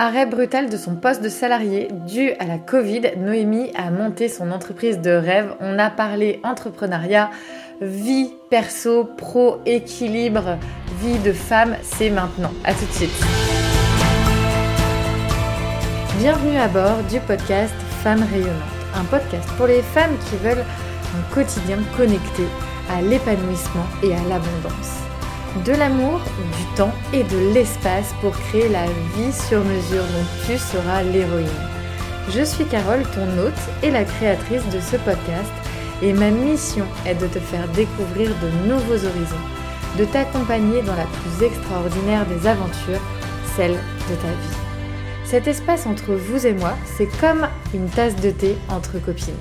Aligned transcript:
Arrêt 0.00 0.26
brutal 0.26 0.70
de 0.70 0.76
son 0.76 0.94
poste 0.94 1.24
de 1.24 1.28
salarié 1.28 1.88
dû 2.06 2.30
à 2.38 2.44
la 2.44 2.58
Covid, 2.58 3.14
Noémie 3.16 3.72
a 3.74 3.90
monté 3.90 4.28
son 4.28 4.52
entreprise 4.52 5.00
de 5.00 5.10
rêve. 5.10 5.56
On 5.58 5.76
a 5.76 5.90
parlé 5.90 6.38
entrepreneuriat, 6.44 7.30
vie 7.80 8.30
perso, 8.48 9.06
pro, 9.16 9.56
équilibre, 9.66 10.56
vie 11.02 11.18
de 11.18 11.32
femme, 11.32 11.74
c'est 11.82 12.10
maintenant. 12.10 12.52
À 12.62 12.74
tout 12.74 12.86
de 12.86 12.92
suite. 12.92 13.26
Bienvenue 16.20 16.58
à 16.58 16.68
bord 16.68 17.02
du 17.10 17.18
podcast 17.18 17.74
Femmes 18.04 18.24
rayonnantes, 18.30 18.54
un 18.94 19.04
podcast 19.06 19.48
pour 19.56 19.66
les 19.66 19.82
femmes 19.82 20.16
qui 20.30 20.36
veulent 20.36 20.64
un 21.16 21.34
quotidien 21.34 21.78
connecté 21.96 22.44
à 22.88 23.02
l'épanouissement 23.02 23.86
et 24.04 24.12
à 24.12 24.22
l'abondance 24.28 25.07
de 25.64 25.72
l'amour, 25.72 26.20
du 26.56 26.76
temps 26.76 26.92
et 27.12 27.24
de 27.24 27.52
l'espace 27.52 28.14
pour 28.20 28.32
créer 28.32 28.68
la 28.68 28.86
vie 28.86 29.32
sur 29.32 29.64
mesure 29.64 30.04
dont 30.04 30.46
tu 30.46 30.58
seras 30.58 31.02
l'héroïne. 31.02 31.46
Je 32.30 32.42
suis 32.42 32.64
Carole, 32.64 33.02
ton 33.14 33.26
hôte 33.38 33.52
et 33.82 33.90
la 33.90 34.04
créatrice 34.04 34.66
de 34.68 34.80
ce 34.80 34.96
podcast, 34.96 35.50
et 36.02 36.12
ma 36.12 36.30
mission 36.30 36.84
est 37.06 37.14
de 37.14 37.26
te 37.26 37.38
faire 37.38 37.66
découvrir 37.68 38.30
de 38.42 38.68
nouveaux 38.68 39.04
horizons, 39.06 39.46
de 39.98 40.04
t'accompagner 40.04 40.82
dans 40.82 40.94
la 40.94 41.06
plus 41.06 41.44
extraordinaire 41.44 42.26
des 42.26 42.46
aventures, 42.46 43.00
celle 43.56 43.72
de 43.72 44.14
ta 44.16 44.28
vie. 44.28 44.56
Cet 45.24 45.46
espace 45.46 45.86
entre 45.86 46.14
vous 46.14 46.46
et 46.46 46.54
moi, 46.54 46.74
c'est 46.96 47.08
comme 47.20 47.48
une 47.74 47.88
tasse 47.88 48.16
de 48.16 48.30
thé 48.30 48.56
entre 48.68 48.98
copines. 48.98 49.34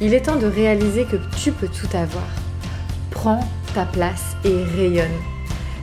Il 0.00 0.14
est 0.14 0.22
temps 0.22 0.36
de 0.36 0.46
réaliser 0.46 1.04
que 1.04 1.16
tu 1.36 1.52
peux 1.52 1.68
tout 1.68 1.94
avoir. 1.94 2.26
Prends 3.10 3.46
ta 3.74 3.84
place 3.84 4.36
et 4.44 4.64
rayonne 4.76 5.08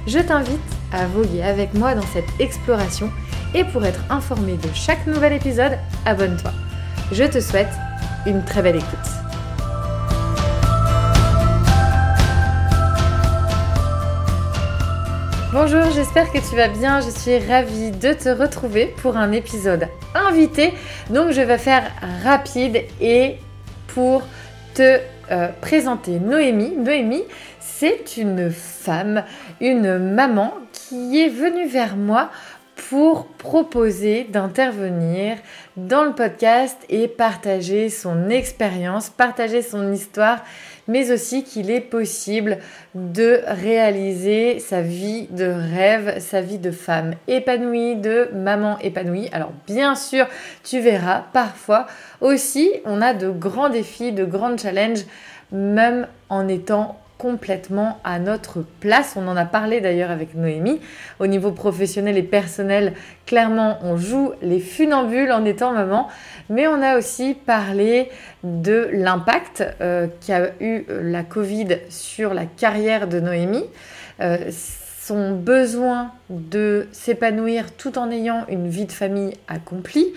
je 0.07 0.20
t'invite 0.20 0.59
à 0.93 1.05
voguer 1.05 1.43
avec 1.43 1.73
moi 1.73 1.93
dans 1.93 2.05
cette 2.13 2.29
exploration 2.39 3.11
et 3.53 3.66
pour 3.66 3.85
être 3.85 3.99
informé 4.09 4.53
de 4.53 4.70
chaque 4.73 5.05
nouvel 5.05 5.33
épisode, 5.33 5.77
abonne-toi. 6.05 6.52
Je 7.11 7.25
te 7.25 7.41
souhaite 7.41 7.72
une 8.25 8.44
très 8.44 8.61
belle 8.61 8.78
écoute. 8.78 8.88
Bonjour, 15.52 15.91
j'espère 15.94 16.31
que 16.31 16.38
tu 16.38 16.55
vas 16.55 16.67
bien. 16.67 17.02
Je 17.02 17.09
suis 17.09 17.39
ravie 17.39 17.91
de 17.91 18.13
te 18.13 18.30
retrouver 18.30 18.94
pour 19.02 19.17
un 19.17 19.31
épisode 19.31 19.88
invité. 20.13 20.73
Donc 21.09 21.31
je 21.31 21.41
vais 21.41 21.58
faire 21.58 21.83
rapide 22.23 22.83
et 23.02 23.38
pour 23.88 24.22
te 24.73 25.00
euh, 25.31 25.50
présenter 25.59 26.19
Noémie. 26.19 26.75
Noémie, 26.78 27.23
c'est 27.80 28.17
une 28.17 28.50
femme, 28.50 29.23
une 29.61 30.00
maman 30.00 30.52
qui 30.72 31.22
est 31.22 31.30
venue 31.30 31.67
vers 31.67 31.95
moi 31.95 32.31
pour 32.89 33.28
proposer 33.28 34.23
d'intervenir 34.23 35.38
dans 35.75 36.03
le 36.03 36.14
podcast 36.14 36.75
et 36.89 37.08
partager 37.08 37.89
son 37.89 38.30
expérience, 38.30 39.11
partager 39.11 39.61
son 39.61 39.94
histoire, 39.94 40.44
mais 40.88 41.11
aussi 41.11 41.44
qu'il 41.44 41.69
est 41.69 41.81
possible 41.81 42.58
de 42.95 43.42
réaliser 43.45 44.58
sa 44.58 44.81
vie 44.81 45.28
de 45.30 45.45
rêve, 45.45 46.17
sa 46.19 46.41
vie 46.41 46.58
de 46.58 46.72
femme 46.72 47.14
épanouie, 47.28 47.95
de 47.95 48.30
maman 48.34 48.80
épanouie. 48.80 49.30
Alors 49.31 49.52
bien 49.67 49.94
sûr, 49.94 50.25
tu 50.64 50.80
verras, 50.80 51.25
parfois 51.31 51.86
aussi, 52.22 52.72
on 52.86 53.03
a 53.03 53.14
de 53.14 53.30
grands 53.30 53.69
défis, 53.69 54.14
de 54.14 54.25
grands 54.25 54.58
challenges, 54.58 55.06
même 55.52 56.08
en 56.30 56.47
étant 56.47 56.97
complètement 57.17 57.99
à 58.03 58.19
notre 58.19 58.63
place. 58.79 59.15
On 59.15 59.27
en 59.27 59.35
a 59.35 59.45
parlé 59.45 59.81
d'ailleurs 59.81 60.11
avec 60.11 60.35
Noémie. 60.35 60.79
Au 61.19 61.27
niveau 61.27 61.51
professionnel 61.51 62.17
et 62.17 62.23
personnel, 62.23 62.93
clairement, 63.25 63.79
on 63.83 63.97
joue 63.97 64.33
les 64.41 64.59
funambules 64.59 65.31
en 65.31 65.45
étant 65.45 65.71
maman. 65.71 66.07
Mais 66.49 66.67
on 66.67 66.81
a 66.81 66.97
aussi 66.97 67.33
parlé 67.33 68.09
de 68.43 68.89
l'impact 68.93 69.63
euh, 69.81 70.07
qu'a 70.25 70.51
eu 70.59 70.85
la 70.89 71.23
Covid 71.23 71.79
sur 71.89 72.33
la 72.33 72.45
carrière 72.45 73.07
de 73.07 73.19
Noémie. 73.19 73.66
Euh, 74.22 74.38
son 75.07 75.31
besoin 75.31 76.11
de 76.29 76.88
s'épanouir 76.91 77.72
tout 77.72 77.97
en 77.97 78.11
ayant 78.11 78.45
une 78.50 78.67
vie 78.67 78.85
de 78.85 78.91
famille 78.91 79.33
accomplie, 79.47 80.07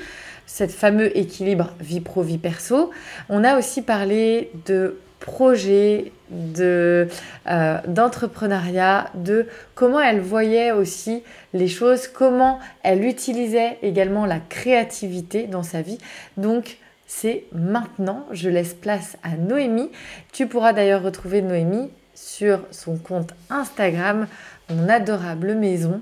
cet 0.47 0.73
fameux 0.73 1.17
équilibre 1.17 1.75
vie 1.79 2.01
pro, 2.01 2.23
vie 2.23 2.39
perso. 2.39 2.91
On 3.29 3.45
a 3.45 3.57
aussi 3.57 3.83
parlé 3.83 4.51
de 4.67 4.97
projet, 5.21 6.13
de, 6.31 7.09
euh, 7.49 7.79
d'entrepreneuriat, 7.87 9.11
de 9.15 9.47
comment 9.75 10.01
elle 10.01 10.21
voyait 10.21 10.73
aussi 10.73 11.23
les 11.53 11.69
choses, 11.69 12.09
comment 12.09 12.59
elle 12.83 13.05
utilisait 13.05 13.79
également 13.83 14.27
la 14.27 14.39
créativité 14.39 15.47
dans 15.47 15.63
sa 15.63 15.83
vie. 15.83 15.99
Donc, 16.37 16.79
c'est 17.07 17.45
maintenant, 17.53 18.27
je 18.31 18.49
laisse 18.49 18.75
place 18.75 19.17
à 19.23 19.31
Noémie. 19.31 19.91
Tu 20.33 20.47
pourras 20.47 20.73
d'ailleurs 20.73 21.03
retrouver 21.03 21.43
Noémie 21.43 21.91
sur 22.15 22.61
son 22.71 22.97
compte 22.97 23.35
Instagram, 23.51 24.27
mon 24.69 24.89
adorable 24.89 25.55
maison. 25.55 26.01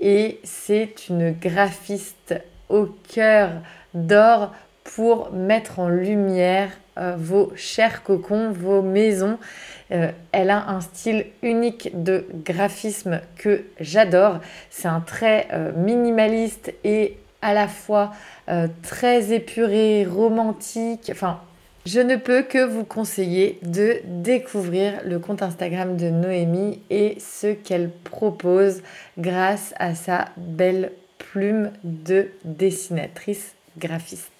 Et 0.00 0.40
c'est 0.44 1.08
une 1.08 1.32
graphiste 1.32 2.34
au 2.68 2.86
cœur 2.86 3.50
d'or 3.94 4.54
pour 4.94 5.32
mettre 5.32 5.80
en 5.80 5.88
lumière 5.88 6.70
euh, 6.98 7.16
vos 7.18 7.52
chers 7.56 8.02
cocons, 8.02 8.52
vos 8.52 8.82
maisons. 8.82 9.38
Euh, 9.90 10.10
elle 10.32 10.50
a 10.50 10.68
un 10.68 10.80
style 10.80 11.26
unique 11.42 11.90
de 12.02 12.26
graphisme 12.44 13.20
que 13.36 13.64
j'adore. 13.80 14.40
C'est 14.70 14.88
un 14.88 15.00
trait 15.00 15.48
euh, 15.52 15.72
minimaliste 15.76 16.72
et 16.84 17.16
à 17.42 17.52
la 17.52 17.68
fois 17.68 18.12
très 18.82 19.32
épuré, 19.32 20.04
romantique. 20.04 21.10
Enfin, 21.12 21.40
je 21.84 22.00
ne 22.00 22.16
peux 22.16 22.42
que 22.42 22.64
vous 22.64 22.84
conseiller 22.84 23.58
de 23.62 24.00
découvrir 24.04 24.94
le 25.04 25.18
compte 25.18 25.42
Instagram 25.42 25.96
de 25.96 26.10
Noémie 26.10 26.80
et 26.90 27.18
ce 27.20 27.52
qu'elle 27.52 27.90
propose 27.90 28.82
grâce 29.18 29.74
à 29.78 29.94
sa 29.94 30.26
belle 30.36 30.92
plume 31.18 31.70
de 31.84 32.28
dessinatrice 32.44 33.54
graphiste. 33.78 34.35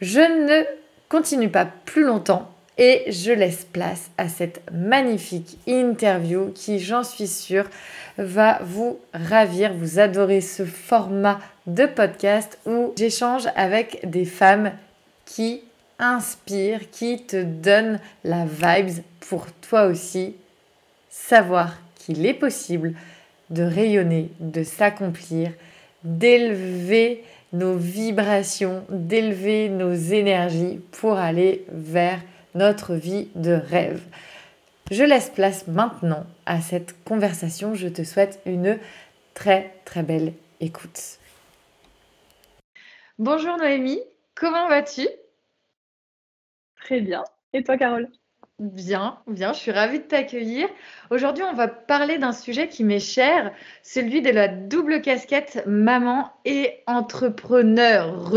Je 0.00 0.20
ne 0.20 0.64
continue 1.08 1.50
pas 1.50 1.66
plus 1.66 2.04
longtemps 2.04 2.50
et 2.78 3.04
je 3.12 3.32
laisse 3.32 3.66
place 3.70 4.10
à 4.16 4.30
cette 4.30 4.62
magnifique 4.72 5.58
interview 5.66 6.50
qui, 6.54 6.78
j'en 6.78 7.04
suis 7.04 7.26
sûre, 7.26 7.68
va 8.16 8.60
vous 8.62 8.98
ravir, 9.12 9.74
vous 9.74 9.98
adorez 9.98 10.40
ce 10.40 10.64
format 10.64 11.38
de 11.66 11.84
podcast 11.84 12.58
où 12.64 12.94
j'échange 12.96 13.44
avec 13.56 14.08
des 14.08 14.24
femmes 14.24 14.72
qui 15.26 15.62
inspirent, 15.98 16.90
qui 16.90 17.22
te 17.26 17.42
donnent 17.42 18.00
la 18.24 18.46
vibes 18.46 19.02
pour 19.28 19.46
toi 19.60 19.84
aussi. 19.84 20.34
Savoir 21.10 21.76
qu'il 21.96 22.24
est 22.24 22.34
possible 22.34 22.94
de 23.50 23.62
rayonner, 23.62 24.30
de 24.40 24.62
s'accomplir, 24.62 25.50
d'élever 26.04 27.22
nos 27.52 27.76
vibrations, 27.76 28.84
d'élever 28.90 29.68
nos 29.68 29.92
énergies 29.92 30.80
pour 30.92 31.18
aller 31.18 31.64
vers 31.68 32.20
notre 32.54 32.94
vie 32.94 33.28
de 33.34 33.52
rêve. 33.52 34.02
Je 34.90 35.04
laisse 35.04 35.30
place 35.30 35.66
maintenant 35.68 36.26
à 36.46 36.60
cette 36.60 37.02
conversation. 37.04 37.74
Je 37.74 37.88
te 37.88 38.02
souhaite 38.02 38.40
une 38.44 38.78
très 39.34 39.74
très 39.84 40.02
belle 40.02 40.32
écoute. 40.60 41.18
Bonjour 43.18 43.56
Noémie, 43.56 44.00
comment 44.34 44.68
vas-tu? 44.68 45.06
Très 46.76 47.00
bien. 47.00 47.22
Et 47.52 47.62
toi 47.62 47.76
Carole? 47.76 48.08
Bien, 48.60 49.16
bien, 49.26 49.54
je 49.54 49.58
suis 49.58 49.70
ravie 49.70 50.00
de 50.00 50.04
t'accueillir. 50.04 50.68
Aujourd'hui, 51.08 51.42
on 51.50 51.54
va 51.54 51.66
parler 51.66 52.18
d'un 52.18 52.32
sujet 52.32 52.68
qui 52.68 52.84
m'est 52.84 52.98
cher, 53.00 53.52
celui 53.82 54.20
de 54.20 54.28
la 54.28 54.48
double 54.48 55.00
casquette 55.00 55.64
maman 55.66 56.30
et 56.44 56.82
entrepreneur. 56.86 58.34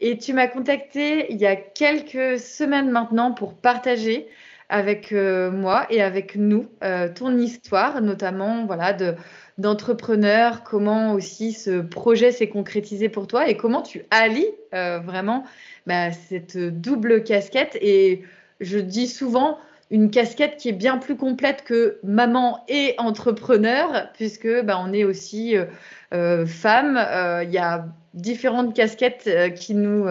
Et 0.00 0.16
tu 0.16 0.32
m'as 0.32 0.46
contacté 0.46 1.30
il 1.30 1.36
y 1.36 1.44
a 1.44 1.56
quelques 1.56 2.38
semaines 2.38 2.90
maintenant 2.90 3.32
pour 3.32 3.52
partager 3.52 4.28
avec 4.70 5.12
euh, 5.12 5.50
moi 5.50 5.86
et 5.90 6.00
avec 6.00 6.36
nous 6.36 6.70
euh, 6.82 7.10
ton 7.12 7.36
histoire, 7.36 8.00
notamment 8.00 8.64
voilà 8.64 8.94
de 8.94 9.14
d'entrepreneur, 9.58 10.64
comment 10.64 11.12
aussi 11.12 11.52
ce 11.52 11.82
projet 11.82 12.32
s'est 12.32 12.48
concrétisé 12.48 13.10
pour 13.10 13.26
toi 13.26 13.46
et 13.46 13.58
comment 13.58 13.82
tu 13.82 14.06
allies 14.10 14.48
euh, 14.72 15.00
vraiment 15.00 15.44
bah, 15.86 16.12
cette 16.12 16.56
double 16.56 17.22
casquette 17.24 17.76
et 17.82 18.24
je 18.60 18.78
dis 18.78 19.08
souvent 19.08 19.58
une 19.90 20.10
casquette 20.10 20.56
qui 20.56 20.68
est 20.68 20.72
bien 20.72 20.98
plus 20.98 21.16
complète 21.16 21.62
que 21.64 21.98
maman 22.02 22.64
et 22.68 22.94
entrepreneur, 22.98 24.08
puisque 24.14 24.48
bah, 24.62 24.80
on 24.84 24.92
est 24.92 25.04
aussi 25.04 25.56
euh, 25.56 25.66
euh, 26.12 26.46
femme. 26.46 26.96
Euh, 26.96 27.44
il 27.44 27.50
y 27.50 27.58
a 27.58 27.86
différentes 28.14 28.74
casquettes 28.74 29.54
qui 29.54 29.74
nous 29.74 30.06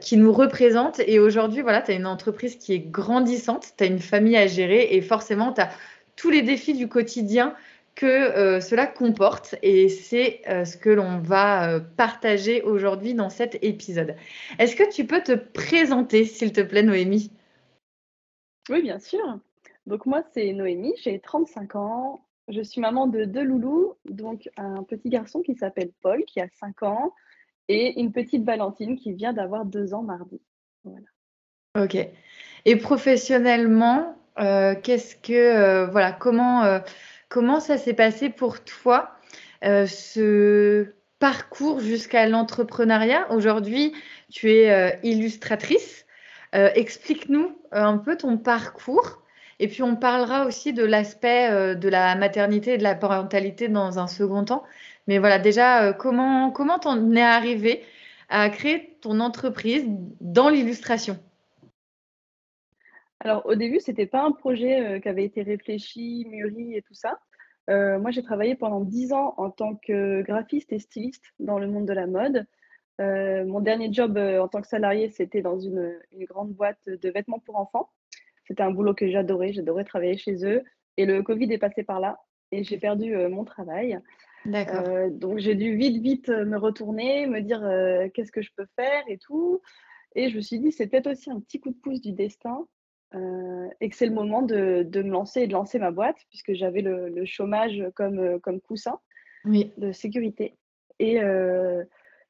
qui 0.00 0.16
nous 0.16 0.32
représentent. 0.32 1.00
Et 1.06 1.20
aujourd'hui, 1.20 1.62
voilà, 1.62 1.82
tu 1.82 1.92
as 1.92 1.94
une 1.94 2.06
entreprise 2.06 2.56
qui 2.56 2.72
est 2.72 2.90
grandissante, 2.90 3.68
tu 3.76 3.84
as 3.84 3.86
une 3.86 4.00
famille 4.00 4.36
à 4.36 4.48
gérer 4.48 4.88
et 4.96 5.00
forcément, 5.00 5.52
tu 5.52 5.60
as 5.60 5.70
tous 6.16 6.30
les 6.30 6.42
défis 6.42 6.74
du 6.74 6.88
quotidien 6.88 7.54
que 7.94 8.60
cela 8.60 8.86
comporte 8.86 9.54
et 9.62 9.88
c'est 9.88 10.42
ce 10.46 10.76
que 10.76 10.90
l'on 10.90 11.18
va 11.18 11.80
partager 11.80 12.62
aujourd'hui 12.62 13.14
dans 13.14 13.30
cet 13.30 13.62
épisode. 13.62 14.16
Est-ce 14.58 14.76
que 14.76 14.90
tu 14.90 15.06
peux 15.06 15.22
te 15.22 15.32
présenter, 15.32 16.24
s'il 16.24 16.52
te 16.52 16.60
plaît, 16.60 16.82
Noémie? 16.82 17.30
Oui, 18.70 18.82
bien 18.82 18.98
sûr. 18.98 19.38
Donc 19.86 20.06
moi, 20.06 20.22
c'est 20.32 20.52
Noémie, 20.52 20.94
j'ai 21.02 21.18
35 21.18 21.76
ans, 21.76 22.24
je 22.48 22.62
suis 22.62 22.80
maman 22.80 23.06
de 23.06 23.24
deux 23.24 23.42
loulous, 23.42 23.94
donc 24.04 24.48
un 24.56 24.82
petit 24.82 25.08
garçon 25.08 25.42
qui 25.42 25.54
s'appelle 25.54 25.90
Paul, 26.02 26.24
qui 26.24 26.40
a 26.40 26.48
5 26.60 26.82
ans, 26.82 27.14
et 27.68 28.00
une 28.00 28.12
petite 28.12 28.44
Valentine 28.44 28.96
qui 28.96 29.12
vient 29.12 29.32
d'avoir 29.32 29.64
2 29.64 29.94
ans 29.94 30.02
mardi. 30.02 30.40
Voilà. 30.84 31.06
Ok. 31.78 31.96
Et 32.64 32.76
professionnellement, 32.76 34.16
euh, 34.38 34.74
qu'est-ce 34.80 35.16
que 35.16 35.32
euh, 35.32 35.86
voilà, 35.86 36.12
comment 36.12 36.64
euh, 36.64 36.80
comment 37.32 37.60
ça 37.60 37.78
s'est 37.78 37.94
passé 37.94 38.28
pour 38.28 38.62
toi 38.62 39.10
ce 39.62 40.94
parcours 41.18 41.80
jusqu'à 41.80 42.28
l'entrepreneuriat? 42.28 43.32
Aujourd'hui, 43.32 43.94
tu 44.30 44.50
es 44.50 44.98
illustratrice. 45.02 46.04
Explique-nous 46.52 47.56
un 47.72 47.96
peu 47.96 48.16
ton 48.16 48.36
parcours 48.36 49.22
et 49.62 49.68
puis 49.68 49.84
on 49.84 49.94
parlera 49.94 50.44
aussi 50.44 50.72
de 50.72 50.84
l'aspect 50.84 51.48
euh, 51.48 51.76
de 51.76 51.88
la 51.88 52.16
maternité 52.16 52.74
et 52.74 52.78
de 52.78 52.82
la 52.82 52.96
parentalité 52.96 53.68
dans 53.68 54.00
un 54.00 54.08
second 54.08 54.44
temps. 54.44 54.64
Mais 55.06 55.18
voilà, 55.18 55.38
déjà, 55.38 55.84
euh, 55.84 55.92
comment 55.92 56.50
comment 56.50 56.80
t'en 56.80 57.12
es 57.12 57.22
arrivé 57.22 57.84
à 58.28 58.48
créer 58.50 58.98
ton 59.00 59.20
entreprise 59.20 59.84
dans 60.20 60.48
l'illustration? 60.48 61.16
Alors 63.24 63.46
au 63.46 63.54
début, 63.54 63.80
c'était 63.80 64.06
pas 64.06 64.22
un 64.22 64.32
projet 64.32 64.80
euh, 64.80 65.00
qui 65.00 65.08
avait 65.08 65.24
été 65.24 65.42
réfléchi, 65.42 66.26
mûri 66.28 66.76
et 66.76 66.82
tout 66.82 66.94
ça. 66.94 67.18
moi, 67.68 68.10
j'ai 68.10 68.22
travaillé 68.22 68.54
pendant 68.54 68.80
dix 68.80 69.12
ans 69.12 69.34
en 69.36 69.50
tant 69.50 69.76
que 69.76 70.22
graphiste 70.22 70.72
et 70.72 70.78
styliste 70.78 71.32
dans 71.38 71.58
le 71.58 71.66
monde 71.66 71.86
de 71.86 71.92
la 71.92 72.06
mode. 72.06 72.46
mon 72.98 73.60
dernier 73.60 73.92
job 73.92 74.18
en 74.18 74.48
tant 74.48 74.60
que 74.60 74.68
salarié, 74.68 75.08
c'était 75.10 75.42
dans 75.42 75.58
une, 75.58 75.98
une, 76.12 76.24
grande 76.24 76.52
boîte 76.52 76.84
de 76.86 77.08
vêtements 77.10 77.38
pour 77.38 77.56
enfants. 77.56 77.88
C'était 78.46 78.64
un 78.64 78.70
boulot 78.70 78.94
que 78.94 79.08
j'adorais, 79.08 79.52
j'adorais 79.52 79.84
travailler 79.84 80.16
chez 80.16 80.44
eux. 80.44 80.62
Et 80.96 81.06
le 81.06 81.22
Covid 81.22 81.50
est 81.52 81.58
passé 81.58 81.82
par 81.82 82.00
là 82.00 82.18
et 82.52 82.62
j'ai 82.62 82.78
perdu 82.78 83.14
euh, 83.16 83.28
mon 83.28 83.44
travail. 83.44 83.98
D'accord. 84.44 84.88
Euh, 84.88 85.10
donc 85.10 85.38
j'ai 85.38 85.54
dû 85.54 85.76
vite, 85.76 86.02
vite 86.02 86.28
euh, 86.28 86.44
me 86.44 86.58
retourner, 86.58 87.26
me 87.26 87.40
dire 87.40 87.60
qu'est-ce 88.12 88.32
que 88.32 88.42
je 88.42 88.50
peux 88.56 88.66
faire 88.76 89.02
et 89.08 89.18
tout. 89.18 89.60
Et 90.14 90.28
je 90.28 90.36
me 90.36 90.42
suis 90.42 90.58
dit, 90.58 90.70
c'est 90.70 90.86
peut-être 90.86 91.10
aussi 91.10 91.30
un 91.30 91.40
petit 91.40 91.58
coup 91.58 91.70
de 91.70 91.78
pouce 91.82 92.00
du 92.00 92.12
destin 92.12 92.66
et 93.80 93.88
que 93.88 93.96
c'est 93.96 94.06
le 94.06 94.14
moment 94.14 94.42
de, 94.42 94.84
de, 94.88 95.02
me 95.02 95.10
lancer 95.10 95.42
et 95.42 95.46
de 95.46 95.52
lancer 95.52 95.78
ma 95.78 95.90
boîte, 95.90 96.16
puisque 96.30 96.54
j'avais 96.54 96.80
le, 96.80 97.08
le, 97.08 97.24
chômage 97.24 97.82
comme, 97.94 98.40
comme 98.40 98.60
coussin 98.60 98.98
oui. 99.44 99.72
de 99.76 99.92
sécurité. 99.92 100.56
Et 100.98 101.18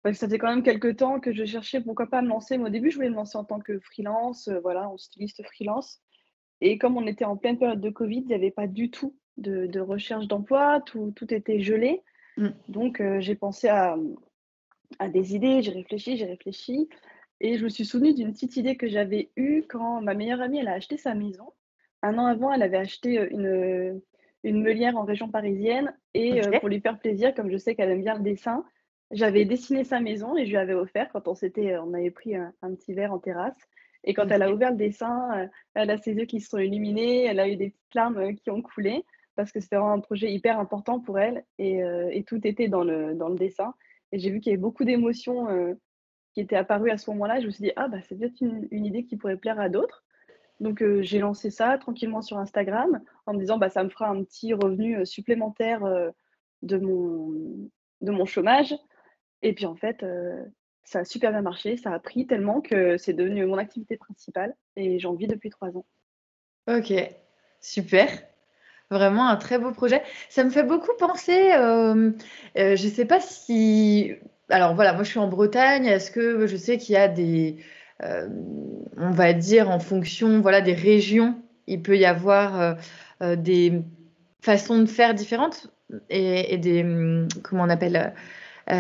bah, 0.05 0.13
ça 0.13 0.29
fait 0.29 0.39
quand 0.39 0.49
même 0.49 0.63
quelques 0.63 0.97
temps 0.97 1.21
que 1.21 1.33
je 1.33 1.45
cherchais 1.45 1.81
pourquoi 1.81 2.07
pas 2.07 2.23
me 2.23 2.29
lancer. 2.29 2.59
Mais 2.59 2.65
au 2.65 2.71
début, 2.71 2.91
je 2.91 2.97
voulais 2.97 3.11
me 3.11 3.15
lancer 3.15 3.39
en 3.39 3.45
tant 3.45 3.61
que 3.61 3.79
freelance, 3.79 4.49
voilà, 4.63 4.89
en 4.89 4.99
styliste 4.99 5.43
freelance. 5.45 6.01
Et 6.61 6.79
comme 6.79 6.97
on 6.97 7.07
était 7.07 7.25
en 7.25 7.37
pleine 7.37 7.59
période 7.59 7.81
de 7.81 7.91
Covid, 7.91 8.21
il 8.21 8.29
n'y 8.29 8.35
avait 8.35 8.53
pas 8.53 8.69
du 8.69 8.91
tout 8.91 9.17
de, 9.37 9.81
recherche 9.81 10.29
d'emploi, 10.29 10.81
tout, 10.87 11.13
tout, 11.17 11.33
était 11.35 11.61
gelé. 11.61 12.03
Mm. 12.37 12.49
Donc, 12.69 13.01
euh, 13.01 13.21
j'ai 13.21 13.35
pensé 13.35 13.69
à, 13.69 13.97
à, 14.99 15.09
des 15.09 15.35
idées, 15.35 15.63
j'ai 15.63 15.73
réfléchi, 15.73 16.17
j'ai 16.17 16.25
réfléchi. 16.25 16.89
Et 17.43 17.59
je 17.59 17.65
me 17.65 17.69
suis 17.69 17.85
souvenue 17.85 18.15
d'une 18.15 18.33
petite 18.33 18.57
idée 18.57 18.77
que 18.77 18.89
j'avais 18.89 19.31
eue 19.37 19.65
quand 19.69 20.01
ma 20.01 20.15
meilleure 20.15 20.41
amie, 20.41 20.59
elle 20.59 20.69
a 20.69 20.75
acheté 20.75 20.97
sa 20.97 21.15
maison. 21.15 21.53
Un 22.01 22.17
an 22.17 22.25
avant, 22.25 22.53
elle 22.53 22.63
avait 22.63 22.79
acheté 22.79 23.19
euh, 23.19 23.29
une, 23.31 24.01
une 24.45 24.63
meulière 24.63 24.97
en 24.97 25.05
région 25.05 25.29
parisienne. 25.29 25.95
Et 26.15 26.43
euh, 26.43 26.59
pour 26.61 26.69
lui 26.69 26.81
faire 26.81 26.99
plaisir, 26.99 27.35
comme 27.35 27.51
je 27.51 27.59
sais 27.59 27.75
qu'elle 27.75 27.91
aime 27.91 28.03
bien 28.03 28.17
le 28.17 28.23
dessin, 28.23 28.65
j'avais 29.13 29.45
dessiné 29.45 29.85
sa 29.85 30.01
maison 30.01 30.37
et 30.37 30.47
je 30.47 30.51
lui 30.51 30.57
avais 30.57 30.75
offert 30.75 31.11
quand 31.13 31.29
on 31.29 31.35
s'était, 31.35 31.77
on 31.77 31.93
avait 31.93 32.11
pris 32.11 32.35
un, 32.35 32.53
petit 32.75 32.95
verre 32.95 33.13
en 33.13 33.19
terrasse. 33.19 33.59
Et 34.05 34.15
quand 34.15 34.27
elle 34.29 34.43
a 34.43 34.53
ouvert 34.53 34.71
le 34.71 34.77
dessin, 34.77 35.31
euh, 35.37 35.47
elle 35.75 35.91
a 35.91 35.99
ses 35.99 36.15
yeux 36.15 36.25
qui 36.25 36.41
se 36.41 36.49
sont 36.49 36.59
illuminés, 36.59 37.25
elle 37.25 37.39
a 37.39 37.49
eu 37.49 37.57
des 37.57 37.71
petites 37.71 37.95
larmes 37.95 38.19
euh, 38.19 38.33
qui 38.33 38.51
ont 38.51 38.63
coulé 38.63 39.05
parce 39.37 39.53
que 39.53 39.61
c'était 39.61 39.77
vraiment 39.77 39.93
un 39.93 40.01
projet 40.01 40.33
hyper 40.33 40.59
important 40.59 40.99
pour 40.99 41.19
elle 41.19 41.45
et, 41.59 41.83
euh, 41.83 42.09
et 42.11 42.25
tout 42.25 42.47
était 42.47 42.69
dans 42.69 42.85
le, 42.85 43.15
dans 43.15 43.29
le 43.29 43.37
dessin. 43.37 43.75
Et 44.11 44.19
j'ai 44.19 44.31
vu 44.31 44.41
qu'il 44.41 44.51
y 44.51 44.55
avait 44.55 44.61
beaucoup 44.61 44.85
d'émotions 44.85 45.47
qui 46.33 46.41
étaient 46.41 46.57
apparues 46.57 46.91
à 46.91 46.99
ce 46.99 47.11
moment-là. 47.11 47.41
Je 47.41 47.47
me 47.47 47.51
suis 47.51 47.65
dit, 47.65 47.73
ah, 47.77 47.89
bah, 47.89 47.99
c'est 48.09 48.17
peut-être 48.17 48.41
une, 48.41 48.87
idée 48.87 49.05
qui 49.05 49.17
pourrait 49.17 49.37
plaire 49.37 49.61
à 49.61 49.69
d'autres. 49.69 50.05
Donc, 50.61 50.85
j'ai 51.01 51.19
lancé 51.19 51.51
ça 51.51 51.77
tranquillement 51.79 52.23
sur 52.23 52.39
Instagram 52.39 53.01
en 53.27 53.35
me 53.35 53.39
disant, 53.39 53.59
bah, 53.59 53.69
ça 53.69 53.83
me 53.83 53.89
fera 53.89 54.09
un 54.09 54.23
petit 54.23 54.55
revenu 54.55 55.05
supplémentaire 55.05 55.83
de, 56.63 56.77
mon, 56.79 57.33
de 58.01 58.11
mon 58.13 58.27
chômage. 58.27 58.75
Et 59.43 59.55
puis, 59.55 59.67
en 59.67 59.75
fait, 59.75 60.05
ça 60.85 61.01
a 61.01 61.05
super 61.05 61.31
bien 61.31 61.43
marché, 61.43 61.77
ça 61.77 61.93
a 61.93 61.99
pris 61.99 62.27
tellement 62.27 62.61
que 62.61 62.97
c'est 62.99 63.13
devenu 63.13 63.47
mon 63.47 63.59
activité 63.59 63.97
principale 63.97 64.55
et 64.77 64.99
j'en 64.99 65.15
vis 65.15 65.27
depuis 65.27 65.51
trois 65.51 65.77
ans. 65.77 65.87
Ok, 66.69 66.93
super. 67.61 68.09
Vraiment 68.91 69.27
un 69.27 69.37
très 69.37 69.59
beau 69.59 69.73
projet. 69.73 70.03
Ça 70.29 70.45
me 70.45 70.51
fait 70.51 70.65
beaucoup 70.65 70.95
penser, 70.99 71.53
euh, 71.53 72.11
euh, 72.59 72.77
je 72.77 72.85
ne 72.85 72.91
sais 72.91 73.07
pas 73.07 73.21
si... 73.21 74.15
Alors 74.53 74.75
voilà, 74.75 74.93
moi 74.93 75.03
je 75.03 75.11
suis 75.11 75.19
en 75.19 75.29
Bretagne, 75.29 75.87
est-ce 75.87 76.11
que 76.11 76.47
je 76.47 76.57
sais 76.57 76.79
qu'il 76.79 76.95
y 76.95 76.99
a 76.99 77.09
des, 77.09 77.57
euh, 78.03 78.29
on 78.97 79.11
va 79.11 79.33
dire 79.33 79.71
en 79.71 79.81
fonction 79.81 80.41
voilà, 80.41 80.61
des 80.61 80.75
régions, 80.75 81.43
il 81.67 81.83
peut 81.83 81.97
y 81.97 82.05
avoir 82.05 82.77
des 83.21 83.83
façons 84.41 84.81
de 84.81 84.87
faire 84.87 85.15
différentes 85.15 85.69
et, 86.11 86.59
des, 86.59 86.85
comment 87.43 87.65
on 87.65 87.71
appelle, 87.71 88.13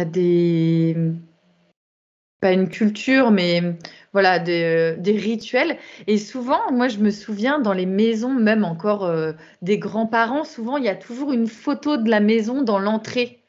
des 0.07 0.97
pas 2.43 2.53
une 2.53 2.69
culture, 2.69 3.31
mais 3.31 3.63
voilà, 4.13 4.41
des, 4.41 4.97
rituels. 5.07 5.79
Et 6.09 6.19
souvent, 6.19 6.73
moi, 6.73 6.89
je 6.89 6.99
me 6.99 7.11
souviens 7.11 7.61
dans 7.61 7.73
les 7.73 7.87
maisons, 7.87 8.35
même 8.35 8.65
encore 8.65 9.05
euh, 9.05 9.33
des 9.63 9.79
grands-parents, 9.79 10.45
souvent, 10.45 10.77
il 10.77 10.85
y 10.85 10.89
a 10.89 10.97
toujours 10.97 11.33
une 11.33 11.47
photo 11.47 11.97
de 11.97 12.11
la 12.11 12.21
maison 12.21 12.63
dans 12.63 12.81
l'entrée. 12.81 13.42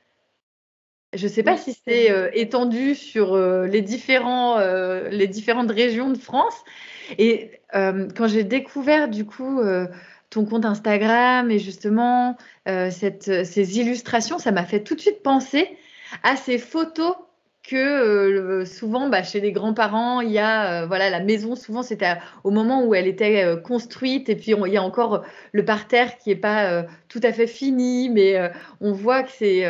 Je 1.13 1.27
ne 1.27 1.31
sais 1.31 1.43
pas 1.43 1.57
si 1.57 1.77
c'est 1.85 2.11
euh, 2.11 2.29
étendu 2.33 2.95
sur 2.95 3.33
euh, 3.33 3.67
les, 3.67 3.81
différents, 3.81 4.59
les 5.09 5.27
différentes 5.27 5.71
régions 5.71 6.09
de 6.09 6.17
France. 6.17 6.55
Et 7.17 7.51
quand 7.71 8.27
j'ai 8.27 8.43
découvert, 8.43 9.09
du 9.09 9.25
coup, 9.25 9.61
ton 10.29 10.45
compte 10.45 10.63
Instagram 10.63 11.49
et 11.51 11.59
justement 11.59 12.37
cette, 12.65 13.45
ces 13.45 13.79
illustrations, 13.79 14.37
ça 14.37 14.51
m'a 14.51 14.63
fait 14.63 14.83
tout 14.83 14.95
de 14.95 15.01
suite 15.01 15.23
penser 15.23 15.75
à 16.21 16.35
ces 16.35 16.59
photos 16.59 17.15
que 17.63 17.75
euh, 17.77 18.65
souvent 18.65 19.07
bah, 19.09 19.23
chez 19.23 19.39
les 19.39 19.53
grands-parents, 19.53 20.19
il 20.21 20.31
y 20.31 20.39
a 20.39 20.83
euh, 20.83 20.85
voilà 20.85 21.09
la 21.09 21.21
maison. 21.21 21.55
Souvent, 21.55 21.81
c'était 21.81 22.17
au 22.43 22.51
moment 22.51 22.83
où 22.83 22.93
elle 22.93 23.07
était 23.07 23.43
euh, 23.43 23.55
construite, 23.55 24.29
et 24.29 24.35
puis 24.35 24.51
il 24.51 24.73
y 24.73 24.77
a 24.77 24.83
encore 24.83 25.23
le 25.53 25.65
parterre 25.65 26.17
qui 26.17 26.31
est 26.31 26.35
pas 26.35 26.83
tout 27.07 27.21
à 27.23 27.31
fait 27.31 27.47
fini, 27.47 28.09
mais 28.09 28.51
on 28.81 28.91
voit 28.91 29.23
que 29.23 29.31
c'est 29.31 29.63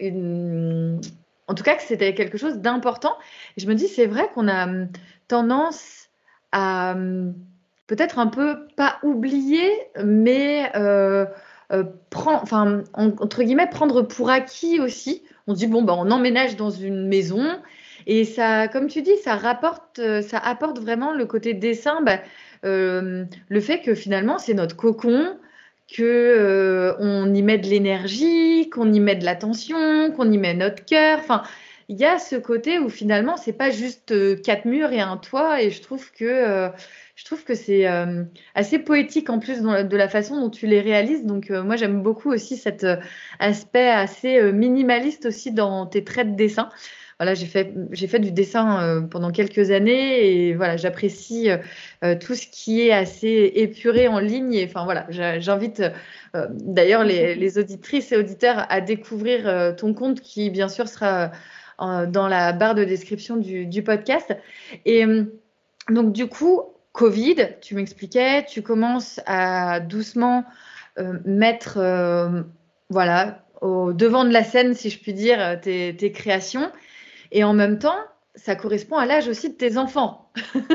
une... 0.00 1.00
en 1.48 1.54
tout 1.54 1.62
cas 1.62 1.76
que 1.76 1.82
c'était 1.82 2.14
quelque 2.14 2.38
chose 2.38 2.58
d'important. 2.58 3.16
Je 3.56 3.66
me 3.66 3.74
dis, 3.74 3.88
c'est 3.88 4.06
vrai 4.06 4.28
qu'on 4.34 4.48
a 4.48 4.66
hum, 4.66 4.88
tendance 5.28 6.08
à 6.52 6.92
hum, 6.92 7.34
peut-être 7.86 8.18
un 8.18 8.26
peu 8.26 8.66
pas 8.76 8.98
oublier, 9.02 9.70
mais 10.04 10.70
prendre, 12.10 12.40
enfin 12.42 12.82
entre 12.96 13.42
guillemets 13.42 13.70
prendre 13.70 14.02
pour 14.02 14.28
acquis 14.28 14.80
aussi 14.80 15.22
on 15.50 15.52
dit 15.52 15.66
bon 15.66 15.82
bah 15.82 15.94
on 15.96 16.10
emménage 16.10 16.56
dans 16.56 16.70
une 16.70 17.06
maison 17.06 17.44
et 18.06 18.24
ça, 18.24 18.68
comme 18.68 18.86
tu 18.86 19.02
dis, 19.02 19.16
ça 19.18 19.36
rapporte, 19.36 19.98
euh, 19.98 20.22
ça 20.22 20.38
apporte 20.38 20.78
vraiment 20.78 21.12
le 21.12 21.26
côté 21.26 21.54
dessin, 21.54 22.00
bah, 22.02 22.20
euh, 22.64 23.24
le 23.48 23.60
fait 23.60 23.80
que 23.80 23.94
finalement 23.94 24.38
c'est 24.38 24.54
notre 24.54 24.76
cocon, 24.76 25.36
que 25.92 26.02
euh, 26.02 26.94
on 26.98 27.34
y 27.34 27.42
met 27.42 27.58
de 27.58 27.66
l'énergie, 27.66 28.70
qu'on 28.70 28.92
y 28.92 29.00
met 29.00 29.16
de 29.16 29.24
l'attention, 29.24 30.12
qu'on 30.12 30.30
y 30.30 30.38
met 30.38 30.54
notre 30.54 30.84
cœur. 30.84 31.18
Enfin, 31.20 31.42
il 31.90 31.98
y 31.98 32.04
a 32.06 32.18
ce 32.18 32.36
côté 32.36 32.78
où 32.78 32.88
finalement 32.88 33.36
c'est 33.36 33.52
pas 33.52 33.70
juste 33.70 34.14
quatre 34.42 34.64
murs 34.64 34.92
et 34.92 35.00
un 35.00 35.16
toit 35.16 35.60
et 35.60 35.70
je 35.70 35.82
trouve 35.82 36.10
que 36.12 36.70
je 37.20 37.26
trouve 37.26 37.44
que 37.44 37.54
c'est 37.54 37.86
euh, 37.86 38.24
assez 38.54 38.78
poétique 38.78 39.28
en 39.28 39.40
plus 39.40 39.60
de 39.60 39.96
la 39.96 40.08
façon 40.08 40.40
dont 40.40 40.48
tu 40.48 40.66
les 40.66 40.80
réalises. 40.80 41.26
Donc 41.26 41.50
euh, 41.50 41.62
moi 41.62 41.76
j'aime 41.76 42.02
beaucoup 42.02 42.32
aussi 42.32 42.56
cet 42.56 42.82
euh, 42.82 42.96
aspect 43.38 43.90
assez 43.90 44.40
minimaliste 44.52 45.26
aussi 45.26 45.52
dans 45.52 45.84
tes 45.84 46.02
traits 46.02 46.30
de 46.30 46.36
dessin. 46.36 46.70
Voilà, 47.18 47.34
j'ai 47.34 47.44
fait 47.44 47.74
j'ai 47.92 48.06
fait 48.06 48.20
du 48.20 48.32
dessin 48.32 49.06
pendant 49.10 49.30
quelques 49.30 49.70
années 49.70 50.46
et 50.48 50.54
voilà 50.54 50.78
j'apprécie 50.78 51.50
tout 52.18 52.34
ce 52.34 52.46
qui 52.46 52.80
est 52.80 52.92
assez 52.92 53.52
épuré 53.54 54.08
en 54.08 54.18
ligne. 54.18 54.64
Enfin 54.64 54.84
voilà, 54.84 55.06
j'invite 55.38 55.82
d'ailleurs 56.32 57.04
les, 57.04 57.34
les, 57.34 57.58
auditrices 57.58 58.12
et 58.12 58.16
auditeurs 58.16 58.64
à 58.70 58.80
découvrir 58.80 59.76
ton 59.76 59.92
compte 59.92 60.22
qui 60.22 60.48
bien 60.48 60.70
sûr 60.70 60.88
sera 60.88 61.30
dans 61.80 62.28
la 62.28 62.52
barre 62.52 62.74
de 62.74 62.84
description 62.84 63.36
du, 63.36 63.66
du 63.66 63.82
podcast. 63.82 64.36
Et 64.84 65.04
donc 65.88 66.12
du 66.12 66.26
coup, 66.26 66.62
Covid, 66.92 67.36
tu 67.60 67.74
m'expliquais, 67.74 68.44
tu 68.44 68.62
commences 68.62 69.20
à 69.26 69.80
doucement 69.80 70.44
euh, 70.98 71.18
mettre 71.24 71.78
euh, 71.78 72.42
voilà, 72.88 73.44
au 73.60 73.92
devant 73.92 74.24
de 74.24 74.32
la 74.32 74.42
scène, 74.42 74.74
si 74.74 74.90
je 74.90 74.98
puis 74.98 75.14
dire, 75.14 75.60
tes, 75.60 75.96
tes 75.96 76.12
créations. 76.12 76.70
Et 77.32 77.44
en 77.44 77.52
même 77.52 77.78
temps, 77.78 77.98
ça 78.34 78.56
correspond 78.56 78.96
à 78.96 79.06
l'âge 79.06 79.28
aussi 79.28 79.50
de 79.50 79.54
tes 79.54 79.78
enfants. 79.78 80.30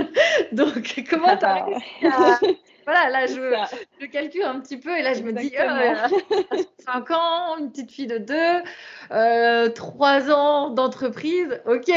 Donc, 0.51 1.03
comment 1.09 1.35
tu 1.37 1.45
as 1.45 1.65
ah. 2.11 2.39
Voilà, 2.85 3.09
là, 3.09 3.25
je, 3.25 3.33
je, 3.99 4.05
calcule 4.05 4.43
un 4.43 4.59
petit 4.59 4.77
peu 4.77 4.95
et 4.95 5.01
là, 5.01 5.13
je 5.13 5.23
me 5.23 5.33
dis, 5.33 5.51
oh, 5.59 6.65
5 6.79 7.11
ans, 7.11 7.57
une 7.57 7.71
petite 7.71 7.91
fille 7.91 8.07
de 8.07 8.19
2, 8.19 8.35
euh, 9.11 9.69
3 9.69 10.31
ans 10.31 10.69
d'entreprise, 10.69 11.61
ok. 11.65 11.91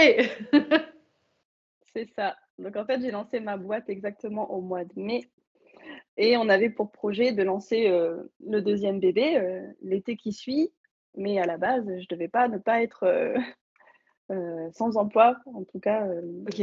C'est 1.95 2.09
ça. 2.16 2.37
Donc, 2.59 2.76
en 2.76 2.87
fait, 2.87 3.00
j'ai 3.00 3.11
lancé 3.11 3.40
ma 3.40 3.57
boîte 3.57 3.90
exactement 3.90 4.50
au 4.50 4.61
mois 4.62 4.85
de 4.85 4.92
mai. 4.97 5.28
Et 6.16 6.37
on 6.37 6.49
avait 6.49 6.71
pour 6.71 6.90
projet 6.90 7.33
de 7.33 7.42
lancer 7.42 7.88
euh, 7.88 8.16
le 8.47 8.61
deuxième 8.61 8.99
bébé 8.99 9.37
euh, 9.37 9.66
l'été 9.83 10.16
qui 10.16 10.33
suit. 10.33 10.73
Mais 11.16 11.38
à 11.38 11.47
la 11.47 11.59
base, 11.59 11.85
je 11.87 11.92
ne 11.92 12.07
devais 12.11 12.28
pas 12.28 12.49
ne 12.49 12.59
pas 12.59 12.83
être 12.83 13.04
euh, 14.30 14.71
sans 14.73 14.97
emploi, 14.97 15.37
en 15.47 15.64
tout 15.64 15.80
cas 15.80 16.07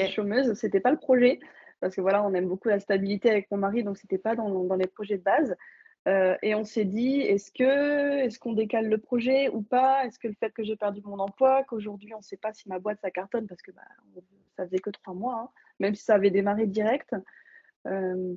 chômeuse. 0.09 0.53
C'était 0.53 0.79
pas 0.79 0.91
le 0.91 0.97
projet 0.97 1.39
parce 1.79 1.95
que 1.95 2.01
voilà, 2.01 2.23
on 2.23 2.33
aime 2.33 2.47
beaucoup 2.47 2.69
la 2.69 2.79
stabilité 2.79 3.29
avec 3.29 3.49
mon 3.51 3.57
mari, 3.57 3.83
donc 3.83 3.97
c'était 3.97 4.17
pas 4.17 4.35
dans, 4.35 4.49
dans, 4.63 4.75
les 4.75 4.87
projets 4.87 5.17
de 5.17 5.23
base. 5.23 5.55
Euh, 6.07 6.37
et 6.43 6.53
on 6.53 6.63
s'est 6.63 6.85
dit, 6.85 7.21
est-ce 7.21 7.51
que 7.51 8.19
est-ce 8.19 8.37
qu'on 8.37 8.53
décale 8.53 8.87
le 8.87 8.99
projet 8.99 9.49
ou 9.49 9.61
pas? 9.61 10.05
Est-ce 10.05 10.19
que 10.19 10.27
le 10.27 10.35
fait 10.35 10.51
que 10.51 10.63
j'ai 10.63 10.75
perdu 10.75 11.01
mon 11.03 11.17
emploi, 11.19 11.63
qu'aujourd'hui 11.63 12.13
on 12.13 12.19
ne 12.19 12.23
sait 12.23 12.37
pas 12.37 12.53
si 12.53 12.69
ma 12.69 12.77
boîte 12.77 12.99
ça 13.01 13.09
cartonne? 13.09 13.47
Parce 13.47 13.61
que 13.63 13.71
bah, 13.71 13.81
ça 14.55 14.65
faisait 14.65 14.79
que 14.79 14.91
trois 14.91 15.15
mois, 15.15 15.35
hein, 15.35 15.49
même 15.79 15.95
si 15.95 16.03
ça 16.03 16.15
avait 16.15 16.29
démarré 16.29 16.67
direct. 16.67 17.15
Euh, 17.87 18.35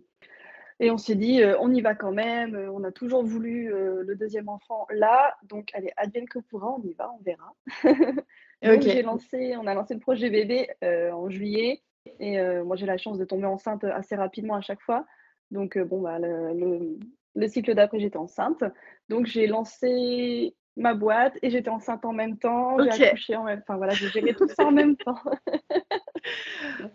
et 0.80 0.90
on 0.90 0.96
s'est 0.96 1.16
dit, 1.16 1.42
euh, 1.42 1.58
on 1.60 1.74
y 1.74 1.82
va 1.82 1.94
quand 1.94 2.12
même. 2.12 2.54
On 2.72 2.84
a 2.84 2.92
toujours 2.92 3.22
voulu 3.22 3.68
le 3.68 4.14
deuxième 4.14 4.48
enfant 4.48 4.86
là, 4.90 5.36
donc 5.42 5.68
allez, 5.74 5.92
advienne 5.98 6.28
que 6.28 6.38
pourra, 6.38 6.74
on 6.74 6.82
y 6.82 6.94
va, 6.94 7.12
on 7.12 7.22
verra. 7.22 7.54
j'ai 8.62 9.02
lancé, 9.02 9.56
on 9.56 9.66
a 9.66 9.74
lancé 9.74 9.92
le 9.92 10.00
projet 10.00 10.30
bébé 10.30 10.70
en 10.82 11.28
juillet. 11.28 11.82
Et 12.20 12.38
euh, 12.38 12.64
moi, 12.64 12.76
j'ai 12.76 12.86
la 12.86 12.98
chance 12.98 13.18
de 13.18 13.24
tomber 13.24 13.46
enceinte 13.46 13.84
assez 13.84 14.16
rapidement 14.16 14.54
à 14.54 14.60
chaque 14.60 14.80
fois. 14.80 15.06
Donc, 15.50 15.76
euh, 15.76 15.84
bon, 15.84 16.00
bah, 16.00 16.18
le, 16.18 16.98
le, 17.34 17.48
cycle 17.48 17.74
d'après, 17.74 18.00
j'étais 18.00 18.16
enceinte. 18.16 18.64
Donc, 19.08 19.26
j'ai 19.26 19.46
lancé 19.46 20.54
ma 20.76 20.94
boîte 20.94 21.38
et 21.42 21.50
j'étais 21.50 21.70
enceinte 21.70 22.04
en 22.04 22.12
même 22.12 22.38
temps. 22.38 22.76
J'ai 22.90 23.08
accouché 23.08 23.36
en 23.36 23.44
même 23.44 23.58
temps. 23.58 23.64
Enfin, 23.68 23.76
voilà, 23.76 23.94
j'ai 23.94 24.08
géré 24.08 24.34
tout 24.34 24.48
ça 24.48 24.66
en 24.66 24.72
même 24.72 24.96
temps. 25.04 25.18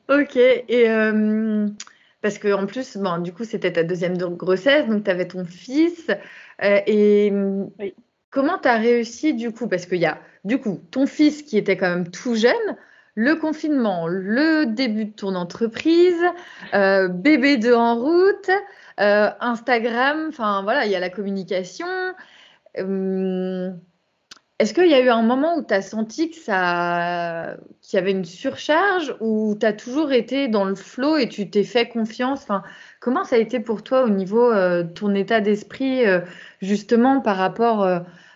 ok. 0.09 0.35
Et 0.35 0.85
parce 2.21 2.37
que 2.37 2.53
en 2.53 2.65
plus, 2.65 2.95
bon, 2.97 3.17
du 3.17 3.33
coup, 3.33 3.43
c'était 3.43 3.73
ta 3.73 3.83
deuxième 3.83 4.17
grossesse. 4.17 4.87
Donc, 4.87 5.03
tu 5.03 5.11
avais 5.11 5.27
ton 5.27 5.45
fils. 5.45 6.09
et 6.61 7.31
oui. 7.79 7.93
Comment 8.33 8.57
tu 8.57 8.67
as 8.67 8.77
réussi 8.77 9.35
du 9.35 9.51
coup? 9.51 9.67
Parce 9.67 9.85
qu'il 9.85 9.99
y 9.99 10.07
a 10.07 10.19
du 10.43 10.57
coup 10.57 10.81
ton 10.89 11.05
fils 11.05 11.43
qui 11.43 11.55
était 11.55 11.77
quand 11.77 11.89
même 11.89 12.09
tout 12.09 12.33
jeune, 12.33 12.75
le 13.15 13.35
confinement, 13.35 14.07
le 14.07 14.65
début 14.65 15.05
de 15.05 15.13
ton 15.13 15.35
entreprise, 15.35 16.23
euh, 16.73 17.07
bébé 17.07 17.57
de 17.57 17.73
en 17.73 17.95
route, 17.95 18.49
euh, 18.99 19.29
Instagram, 19.39 20.27
enfin 20.29 20.63
voilà, 20.63 20.85
il 20.85 20.91
y 20.91 20.95
a 20.95 20.99
la 20.99 21.09
communication. 21.09 21.87
Hum, 22.77 23.79
est-ce 24.59 24.73
qu'il 24.73 24.87
y 24.89 24.93
a 24.93 25.01
eu 25.01 25.09
un 25.09 25.23
moment 25.23 25.57
où 25.57 25.63
tu 25.63 25.73
as 25.73 25.81
senti 25.81 26.29
que 26.31 26.37
ça, 26.37 27.55
qu'il 27.81 27.97
y 27.97 28.01
avait 28.01 28.11
une 28.11 28.25
surcharge 28.25 29.15
ou 29.19 29.55
tu 29.59 29.65
as 29.65 29.73
toujours 29.73 30.11
été 30.11 30.47
dans 30.47 30.63
le 30.65 30.75
flow 30.75 31.17
et 31.17 31.27
tu 31.27 31.49
t'es 31.49 31.63
fait 31.63 31.89
confiance? 31.89 32.47
Comment 32.99 33.25
ça 33.25 33.35
a 33.35 33.39
été 33.39 33.59
pour 33.59 33.83
toi 33.83 34.03
au 34.03 34.09
niveau 34.09 34.51
euh, 34.51 34.83
de 34.83 34.89
ton 34.93 35.13
état 35.15 35.41
d'esprit, 35.41 36.03
justement 36.61 37.21
par 37.21 37.37
rapport 37.37 37.87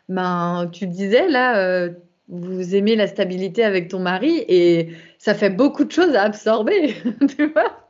ben, 0.10 0.70
tu 0.72 0.88
disais 0.88 1.28
là, 1.28 1.90
vous 2.28 2.76
aimez 2.76 2.96
la 2.96 3.08
stabilité 3.08 3.64
avec 3.64 3.88
ton 3.90 4.00
mari 4.00 4.44
et 4.48 4.90
ça 5.18 5.34
fait 5.34 5.50
beaucoup 5.50 5.86
de 5.86 5.92
choses 5.92 6.16
à 6.16 6.24
absorber, 6.24 6.96
tu 7.38 7.48
vois 7.48 7.88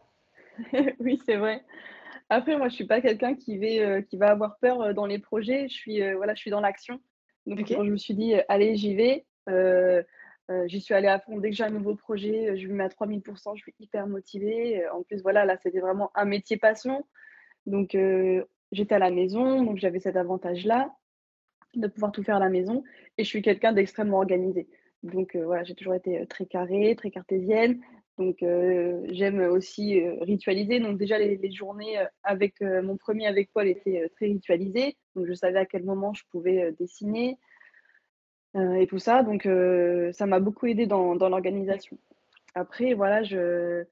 Oui, 1.00 1.20
c'est 1.26 1.38
vrai. 1.38 1.64
Après, 2.30 2.58
moi, 2.58 2.68
je 2.68 2.76
suis 2.76 2.86
pas 2.86 3.02
quelqu'un 3.02 3.36
qui, 3.36 3.80
euh, 3.80 4.02
qui 4.02 4.18
va 4.18 4.30
avoir 4.30 4.58
peur 4.60 4.82
euh, 4.82 4.94
dans 4.94 5.06
les 5.06 5.20
projets. 5.20 5.68
Je 5.70 5.74
suis, 5.74 6.14
voilà, 6.16 6.34
je 6.36 6.40
suis 6.40 6.52
dans 6.52 6.60
l'action. 6.60 7.00
Donc, 7.46 7.60
quand 7.68 7.84
je 7.84 7.92
me 7.92 7.98
suis 7.98 8.14
dit, 8.14 8.34
allez, 8.50 8.76
j'y 8.76 8.94
vais, 8.94 9.26
j'y 10.66 10.82
suis 10.82 10.94
allée 10.94 11.08
à 11.08 11.20
fond. 11.20 11.38
Dès 11.38 11.50
que 11.50 11.56
j'ai 11.56 11.64
un 11.64 11.70
nouveau 11.70 11.96
projet, 11.96 12.58
je 12.58 12.68
lui 12.68 12.74
mets 12.74 12.84
à 12.84 12.90
3000%, 12.90 13.56
je 13.56 13.62
suis 13.62 13.74
hyper 13.80 14.06
motivée. 14.06 14.86
En 14.90 15.04
plus, 15.04 15.22
voilà, 15.22 15.46
là, 15.46 15.56
c'était 15.64 15.80
vraiment 15.80 16.12
un 16.14 16.26
métier 16.26 16.58
passion. 16.58 17.06
Donc, 17.66 17.96
j'étais 18.74 18.96
à 18.96 19.00
la 19.00 19.12
maison, 19.12 19.64
donc 19.64 19.78
j'avais 19.78 20.02
cet 20.02 20.18
avantage-là 20.18 20.94
de 21.78 21.88
pouvoir 21.88 22.12
tout 22.12 22.24
faire 22.24 22.38
à 22.38 22.40
la 22.40 22.50
maison. 22.50 22.84
Et 23.18 23.24
je 23.24 23.30
suis 23.30 23.42
quelqu'un 23.42 23.74
d'extrêmement 23.74 24.18
organisé. 24.18 24.68
Donc 25.04 25.36
euh, 25.36 25.46
voilà, 25.46 25.64
j'ai 25.64 25.76
toujours 25.76 25.94
été 25.94 26.20
euh, 26.20 26.26
très 26.26 26.46
carrée, 26.46 26.96
très 26.96 27.12
cartésienne. 27.12 27.82
Donc 28.18 28.42
euh, 28.42 29.06
j'aime 29.12 29.40
aussi 29.42 30.02
ritualiser. 30.22 30.80
Donc 30.80 30.98
déjà 30.98 31.20
les, 31.20 31.52
journées 31.52 32.04
avec 32.24 32.62
mon 32.62 32.98
premier 32.98 33.28
avec 33.28 33.52
Paul 33.54 33.68
étaient 33.68 34.10
très 34.16 34.26
ritualisées. 34.26 34.98
Donc 35.16 35.28
je 35.28 35.34
savais 35.34 35.60
à 35.60 35.66
quel 35.66 35.84
moment 35.84 36.14
je 36.16 36.24
pouvais 36.32 36.72
dessiner 36.80 37.38
et 38.56 38.88
tout 38.88 38.98
ça. 38.98 39.22
Donc 39.22 39.48
ça 40.14 40.26
m'a 40.26 40.40
beaucoup 40.40 40.66
aidé 40.66 40.88
dans, 40.88 41.16
dans 41.16 41.30
l'organisation. 41.30 42.00
Après 42.56 42.96
voilà, 42.96 43.22
je, 43.22 43.86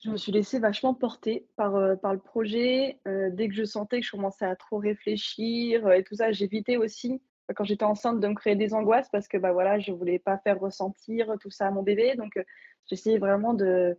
je 0.00 0.10
me 0.10 0.16
suis 0.16 0.30
laissée 0.30 0.58
vachement 0.58 0.94
porter 0.94 1.46
par, 1.56 1.74
euh, 1.74 1.96
par 1.96 2.12
le 2.12 2.20
projet. 2.20 2.98
Euh, 3.08 3.30
dès 3.32 3.48
que 3.48 3.54
je 3.54 3.64
sentais 3.64 4.00
que 4.00 4.06
je 4.06 4.12
commençais 4.12 4.44
à 4.44 4.54
trop 4.54 4.78
réfléchir 4.78 5.86
euh, 5.86 5.92
et 5.92 6.04
tout 6.04 6.14
ça, 6.14 6.30
j'évitais 6.30 6.76
aussi, 6.76 7.20
quand 7.56 7.64
j'étais 7.64 7.84
enceinte, 7.84 8.20
de 8.20 8.28
me 8.28 8.34
créer 8.34 8.54
des 8.54 8.74
angoisses 8.74 9.08
parce 9.10 9.26
que 9.26 9.38
bah, 9.38 9.52
voilà, 9.52 9.78
je 9.80 9.90
ne 9.90 9.96
voulais 9.96 10.18
pas 10.18 10.38
faire 10.38 10.60
ressentir 10.60 11.34
tout 11.40 11.50
ça 11.50 11.66
à 11.66 11.70
mon 11.70 11.82
bébé. 11.82 12.14
Donc, 12.14 12.38
j'essayais 12.86 13.18
vraiment 13.18 13.54
de, 13.54 13.98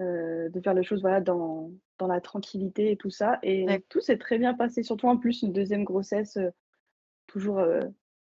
de 0.00 0.60
faire 0.62 0.74
les 0.74 0.82
choses 0.82 1.02
voilà, 1.02 1.20
dans, 1.20 1.70
dans 1.98 2.06
la 2.06 2.20
tranquillité 2.20 2.92
et 2.92 2.96
tout 2.96 3.10
ça. 3.10 3.38
Et 3.42 3.66
tout 3.88 4.00
s'est 4.00 4.18
très 4.18 4.38
bien 4.38 4.54
passé, 4.54 4.82
surtout 4.82 5.08
en 5.08 5.16
plus, 5.16 5.42
une 5.42 5.52
deuxième 5.52 5.84
grossesse, 5.84 6.38
toujours 7.26 7.60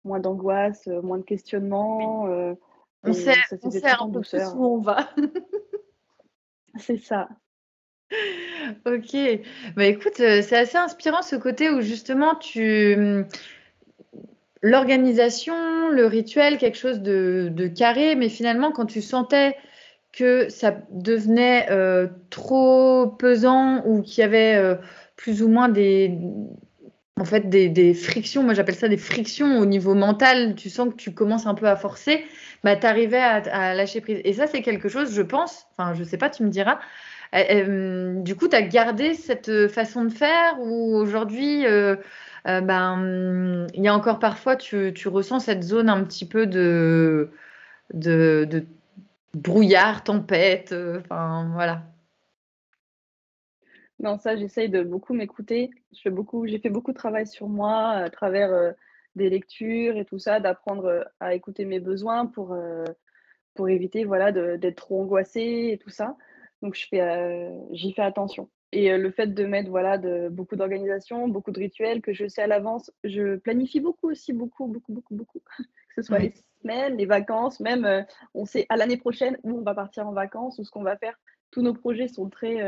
moins 0.03 0.19
d'angoisse, 0.19 0.87
moins 0.87 1.17
de 1.17 1.23
questionnement. 1.23 2.25
on 3.03 3.13
sait, 3.13 3.35
on 3.63 3.71
sait 3.71 3.87
un 3.87 4.09
peu 4.09 4.21
où 4.55 4.65
on 4.65 4.81
va. 4.81 5.09
C'est 6.79 6.97
ça. 6.97 7.29
Ok. 8.85 9.15
Bah 9.75 9.85
écoute, 9.85 10.19
euh, 10.19 10.41
c'est 10.41 10.57
assez 10.57 10.77
inspirant 10.77 11.21
ce 11.21 11.35
côté 11.35 11.69
où 11.69 11.81
justement 11.81 12.35
tu 12.35 12.95
hum, 12.95 13.25
l'organisation, 14.61 15.89
le 15.89 16.05
rituel, 16.05 16.57
quelque 16.57 16.77
chose 16.77 17.01
de, 17.01 17.67
carré, 17.67 18.15
mais 18.15 18.29
finalement 18.29 18.71
quand 18.71 18.85
tu 18.85 19.01
sentais 19.01 19.55
que 20.13 20.49
ça 20.49 20.75
devenait 20.89 21.67
euh, 21.69 22.07
trop 22.29 23.07
pesant 23.07 23.83
ou 23.85 24.01
qu'il 24.01 24.21
y 24.21 24.23
avait 24.23 24.55
euh, 24.55 24.75
plus 25.15 25.43
ou 25.43 25.49
moins 25.49 25.69
des 25.69 26.17
en 27.19 27.25
fait 27.25 27.49
des, 27.49 27.93
frictions, 27.93 28.43
moi 28.43 28.53
j'appelle 28.53 28.75
ça 28.75 28.87
des 28.87 28.97
frictions 28.97 29.59
au 29.59 29.65
niveau 29.65 29.95
mental, 29.95 30.55
tu 30.55 30.69
sens 30.69 30.89
que 30.89 30.95
tu 30.95 31.13
commences 31.13 31.47
un 31.47 31.55
peu 31.55 31.67
à 31.67 31.75
forcer, 31.75 32.25
bah, 32.63 32.75
tu 32.75 32.85
arrivais 32.85 33.19
à, 33.19 33.73
lâcher 33.73 34.01
prise. 34.01 34.21
Et 34.23 34.33
ça, 34.33 34.47
c'est 34.47 34.61
quelque 34.61 34.89
chose, 34.89 35.13
je 35.13 35.21
pense, 35.21 35.65
enfin 35.71 35.93
je 35.93 36.03
sais 36.03 36.17
pas, 36.17 36.29
tu 36.29 36.43
me 36.43 36.49
diras, 36.49 36.79
euh, 37.35 37.43
euh, 37.51 38.21
du 38.21 38.35
coup, 38.35 38.47
tu 38.47 38.55
as 38.55 38.61
gardé 38.61 39.13
cette 39.13 39.67
façon 39.67 40.05
de 40.05 40.13
faire 40.13 40.59
ou 40.59 40.95
aujourd'hui, 40.95 41.65
euh, 41.65 41.95
ben, 42.45 43.67
il 43.73 43.83
y 43.83 43.87
a 43.87 43.93
encore 43.95 44.19
parfois, 44.19 44.55
tu, 44.55 44.93
tu, 44.93 45.07
ressens 45.07 45.41
cette 45.41 45.63
zone 45.63 45.89
un 45.89 46.03
petit 46.03 46.25
peu 46.25 46.45
de, 46.47 47.31
de, 47.93 48.47
de 48.49 48.65
brouillard, 49.33 50.03
tempête, 50.03 50.73
enfin 50.99 51.49
voilà. 51.53 51.83
Non, 53.99 54.19
ça, 54.19 54.35
j'essaye 54.35 54.69
de 54.69 54.83
beaucoup 54.83 55.13
m'écouter. 55.13 55.71
Je 55.91 56.09
beaucoup, 56.09 56.45
j'ai 56.45 56.59
fait 56.59 56.69
beaucoup 56.69 56.91
de 56.91 56.97
travail 56.97 57.25
sur 57.25 57.49
moi 57.49 57.89
à 57.89 58.09
travers 58.09 58.51
euh, 58.51 58.71
des 59.15 59.29
lectures 59.29 59.97
et 59.97 60.05
tout 60.05 60.19
ça, 60.19 60.39
d'apprendre 60.39 60.85
euh, 60.85 61.03
à 61.19 61.33
écouter 61.33 61.65
mes 61.65 61.79
besoins 61.79 62.27
pour, 62.27 62.53
euh, 62.53 62.85
pour 63.55 63.69
éviter 63.69 64.05
voilà, 64.05 64.31
d'être 64.31 64.75
trop 64.75 65.01
angoissée 65.01 65.71
et 65.73 65.77
tout 65.79 65.89
ça. 65.89 66.15
Donc, 66.61 66.75
je 66.75 66.87
fais, 66.87 67.51
j'y 67.71 67.93
fais 67.93 68.01
attention. 68.01 68.49
Et 68.71 68.95
le 68.97 69.11
fait 69.11 69.27
de 69.27 69.45
mettre 69.45 69.69
voilà, 69.69 69.97
de, 69.97 70.27
beaucoup 70.29 70.55
d'organisation, 70.55 71.27
beaucoup 71.27 71.51
de 71.51 71.59
rituels 71.59 72.01
que 72.01 72.13
je 72.13 72.27
sais 72.27 72.41
à 72.41 72.47
l'avance, 72.47 72.91
je 73.03 73.37
planifie 73.37 73.79
beaucoup 73.79 74.09
aussi, 74.09 74.33
beaucoup, 74.33 74.67
beaucoup, 74.67 74.91
beaucoup, 74.91 75.15
beaucoup. 75.15 75.39
que 75.59 76.01
ce 76.01 76.01
soit 76.01 76.19
les 76.19 76.33
semaines, 76.61 76.97
les 76.97 77.05
vacances, 77.05 77.59
même 77.59 78.05
on 78.33 78.45
sait 78.45 78.65
à 78.69 78.75
l'année 78.75 78.97
prochaine 78.97 79.37
où 79.43 79.59
on 79.59 79.61
va 79.61 79.75
partir 79.75 80.07
en 80.07 80.13
vacances 80.13 80.59
ou 80.59 80.63
ce 80.63 80.71
qu'on 80.71 80.83
va 80.83 80.97
faire. 80.97 81.17
Tous 81.51 81.61
nos 81.61 81.73
projets 81.73 82.07
sont 82.07 82.29
très 82.29 82.59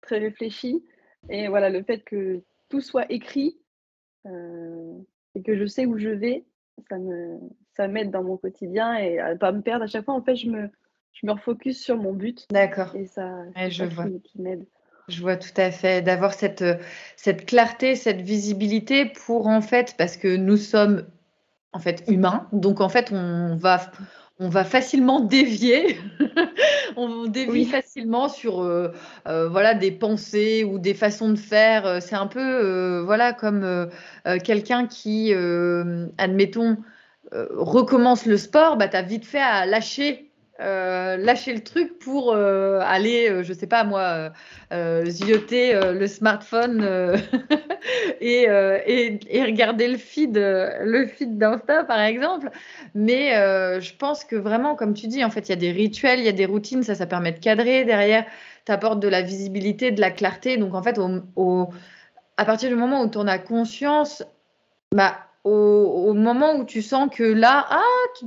très 0.00 0.18
réfléchi. 0.18 0.84
Et 1.28 1.48
voilà, 1.48 1.70
le 1.70 1.82
fait 1.82 2.00
que 2.00 2.42
tout 2.68 2.80
soit 2.80 3.10
écrit 3.10 3.58
euh, 4.26 4.98
et 5.34 5.42
que 5.42 5.56
je 5.56 5.66
sais 5.66 5.86
où 5.86 5.98
je 5.98 6.08
vais, 6.08 6.44
ça 6.88 6.98
me 6.98 7.38
ça 7.76 7.88
m'aide 7.88 8.10
dans 8.10 8.22
mon 8.22 8.36
quotidien 8.36 8.94
et 8.96 9.18
à 9.18 9.32
ne 9.32 9.38
pas 9.38 9.52
me 9.52 9.62
perdre. 9.62 9.84
À 9.84 9.86
chaque 9.86 10.04
fois, 10.04 10.14
en 10.14 10.22
fait, 10.22 10.36
je 10.36 10.48
me, 10.48 10.68
je 11.12 11.26
me 11.26 11.32
refocus 11.32 11.82
sur 11.82 11.96
mon 11.96 12.12
but. 12.12 12.46
D'accord. 12.50 12.94
Et 12.94 13.06
ça, 13.06 13.44
je 13.68 13.84
vois. 13.84 14.06
qui, 14.22 14.40
m'aide. 14.40 14.66
Je 15.08 15.20
vois 15.22 15.36
tout 15.36 15.54
à 15.56 15.70
fait. 15.70 16.02
D'avoir 16.02 16.34
cette, 16.34 16.64
cette 17.16 17.46
clarté, 17.46 17.96
cette 17.96 18.20
visibilité 18.20 19.06
pour 19.06 19.46
en 19.46 19.62
fait, 19.62 19.94
parce 19.96 20.16
que 20.16 20.36
nous 20.36 20.56
sommes 20.56 21.06
en 21.72 21.78
fait 21.78 22.04
humains, 22.08 22.48
donc 22.52 22.80
en 22.80 22.88
fait 22.88 23.12
on 23.12 23.56
va 23.56 23.80
on 24.40 24.48
va 24.48 24.64
facilement 24.64 25.20
dévier, 25.20 26.00
on 26.96 27.26
dévie 27.26 27.66
facilement 27.66 28.30
sur 28.30 28.62
euh, 28.62 28.88
euh, 29.28 29.50
voilà 29.50 29.74
des 29.74 29.90
pensées 29.90 30.64
ou 30.64 30.78
des 30.78 30.94
façons 30.94 31.28
de 31.28 31.38
faire. 31.38 32.02
C'est 32.02 32.16
un 32.16 32.26
peu 32.26 32.40
euh, 32.40 33.02
voilà 33.04 33.34
comme 33.34 33.88
quelqu'un 34.42 34.86
qui, 34.86 35.32
admettons, 36.16 36.78
recommence 37.30 38.24
le 38.24 38.38
sport, 38.38 38.76
bah, 38.78 38.88
tu 38.88 38.96
as 38.96 39.02
vite 39.02 39.26
fait 39.26 39.40
à 39.40 39.66
lâcher 39.66 40.29
euh, 40.60 41.16
lâcher 41.16 41.54
le 41.54 41.64
truc 41.64 41.98
pour 41.98 42.32
euh, 42.32 42.80
aller, 42.82 43.30
euh, 43.30 43.42
je 43.42 43.54
sais 43.54 43.66
pas 43.66 43.82
moi, 43.84 44.30
zioter 45.06 45.72
le 45.92 46.06
smartphone 46.06 46.82
et, 48.20 48.42
et, 48.44 49.42
regarder 49.42 49.88
le 49.88 49.96
feed, 49.96 50.36
le 50.36 51.06
feed 51.06 51.38
d'Insta 51.38 51.84
par 51.84 52.00
exemple. 52.00 52.50
Mais 52.94 53.30
je 53.80 53.96
pense 53.96 54.24
que 54.24 54.36
vraiment, 54.36 54.74
comme 54.74 54.94
tu 54.94 55.06
dis, 55.08 55.24
en 55.24 55.30
fait, 55.30 55.48
il 55.48 55.50
y 55.50 55.52
a 55.52 55.56
des 55.56 55.72
rituels, 55.72 56.20
il 56.20 56.24
y 56.24 56.28
a 56.28 56.32
des 56.32 56.46
routines, 56.46 56.82
ça, 56.82 56.94
ça 56.94 57.06
permet 57.06 57.32
de 57.32 57.40
cadrer. 57.40 57.84
Derrière, 57.84 58.26
tu 58.66 58.72
apportes 58.72 59.00
de 59.00 59.08
la 59.08 59.22
visibilité, 59.22 59.90
de 59.90 60.00
la 60.00 60.10
clarté. 60.10 60.56
Donc 60.56 60.74
en 60.74 60.82
fait, 60.82 61.00
au, 61.36 61.68
à 62.36 62.44
partir 62.44 62.68
du 62.68 62.76
moment 62.76 63.02
où 63.02 63.10
tu 63.10 63.18
en 63.18 63.26
as 63.26 63.38
conscience, 63.38 64.22
bah, 64.94 65.29
au, 65.44 66.12
moment 66.14 66.56
où 66.56 66.64
tu 66.64 66.82
sens 66.82 67.08
que 67.10 67.22
là, 67.22 67.66
ah, 67.70 67.82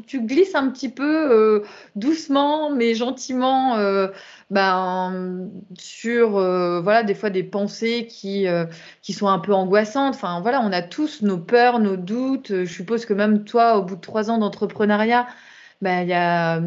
tu, 0.07 0.21
glisses 0.21 0.55
un 0.55 0.69
petit 0.69 0.89
peu 0.89 1.31
euh, 1.31 1.63
doucement, 1.95 2.71
mais 2.71 2.95
gentiment, 2.95 3.77
euh, 3.77 4.07
ben, 4.49 5.49
sur 5.77 6.37
euh, 6.37 6.81
voilà 6.81 7.03
des 7.03 7.13
fois 7.13 7.29
des 7.29 7.43
pensées 7.43 8.07
qui, 8.07 8.45
qui 9.01 9.13
sont 9.13 9.27
un 9.27 9.39
peu 9.39 9.53
angoissantes. 9.53 10.15
Enfin 10.15 10.41
voilà, 10.41 10.61
on 10.61 10.71
a 10.71 10.81
tous 10.81 11.21
nos 11.21 11.37
peurs, 11.37 11.79
nos 11.79 11.97
doutes. 11.97 12.63
Je 12.63 12.73
suppose 12.73 13.05
que 13.05 13.13
même 13.13 13.43
toi, 13.43 13.77
au 13.77 13.83
bout 13.83 13.95
de 13.95 14.01
trois 14.01 14.31
ans 14.31 14.39
d'entrepreneuriat, 14.39 15.27
ben, 15.81 16.07
y 16.07 16.13
a, 16.13 16.61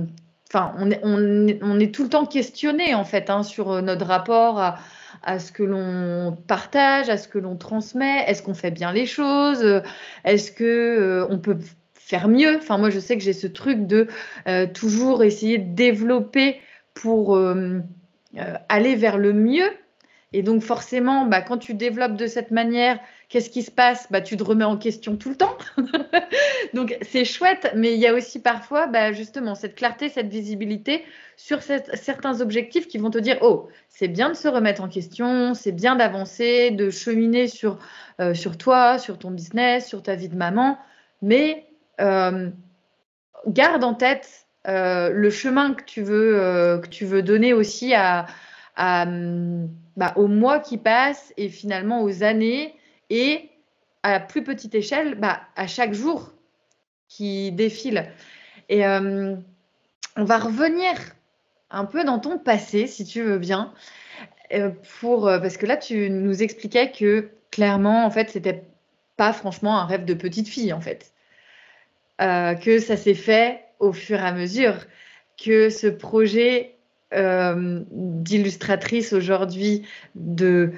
enfin, 0.48 0.74
on 0.78 0.90
est, 0.90 1.00
on, 1.02 1.46
on 1.62 1.80
est 1.80 1.94
tout 1.94 2.04
le 2.04 2.08
temps 2.10 2.26
questionné 2.26 2.94
en 2.94 3.04
fait 3.04 3.30
hein, 3.30 3.42
sur 3.42 3.82
notre 3.82 4.06
rapport 4.06 4.60
à 4.60 4.78
à 5.26 5.40
ce 5.40 5.50
que 5.52 5.64
l'on 5.64 6.38
partage, 6.46 7.10
à 7.10 7.18
ce 7.18 7.26
que 7.26 7.38
l'on 7.38 7.56
transmet. 7.56 8.24
Est-ce 8.28 8.42
qu'on 8.42 8.54
fait 8.54 8.70
bien 8.70 8.92
les 8.92 9.06
choses? 9.06 9.82
Est-ce 10.24 10.52
que 10.52 10.64
euh, 10.64 11.26
on 11.28 11.38
peut 11.38 11.58
faire 11.94 12.28
mieux? 12.28 12.56
Enfin, 12.56 12.78
moi, 12.78 12.90
je 12.90 13.00
sais 13.00 13.18
que 13.18 13.24
j'ai 13.24 13.32
ce 13.32 13.48
truc 13.48 13.86
de 13.88 14.06
euh, 14.46 14.66
toujours 14.66 15.24
essayer 15.24 15.58
de 15.58 15.74
développer 15.74 16.60
pour 16.94 17.36
euh, 17.36 17.80
aller 18.68 18.94
vers 18.94 19.18
le 19.18 19.32
mieux. 19.32 19.68
Et 20.32 20.42
donc, 20.42 20.62
forcément, 20.62 21.26
bah, 21.26 21.42
quand 21.42 21.58
tu 21.58 21.74
développes 21.74 22.16
de 22.16 22.28
cette 22.28 22.52
manière, 22.52 23.00
qu'est-ce 23.28 23.50
qui 23.50 23.62
se 23.62 23.70
passe? 23.70 24.06
Bah, 24.10 24.20
Tu 24.20 24.36
te 24.36 24.44
remets 24.44 24.64
en 24.64 24.76
question 24.76 25.16
tout 25.16 25.30
le 25.30 25.36
temps. 25.36 25.56
donc, 26.74 26.96
c'est 27.02 27.24
chouette, 27.24 27.72
mais 27.74 27.94
il 27.94 28.00
y 28.00 28.06
a 28.06 28.14
aussi 28.14 28.40
parfois, 28.40 28.86
bah, 28.86 29.12
justement, 29.12 29.54
cette 29.54 29.74
clarté, 29.74 30.08
cette 30.08 30.28
visibilité 30.28 31.04
sur 31.36 31.60
certains 31.62 32.40
objectifs 32.40 32.88
qui 32.88 32.98
vont 32.98 33.10
te 33.10 33.18
dire, 33.18 33.38
oh, 33.42 33.68
c'est 33.88 34.08
bien 34.08 34.28
de 34.28 34.34
se 34.34 34.48
remettre 34.48 34.82
en 34.82 34.88
question, 34.88 35.54
c'est 35.54 35.72
bien 35.72 35.96
d'avancer, 35.96 36.70
de 36.70 36.90
cheminer 36.90 37.48
sur, 37.48 37.78
euh, 38.20 38.34
toi, 38.58 38.98
sur 38.98 39.18
ton 39.18 39.30
business, 39.30 39.86
sur 39.86 40.02
ta 40.02 40.14
vie 40.14 40.28
de 40.28 40.36
maman, 40.36 40.78
mais 41.22 41.66
euh, 42.00 42.50
garde 43.46 43.84
en 43.84 43.94
tête 43.94 44.46
euh, 44.66 45.10
le 45.10 45.30
chemin 45.30 45.74
que 45.74 45.84
tu 45.84 46.02
veux, 46.02 46.80
que 46.82 46.88
tu 46.88 47.04
veux 47.04 47.22
donner 47.22 47.52
aussi 47.52 47.94
à, 47.94 48.26
à 48.76 49.06
bah, 49.96 50.12
aux 50.16 50.26
mois 50.26 50.58
qui 50.58 50.78
passent 50.78 51.32
et 51.36 51.48
finalement 51.48 52.02
aux 52.02 52.22
années 52.22 52.75
et 53.10 53.50
à 54.02 54.20
plus 54.20 54.42
petite 54.44 54.74
échelle, 54.74 55.16
bah, 55.16 55.40
à 55.56 55.66
chaque 55.66 55.92
jour 55.92 56.32
qui 57.08 57.52
défile. 57.52 58.10
Et 58.68 58.84
on 58.86 60.24
va 60.24 60.38
revenir 60.38 60.94
un 61.70 61.84
peu 61.84 62.04
dans 62.04 62.18
ton 62.18 62.38
passé, 62.38 62.86
si 62.86 63.04
tu 63.04 63.22
veux 63.22 63.38
bien, 63.38 63.72
euh, 64.52 64.70
pour, 65.00 65.28
euh, 65.28 65.38
parce 65.38 65.56
que 65.56 65.66
là, 65.66 65.76
tu 65.76 66.08
nous 66.10 66.42
expliquais 66.42 66.90
que 66.92 67.30
clairement, 67.50 68.04
en 68.04 68.10
fait, 68.10 68.30
c'était 68.30 68.64
pas 69.16 69.32
franchement 69.32 69.78
un 69.78 69.86
rêve 69.86 70.04
de 70.04 70.14
petite 70.14 70.48
fille, 70.48 70.72
en 70.72 70.80
fait. 70.80 71.12
Euh, 72.20 72.54
que 72.54 72.78
ça 72.78 72.96
s'est 72.96 73.14
fait 73.14 73.64
au 73.78 73.92
fur 73.92 74.18
et 74.18 74.22
à 74.22 74.32
mesure, 74.32 74.86
que 75.36 75.68
ce 75.68 75.86
projet 75.86 76.75
d'illustratrice 77.12 79.12
aujourd'hui, 79.12 79.82
de 80.14 80.72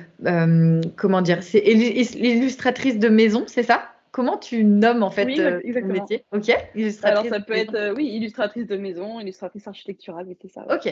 comment 0.96 1.22
dire, 1.22 1.42
c'est 1.42 1.60
illustratrice 1.60 2.98
de 2.98 3.08
maison, 3.08 3.44
c'est 3.46 3.62
ça? 3.62 3.92
Comment 4.10 4.38
tu 4.38 4.64
nommes 4.64 5.02
en 5.02 5.10
fait 5.10 5.38
euh, 5.38 5.60
le 5.64 5.82
métier? 5.82 6.24
Ok. 6.32 6.50
Alors 7.02 7.26
ça 7.26 7.40
peut 7.40 7.52
être 7.52 7.74
euh, 7.74 7.94
oui 7.94 8.06
illustratrice 8.06 8.66
de 8.66 8.76
maison, 8.76 9.20
illustratrice 9.20 9.68
architecturale, 9.68 10.26
c'est 10.40 10.50
ça. 10.50 10.66
Ok. 10.74 10.86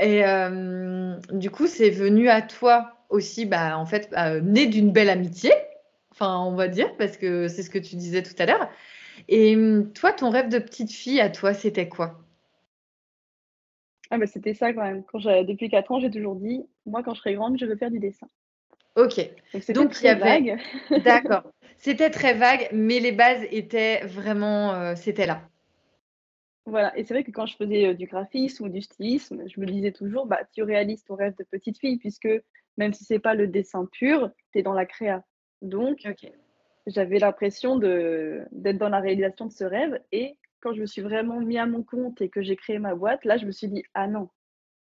Et 0.00 0.24
euh, 0.24 1.16
du 1.32 1.50
coup, 1.50 1.66
c'est 1.66 1.90
venu 1.90 2.28
à 2.28 2.40
toi 2.40 2.92
aussi, 3.10 3.44
bah, 3.44 3.76
en 3.76 3.84
fait, 3.84 4.14
né 4.42 4.66
d'une 4.66 4.92
belle 4.92 5.10
amitié, 5.10 5.52
enfin, 6.12 6.40
on 6.40 6.54
va 6.54 6.68
dire, 6.68 6.96
parce 6.96 7.16
que 7.16 7.48
c'est 7.48 7.62
ce 7.62 7.70
que 7.70 7.78
tu 7.78 7.96
disais 7.96 8.22
tout 8.22 8.34
à 8.38 8.46
l'heure. 8.46 8.70
Et 9.28 9.56
toi, 9.94 10.12
ton 10.12 10.30
rêve 10.30 10.48
de 10.48 10.58
petite 10.58 10.92
fille 10.92 11.20
à 11.20 11.28
toi, 11.28 11.52
c'était 11.52 11.88
quoi? 11.88 12.20
Ah 14.14 14.18
bah, 14.18 14.26
C'était 14.28 14.54
ça 14.54 14.72
quand 14.72 14.82
même. 14.82 15.02
Quand 15.04 15.18
depuis 15.18 15.68
4 15.68 15.90
ans, 15.90 16.00
j'ai 16.00 16.10
toujours 16.10 16.36
dit, 16.36 16.64
moi, 16.86 17.02
quand 17.02 17.14
je 17.14 17.20
serai 17.20 17.34
grande, 17.34 17.58
je 17.58 17.66
veux 17.66 17.76
faire 17.76 17.90
du 17.90 17.98
dessin. 17.98 18.28
Ok. 18.94 19.28
Donc, 19.70 20.00
il 20.00 20.04
y 20.04 20.08
avait. 20.08 20.56
D'accord. 21.04 21.50
C'était 21.78 22.10
très 22.10 22.34
vague, 22.34 22.68
mais 22.72 23.00
les 23.00 23.10
bases 23.10 23.44
étaient 23.50 24.06
vraiment. 24.06 24.72
Euh, 24.72 24.94
c'était 24.94 25.26
là. 25.26 25.42
Voilà. 26.64 26.96
Et 26.96 27.02
c'est 27.02 27.12
vrai 27.12 27.24
que 27.24 27.32
quand 27.32 27.46
je 27.46 27.56
faisais 27.56 27.88
euh, 27.88 27.94
du 27.94 28.06
graphisme 28.06 28.66
ou 28.66 28.68
du 28.68 28.80
stylisme, 28.80 29.42
je 29.48 29.60
me 29.60 29.66
disais 29.66 29.90
toujours, 29.90 30.26
bah, 30.26 30.40
tu 30.54 30.62
réalises 30.62 31.02
ton 31.02 31.16
rêve 31.16 31.34
de 31.36 31.44
petite 31.44 31.78
fille, 31.78 31.98
puisque 31.98 32.28
même 32.76 32.92
si 32.92 33.04
c'est 33.04 33.18
pas 33.18 33.34
le 33.34 33.48
dessin 33.48 33.88
pur, 33.90 34.30
tu 34.52 34.60
es 34.60 34.62
dans 34.62 34.72
la 34.72 34.86
créa. 34.86 35.24
Donc, 35.60 36.06
j'avais 36.86 37.18
l'impression 37.18 37.78
d'être 37.78 38.78
dans 38.78 38.88
la 38.88 39.00
réalisation 39.00 39.46
de 39.46 39.52
ce 39.52 39.64
rêve. 39.64 40.00
Et 40.12 40.36
quand 40.64 40.72
je 40.72 40.80
me 40.80 40.86
suis 40.86 41.02
vraiment 41.02 41.40
mis 41.40 41.58
à 41.58 41.66
mon 41.66 41.82
compte 41.82 42.22
et 42.22 42.30
que 42.30 42.42
j'ai 42.42 42.56
créé 42.56 42.78
ma 42.78 42.94
boîte, 42.94 43.24
là, 43.26 43.36
je 43.36 43.44
me 43.44 43.52
suis 43.52 43.68
dit, 43.68 43.84
ah 43.92 44.08
non, 44.08 44.30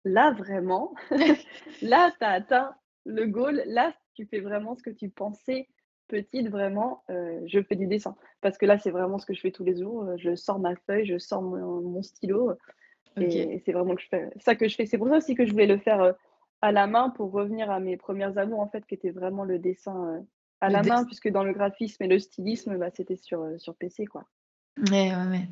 là, 0.05 0.31
vraiment, 0.31 0.95
là, 1.83 2.12
tu 2.18 2.25
as 2.25 2.31
atteint 2.31 2.75
le 3.05 3.27
goal. 3.27 3.62
Là, 3.66 3.92
tu 4.14 4.25
fais 4.27 4.38
vraiment 4.38 4.77
ce 4.77 4.83
que 4.83 4.90
tu 4.90 5.11
pensais 5.11 5.68
petite, 6.07 6.49
vraiment, 6.51 7.03
euh, 7.11 7.40
je 7.47 7.61
fais 7.62 7.75
du 7.75 7.87
dessin. 7.87 8.14
Parce 8.42 8.59
que 8.59 8.66
là, 8.66 8.79
c'est 8.79 8.90
vraiment 8.90 9.18
ce 9.18 9.27
que 9.27 9.35
je 9.35 9.40
fais 9.40 9.51
tous 9.51 9.64
les 9.64 9.77
jours. 9.77 10.05
Euh, 10.05 10.16
je 10.18 10.37
sors 10.37 10.61
ma 10.61 10.77
feuille, 10.77 11.07
je 11.07 11.18
sors 11.18 11.42
mon, 11.42 12.03
stylo. 12.03 12.53
Et 13.16 13.61
c'est 13.64 13.73
vraiment 13.73 13.95
que 13.95 14.03
je 14.03 14.09
fais, 14.09 14.31
ça 14.37 14.55
que 14.55 14.68
je 14.68 14.77
fais. 14.77 14.87
C'est 14.87 14.99
pour 14.99 15.09
ça 15.09 15.16
aussi 15.16 15.35
que 15.35 15.45
je 15.45 15.51
voulais 15.51 15.66
le 15.66 15.79
faire 15.79 16.01
euh, 16.01 16.12
à 16.61 16.71
la 16.71 16.87
main 16.87 17.11
pour 17.11 17.33
revenir 17.33 17.71
à 17.71 17.81
mes 17.81 17.97
premières 17.97 18.38
amours, 18.38 18.61
en 18.61 18.68
fait, 18.68 18.87
qui 18.87 18.95
était 18.95 19.11
vraiment 19.11 19.45
le 19.45 19.59
dessin 19.59 20.25
à 20.61 20.71
la 20.71 20.83
main, 20.85 21.05
puisque 21.05 21.29
dans 21.29 21.42
le 21.42 21.53
graphisme 21.53 22.05
et 22.05 22.09
le 22.09 22.21
stylisme, 22.21 22.77
bah, 22.79 22.90
c'était 22.95 23.16
sur, 23.16 23.45
sur 23.59 23.75
PC, 23.75 24.07
quoi. 24.07 24.25
Ouais, 24.79 25.11
ouais, 25.14 25.31
ouais. 25.31 25.49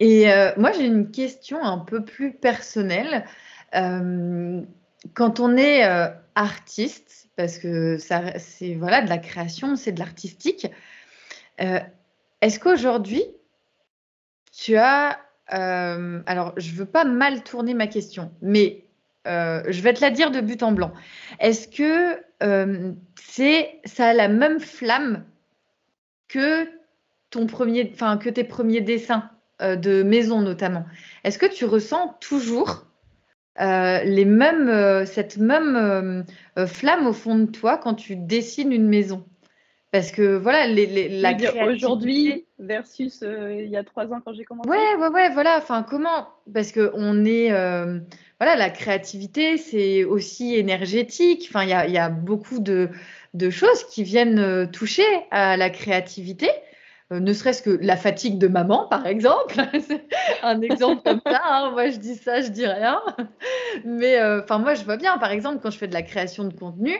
Et 0.00 0.26
moi, 0.56 0.72
j'ai 0.72 0.86
une 0.86 1.10
question 1.10 1.62
un 1.64 1.78
peu 1.78 2.04
plus 2.04 2.32
personnelle. 2.32 3.24
quand 3.72 5.40
on 5.40 5.56
est 5.56 5.82
artiste, 6.34 7.28
parce 7.36 7.58
que 7.58 7.98
c'est 7.98 8.74
voilà 8.74 9.02
de 9.02 9.08
la 9.08 9.18
création, 9.18 9.76
c'est 9.76 9.92
de 9.92 9.98
l'artistique. 9.98 10.66
Euh, 11.60 11.80
est-ce 12.40 12.58
qu'aujourd'hui, 12.58 13.24
tu 14.52 14.76
as... 14.76 15.18
Euh, 15.52 16.22
alors, 16.26 16.52
je 16.56 16.72
veux 16.72 16.86
pas 16.86 17.04
mal 17.04 17.44
tourner 17.44 17.74
ma 17.74 17.86
question, 17.86 18.32
mais 18.42 18.84
euh, 19.26 19.62
je 19.68 19.80
vais 19.80 19.94
te 19.94 20.00
la 20.00 20.10
dire 20.10 20.30
de 20.30 20.40
but 20.40 20.62
en 20.62 20.72
blanc. 20.72 20.92
Est-ce 21.40 21.68
que 21.68 22.22
ça 23.84 24.08
a 24.08 24.12
la 24.12 24.28
même 24.28 24.60
flamme 24.60 25.24
que 26.28 26.68
ton 27.30 27.46
premier, 27.46 27.90
que 27.90 28.28
tes 28.28 28.44
premiers 28.44 28.80
dessins? 28.80 29.30
De 29.60 30.02
maison 30.02 30.42
notamment 30.42 30.84
Est-ce 31.24 31.38
que 31.38 31.46
tu 31.46 31.64
ressens 31.64 32.16
toujours 32.20 32.86
euh, 33.58 34.04
les 34.04 34.26
mêmes, 34.26 34.68
euh, 34.68 35.06
cette 35.06 35.38
même 35.38 36.26
euh, 36.58 36.66
flamme 36.66 37.06
au 37.06 37.14
fond 37.14 37.38
de 37.38 37.46
toi 37.46 37.78
quand 37.78 37.94
tu 37.94 38.16
dessines 38.16 38.72
une 38.72 38.86
maison? 38.88 39.24
Parce 39.92 40.12
que 40.12 40.36
voilà, 40.36 40.66
les, 40.66 41.08
la 41.20 41.34
Aujourd'hui 41.66 42.44
versus 42.58 43.22
il 43.22 43.70
y 43.70 43.76
a 43.76 43.84
trois 43.84 44.12
ans 44.12 44.20
quand 44.22 44.34
j'ai 44.34 44.44
commencé. 44.44 44.68
Ouais, 44.68 44.94
ouais, 44.98 45.08
ouais, 45.08 45.30
voilà. 45.30 45.56
Enfin, 45.56 45.86
comment? 45.88 46.28
Parce 46.52 46.70
que 46.70 46.90
on 46.92 47.24
est, 47.24 47.48
voilà, 47.48 48.56
la 48.56 48.68
créativité, 48.68 49.56
c'est 49.56 50.04
aussi 50.04 50.54
énergétique. 50.56 51.46
Enfin, 51.48 51.62
il 51.62 51.70
y 51.70 51.72
a, 51.72 51.88
y 51.88 51.96
a, 51.96 52.10
beaucoup 52.10 52.58
de, 52.58 52.90
de, 53.32 53.48
choses 53.48 53.84
qui 53.84 54.02
viennent 54.02 54.70
toucher 54.70 55.06
à 55.30 55.56
la 55.56 55.70
créativité. 55.70 56.50
Euh, 57.12 57.20
ne 57.20 57.32
serait-ce 57.32 57.62
que 57.62 57.70
la 57.70 57.96
fatigue 57.96 58.38
de 58.38 58.48
maman, 58.48 58.86
par 58.88 59.06
exemple. 59.06 59.54
un 60.42 60.60
exemple 60.60 61.02
comme 61.04 61.20
ça. 61.24 61.40
Hein. 61.44 61.70
Moi, 61.70 61.90
je 61.90 61.98
dis 61.98 62.16
ça, 62.16 62.40
je 62.40 62.48
dis 62.48 62.66
rien. 62.66 63.00
Mais 63.84 64.18
euh, 64.18 64.42
enfin, 64.42 64.58
moi, 64.58 64.74
je 64.74 64.84
vois 64.84 64.96
bien, 64.96 65.16
par 65.18 65.30
exemple, 65.30 65.60
quand 65.62 65.70
je 65.70 65.78
fais 65.78 65.88
de 65.88 65.94
la 65.94 66.02
création 66.02 66.44
de 66.44 66.52
contenu, 66.52 66.96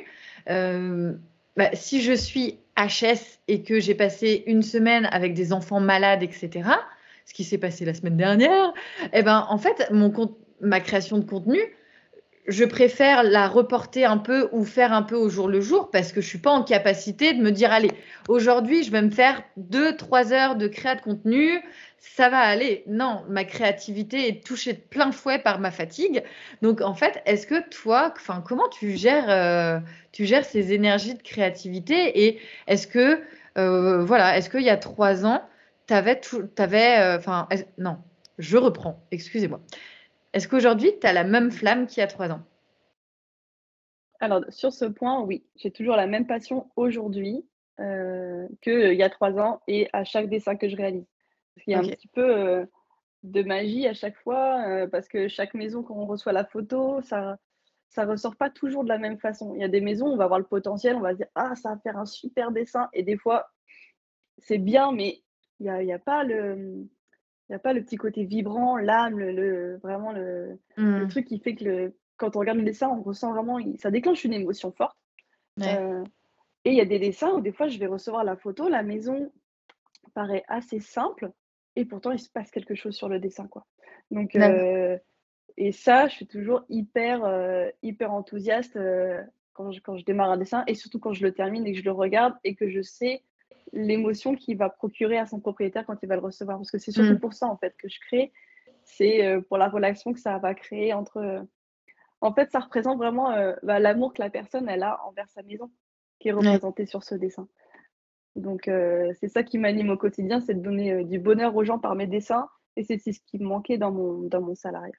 euh, 0.48 1.12
bah, 1.56 1.70
si 1.72 2.02
je 2.02 2.12
suis 2.12 2.60
HS 2.76 3.40
et 3.48 3.62
que 3.62 3.80
j'ai 3.80 3.94
passé 3.94 4.44
une 4.46 4.62
semaine 4.62 5.08
avec 5.10 5.34
des 5.34 5.52
enfants 5.52 5.80
malades, 5.80 6.22
etc., 6.22 6.70
ce 7.24 7.34
qui 7.34 7.42
s'est 7.42 7.58
passé 7.58 7.84
la 7.84 7.94
semaine 7.94 8.16
dernière, 8.16 8.72
eh 9.12 9.22
ben, 9.22 9.46
en 9.48 9.58
fait, 9.58 9.88
mon 9.90 10.12
ma 10.60 10.80
création 10.80 11.18
de 11.18 11.24
contenu, 11.24 11.60
je 12.48 12.64
préfère 12.64 13.22
la 13.22 13.48
reporter 13.48 14.04
un 14.04 14.18
peu 14.18 14.48
ou 14.52 14.64
faire 14.64 14.92
un 14.92 15.02
peu 15.02 15.16
au 15.16 15.28
jour 15.28 15.48
le 15.48 15.60
jour 15.60 15.90
parce 15.90 16.12
que 16.12 16.20
je 16.20 16.26
suis 16.26 16.38
pas 16.38 16.50
en 16.50 16.62
capacité 16.62 17.32
de 17.32 17.42
me 17.42 17.50
dire 17.50 17.72
allez 17.72 17.90
aujourd'hui 18.28 18.84
je 18.84 18.90
vais 18.90 19.02
me 19.02 19.10
faire 19.10 19.42
deux 19.56 19.96
trois 19.96 20.32
heures 20.32 20.56
de 20.56 20.68
créa 20.68 20.94
de 20.94 21.00
contenu 21.00 21.60
ça 21.98 22.28
va 22.28 22.38
aller. 22.38 22.84
Non 22.86 23.24
ma 23.28 23.44
créativité 23.44 24.28
est 24.28 24.44
touchée 24.44 24.74
de 24.74 24.78
plein 24.78 25.12
fouet 25.12 25.38
par 25.38 25.58
ma 25.58 25.70
fatigue. 25.70 26.22
Donc 26.62 26.80
en 26.80 26.94
fait 26.94 27.20
est-ce 27.26 27.46
que 27.46 27.68
toi 27.68 28.12
enfin 28.16 28.42
comment 28.46 28.68
tu 28.68 28.96
gères 28.96 29.30
euh, 29.30 29.80
tu 30.12 30.24
gères 30.24 30.44
ces 30.44 30.72
énergies 30.72 31.14
de 31.14 31.22
créativité 31.22 32.26
et 32.26 32.40
est-ce 32.68 32.86
que 32.86 33.20
euh, 33.58 34.04
voilà 34.04 34.36
est-ce 34.36 34.50
qu'il 34.50 34.62
y 34.62 34.70
a 34.70 34.76
trois 34.76 35.26
ans 35.26 35.42
tu 35.86 35.94
avais 35.94 37.00
euh, 37.00 37.16
enfin 37.16 37.48
non 37.78 37.98
je 38.38 38.56
reprends 38.56 39.02
excusez-moi 39.10 39.60
est-ce 40.36 40.48
qu'aujourd'hui, 40.48 40.92
tu 41.00 41.06
as 41.06 41.14
la 41.14 41.24
même 41.24 41.50
flamme 41.50 41.86
qu'il 41.86 42.02
y 42.02 42.04
a 42.04 42.06
trois 42.06 42.30
ans? 42.30 42.42
Alors, 44.20 44.44
sur 44.50 44.70
ce 44.70 44.84
point, 44.84 45.22
oui. 45.22 45.46
J'ai 45.56 45.70
toujours 45.70 45.96
la 45.96 46.06
même 46.06 46.26
passion 46.26 46.68
aujourd'hui 46.76 47.42
euh, 47.80 48.46
qu'il 48.60 48.92
y 48.92 49.02
a 49.02 49.08
trois 49.08 49.38
ans 49.38 49.62
et 49.66 49.88
à 49.94 50.04
chaque 50.04 50.28
dessin 50.28 50.54
que 50.56 50.68
je 50.68 50.76
réalise. 50.76 51.06
Il 51.66 51.72
y 51.72 51.74
a 51.74 51.78
un 51.78 51.88
petit 51.88 52.08
peu 52.08 52.36
euh, 52.36 52.66
de 53.22 53.42
magie 53.44 53.86
à 53.86 53.94
chaque 53.94 54.16
fois 54.18 54.62
euh, 54.68 54.86
parce 54.86 55.08
que 55.08 55.26
chaque 55.26 55.54
maison, 55.54 55.82
quand 55.82 55.94
on 55.94 56.04
reçoit 56.04 56.32
la 56.32 56.44
photo, 56.44 57.00
ça 57.00 57.38
ça 57.88 58.04
ressort 58.04 58.36
pas 58.36 58.50
toujours 58.50 58.84
de 58.84 58.90
la 58.90 58.98
même 58.98 59.18
façon. 59.18 59.54
Il 59.54 59.62
y 59.62 59.64
a 59.64 59.68
des 59.68 59.80
maisons, 59.80 60.08
on 60.08 60.18
va 60.18 60.26
voir 60.26 60.38
le 60.38 60.44
potentiel, 60.44 60.96
on 60.96 61.00
va 61.00 61.12
se 61.12 61.16
dire 61.16 61.28
ah 61.34 61.56
ça 61.56 61.70
va 61.70 61.78
faire 61.78 61.96
un 61.96 62.04
super 62.04 62.52
dessin 62.52 62.90
et 62.92 63.02
des 63.02 63.16
fois 63.16 63.48
c'est 64.36 64.58
bien 64.58 64.92
mais 64.92 65.22
il 65.60 65.64
n'y 65.64 65.70
a, 65.70 65.82
y 65.82 65.92
a, 65.92 65.98
pas 65.98 66.24
le 66.24 66.86
il 67.48 67.52
n'y 67.52 67.56
a 67.56 67.60
pas 67.60 67.72
le 67.72 67.82
petit 67.82 67.96
côté 67.96 68.24
vibrant, 68.24 68.76
l'âme, 68.76 69.18
le, 69.18 69.76
vraiment 69.76 70.12
le, 70.12 70.58
mmh. 70.76 71.08
truc 71.08 71.26
qui 71.26 71.38
fait 71.38 71.54
que 71.54 71.64
le, 71.64 71.96
quand 72.16 72.34
on 72.36 72.40
regarde 72.40 72.58
le 72.58 72.64
dessin, 72.64 72.88
on 72.88 73.02
ressent 73.02 73.32
vraiment, 73.32 73.58
ça 73.78 73.90
déclenche 73.90 74.24
une 74.24 74.32
émotion 74.32 74.72
forte. 74.72 74.96
Euh, 75.62 76.04
et 76.64 76.70
il 76.70 76.76
y 76.76 76.80
a 76.80 76.84
des 76.84 76.98
dessins 76.98 77.30
où 77.32 77.40
des 77.40 77.52
fois 77.52 77.68
je 77.68 77.78
vais 77.78 77.86
recevoir 77.86 78.24
la 78.24 78.36
photo, 78.36 78.68
la 78.68 78.82
maison 78.82 79.32
paraît 80.12 80.44
assez 80.48 80.80
simple 80.80 81.30
et 81.76 81.84
pourtant 81.84 82.10
il 82.10 82.18
se 82.18 82.28
passe 82.28 82.50
quelque 82.50 82.74
chose 82.74 82.94
sur 82.94 83.08
le 83.08 83.20
dessin. 83.20 83.46
Quoi. 83.46 83.66
Donc, 84.10 84.34
euh, 84.34 84.98
et 85.56 85.72
ça, 85.72 86.08
je 86.08 86.14
suis 86.14 86.26
toujours 86.26 86.64
hyper, 86.68 87.24
euh, 87.24 87.68
hyper 87.82 88.12
enthousiaste 88.12 88.78
quand, 89.52 89.70
je, 89.70 89.80
quand 89.80 89.96
je 89.96 90.04
démarre 90.04 90.30
un 90.30 90.36
dessin 90.36 90.64
et 90.66 90.74
surtout 90.74 90.98
quand 90.98 91.12
je 91.12 91.22
le 91.22 91.32
termine 91.32 91.66
et 91.66 91.72
que 91.72 91.78
je 91.78 91.84
le 91.84 91.92
regarde 91.92 92.34
et 92.44 92.54
que 92.54 92.68
je 92.68 92.82
sais 92.82 93.22
l'émotion 93.72 94.34
qu'il 94.34 94.56
va 94.56 94.70
procurer 94.70 95.18
à 95.18 95.26
son 95.26 95.40
propriétaire 95.40 95.84
quand 95.86 95.96
il 96.02 96.08
va 96.08 96.16
le 96.16 96.22
recevoir. 96.22 96.58
Parce 96.58 96.70
que 96.70 96.78
c'est 96.78 96.92
surtout 96.92 97.14
mm. 97.14 97.20
pour 97.20 97.32
ça, 97.32 97.46
en 97.46 97.56
fait, 97.56 97.74
que 97.76 97.88
je 97.88 97.98
crée. 98.00 98.32
C'est 98.84 99.26
euh, 99.26 99.40
pour 99.40 99.58
la 99.58 99.68
relation 99.68 100.12
que 100.12 100.20
ça 100.20 100.38
va 100.38 100.54
créer 100.54 100.92
entre... 100.92 101.18
Euh, 101.18 101.42
en 102.20 102.32
fait, 102.32 102.50
ça 102.50 102.60
représente 102.60 102.98
vraiment 102.98 103.32
euh, 103.32 103.54
bah, 103.62 103.78
l'amour 103.78 104.14
que 104.14 104.22
la 104.22 104.30
personne, 104.30 104.68
elle 104.68 104.82
a 104.82 105.00
envers 105.04 105.28
sa 105.30 105.42
maison, 105.42 105.70
qui 106.18 106.28
est 106.28 106.32
représenté 106.32 106.86
sur 106.86 107.02
ce 107.02 107.14
dessin. 107.14 107.48
Donc, 108.36 108.64
c'est 108.66 109.28
ça 109.28 109.42
qui 109.42 109.56
m'anime 109.56 109.88
au 109.88 109.96
quotidien, 109.96 110.40
c'est 110.40 110.52
de 110.52 110.60
donner 110.60 111.04
du 111.04 111.18
bonheur 111.18 111.56
aux 111.56 111.64
gens 111.64 111.78
par 111.78 111.94
mes 111.94 112.06
dessins. 112.06 112.48
Et 112.76 112.84
c'est 112.84 112.98
ce 112.98 113.20
qui 113.24 113.38
me 113.38 113.46
manquait 113.46 113.78
dans 113.78 113.90
mon, 113.90 114.22
dans 114.28 114.42
mon 114.42 114.54
salariat. 114.54 114.92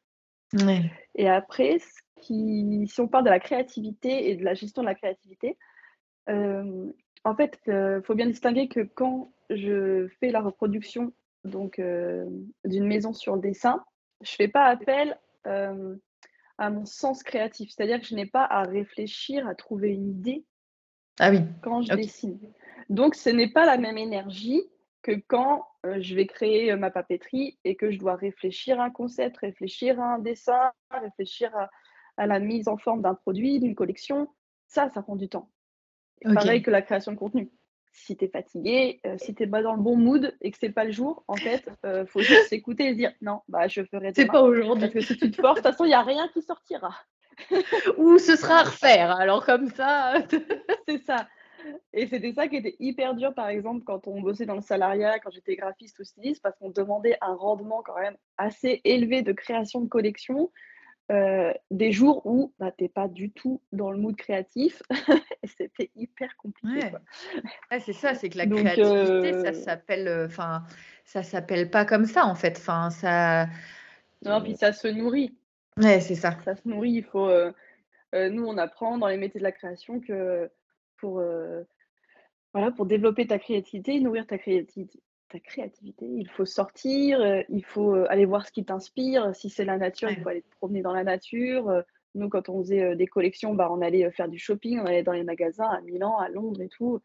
Et 1.13 1.29
après, 1.29 1.77
ce 1.77 2.01
qui, 2.19 2.87
si 2.87 2.99
on 2.99 3.07
parle 3.07 3.25
de 3.25 3.29
la 3.29 3.39
créativité 3.39 4.31
et 4.31 4.35
de 4.35 4.43
la 4.43 4.55
gestion 4.55 4.81
de 4.81 4.87
la 4.87 4.95
créativité, 4.95 5.55
en 7.23 7.35
fait, 7.35 7.59
il 7.67 7.73
euh, 7.73 8.01
faut 8.01 8.15
bien 8.15 8.27
distinguer 8.27 8.67
que 8.67 8.81
quand 8.81 9.31
je 9.49 10.07
fais 10.19 10.31
la 10.31 10.41
reproduction 10.41 11.13
donc 11.43 11.79
euh, 11.79 12.25
d'une 12.65 12.85
maison 12.85 13.13
sur 13.13 13.35
le 13.35 13.41
dessin, 13.41 13.83
je 14.21 14.31
ne 14.33 14.35
fais 14.35 14.47
pas 14.47 14.65
appel 14.65 15.17
euh, 15.45 15.95
à 16.57 16.69
mon 16.69 16.85
sens 16.85 17.23
créatif. 17.23 17.71
C'est-à-dire 17.71 17.99
que 18.01 18.05
je 18.05 18.15
n'ai 18.15 18.25
pas 18.25 18.43
à 18.43 18.63
réfléchir, 18.63 19.47
à 19.47 19.55
trouver 19.55 19.89
une 19.89 20.09
idée 20.09 20.45
ah 21.19 21.29
oui. 21.31 21.41
quand 21.61 21.81
je 21.81 21.93
dessine. 21.93 22.39
Donc, 22.89 23.15
ce 23.15 23.29
n'est 23.29 23.51
pas 23.51 23.65
la 23.65 23.77
même 23.77 23.97
énergie 23.97 24.63
que 25.01 25.13
quand 25.27 25.65
je 25.83 26.15
vais 26.15 26.25
créer 26.25 26.75
ma 26.75 26.91
papeterie 26.91 27.57
et 27.63 27.75
que 27.75 27.91
je 27.91 27.97
dois 27.97 28.15
réfléchir 28.15 28.81
à 28.81 28.85
un 28.85 28.89
concept, 28.89 29.37
réfléchir 29.37 30.01
à 30.01 30.15
un 30.15 30.19
dessin, 30.19 30.71
réfléchir 30.91 31.51
à 32.17 32.27
la 32.27 32.39
mise 32.39 32.67
en 32.67 32.77
forme 32.77 33.01
d'un 33.01 33.13
produit, 33.13 33.59
d'une 33.59 33.75
collection. 33.75 34.27
Ça, 34.67 34.89
ça 34.89 35.01
prend 35.01 35.15
du 35.15 35.29
temps. 35.29 35.49
Pareil 36.23 36.61
que 36.61 36.71
la 36.71 36.81
création 36.81 37.11
de 37.11 37.17
contenu. 37.17 37.51
Si 37.91 38.15
tu 38.15 38.25
es 38.25 38.27
fatigué, 38.27 38.99
euh, 39.05 39.15
si 39.17 39.33
tu 39.33 39.43
n'es 39.43 39.49
pas 39.49 39.63
dans 39.63 39.73
le 39.73 39.81
bon 39.81 39.95
mood 39.95 40.35
et 40.41 40.51
que 40.51 40.57
c'est 40.59 40.69
pas 40.69 40.83
le 40.83 40.91
jour, 40.91 41.23
en 41.27 41.35
fait, 41.35 41.63
il 41.83 41.89
euh, 41.89 42.05
faut 42.05 42.21
juste 42.21 42.47
s'écouter 42.49 42.87
et 42.87 42.91
se 42.91 42.97
dire 42.97 43.11
non, 43.21 43.41
bah 43.47 43.67
je 43.67 43.83
ferai 43.83 44.11
C'est 44.15 44.27
pas 44.27 44.43
aujourd'hui. 44.43 44.81
Parce 44.81 44.93
que 44.93 45.01
si 45.01 45.17
tu 45.17 45.31
te 45.31 45.41
forces, 45.41 45.55
de 45.55 45.61
toute 45.61 45.71
façon, 45.71 45.85
il 45.85 45.89
n'y 45.89 45.93
a 45.95 46.03
rien 46.03 46.27
qui 46.29 46.41
sortira. 46.41 46.95
Ou 47.97 48.17
ce 48.19 48.35
sera 48.35 48.59
à 48.59 48.63
refaire. 48.63 49.11
Alors 49.11 49.45
comme 49.45 49.69
ça. 49.69 50.13
c'est 50.87 51.03
ça. 51.03 51.27
Et 51.93 52.07
c'était 52.07 52.33
ça 52.33 52.47
qui 52.47 52.57
était 52.57 52.75
hyper 52.79 53.15
dur, 53.15 53.33
par 53.33 53.49
exemple, 53.49 53.83
quand 53.83 54.07
on 54.07 54.21
bossait 54.21 54.45
dans 54.45 54.55
le 54.55 54.61
salariat, 54.61 55.19
quand 55.19 55.31
j'étais 55.31 55.55
graphiste 55.55 55.99
ou 55.99 56.03
styliste, 56.03 56.41
parce 56.41 56.57
qu'on 56.57 56.69
demandait 56.69 57.17
un 57.21 57.33
rendement 57.33 57.81
quand 57.83 57.99
même 57.99 58.15
assez 58.37 58.81
élevé 58.83 59.21
de 59.21 59.33
création 59.33 59.81
de 59.81 59.89
collection. 59.89 60.51
Euh, 61.09 61.53
des 61.71 61.93
jours 61.93 62.25
où 62.25 62.53
bah, 62.59 62.73
tu 62.77 62.83
n'es 62.83 62.89
pas 62.89 63.07
du 63.07 63.31
tout 63.31 63.61
dans 63.71 63.91
le 63.91 63.97
mood 63.97 64.17
créatif 64.17 64.83
et 65.41 65.47
c'était 65.47 65.89
hyper 65.95 66.35
compliqué. 66.35 66.91
c'est 67.79 67.93
ça, 67.93 68.13
c'est 68.13 68.27
que 68.27 68.37
la 68.37 68.45
créativité, 68.45 69.31
ça 69.31 69.49
euh 69.49 69.53
s'appelle, 69.53 70.07
euh, 70.09 70.25
enfin, 70.25 70.63
ça 71.05 71.23
s'appelle 71.23 71.71
pas 71.71 71.85
comme 71.85 72.05
ça 72.05 72.25
en 72.25 72.35
fait. 72.35 72.57
Enfin, 72.57 72.89
ça. 72.89 73.47
Non, 74.25 74.41
puis 74.41 74.57
ça 74.57 74.73
se 74.73 74.89
nourrit. 74.89 75.33
Ouais, 75.77 76.01
c'est 76.01 76.15
ça. 76.15 76.37
Ça 76.43 76.57
se 76.57 76.67
nourrit. 76.67 76.91
Il 76.91 77.05
faut. 77.05 77.29
nous, 78.13 78.45
on 78.45 78.57
apprend 78.57 78.97
dans 78.97 79.07
les 79.07 79.17
métiers 79.17 79.39
de 79.39 79.45
la 79.45 79.53
création 79.53 80.01
que 80.01 80.49
pour 80.97 81.23
voilà, 82.53 82.71
pour 82.71 82.85
développer 82.85 83.27
ta 83.27 83.39
créativité, 83.39 83.99
nourrir 84.01 84.27
ta 84.27 84.37
créativité, 84.37 84.99
ta 85.29 85.39
créativité. 85.39 86.05
Il 86.05 86.29
faut 86.29 86.45
sortir, 86.45 87.19
euh, 87.19 87.41
il 87.49 87.63
faut 87.63 87.95
euh, 87.95 88.05
aller 88.09 88.25
voir 88.25 88.45
ce 88.45 88.51
qui 88.51 88.63
t'inspire. 88.63 89.35
Si 89.35 89.49
c'est 89.49 89.65
la 89.65 89.77
nature, 89.77 90.09
il 90.09 90.21
faut 90.21 90.29
aller 90.29 90.41
te 90.41 90.55
promener 90.57 90.81
dans 90.81 90.93
la 90.93 91.03
nature. 91.03 91.69
Euh, 91.69 91.81
nous, 92.15 92.29
quand 92.29 92.49
on 92.49 92.61
faisait 92.61 92.95
des 92.95 93.07
collections, 93.07 93.53
bah, 93.53 93.69
on 93.71 93.81
allait 93.81 94.09
faire 94.11 94.27
du 94.27 94.39
shopping, 94.39 94.79
on 94.79 94.85
allait 94.85 95.03
dans 95.03 95.11
les 95.11 95.23
magasins 95.23 95.69
à 95.69 95.81
Milan, 95.81 96.17
à 96.17 96.29
Londres 96.29 96.61
et 96.61 96.69
tout, 96.69 96.99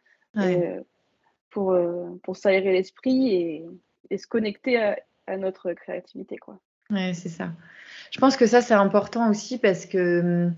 pour, 1.51 1.77
pour 2.23 2.37
s'aérer 2.37 2.73
l'esprit 2.73 3.29
et, 3.29 3.65
et, 4.09 4.17
se 4.17 4.27
connecter 4.27 4.79
à, 5.27 5.37
notre 5.37 5.75
créativité. 5.75 6.39
Quoi. 6.39 6.59
Ouais, 6.89 7.13
c'est 7.13 7.29
ça. 7.29 7.51
Je 8.11 8.21
pense 8.21 8.39
que 8.39 8.47
ça, 8.47 8.63
c'est 8.63 8.73
important 8.73 9.29
aussi 9.29 9.59
parce 9.59 9.85
que 9.85 10.21
hum, 10.21 10.55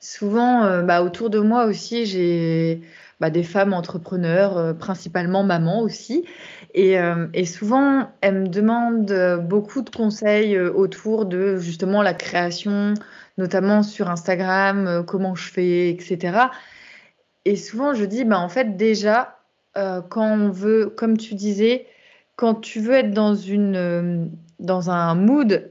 souvent, 0.00 0.82
bah, 0.82 1.02
autour 1.02 1.30
de 1.30 1.38
moi 1.38 1.66
aussi, 1.66 2.06
j'ai 2.06 2.80
bah, 3.20 3.30
des 3.30 3.42
femmes 3.42 3.72
entrepreneurs, 3.72 4.76
principalement 4.78 5.42
mamans 5.44 5.82
aussi. 5.82 6.24
Euh, 6.76 7.26
et, 7.34 7.46
souvent, 7.46 8.10
elles 8.20 8.42
me 8.42 8.48
demandent 8.48 9.46
beaucoup 9.48 9.82
de 9.82 9.90
conseils 9.90 10.56
euh, 10.56 10.72
autour 10.72 11.26
de 11.26 11.56
justement 11.56 12.02
la 12.02 12.14
création, 12.14 12.94
notamment 13.38 13.82
sur 13.82 14.08
Instagram, 14.10 14.86
euh, 14.86 15.02
comment 15.02 15.34
je 15.34 15.50
fais, 15.50 15.90
etc. 15.90 16.38
Et 17.44 17.56
souvent, 17.56 17.94
je 17.94 18.04
dis, 18.04 18.24
bah, 18.24 18.38
en 18.38 18.48
fait, 18.48 18.76
déjà, 18.76 19.36
quand 19.74 20.26
on 20.26 20.50
veut, 20.50 20.92
comme 20.96 21.16
tu 21.16 21.34
disais, 21.34 21.86
quand 22.34 22.54
tu 22.56 22.80
veux 22.80 22.94
être 22.94 23.12
dans, 23.12 23.36
une, 23.36 24.30
dans 24.60 24.90
un 24.90 25.14
mood 25.14 25.70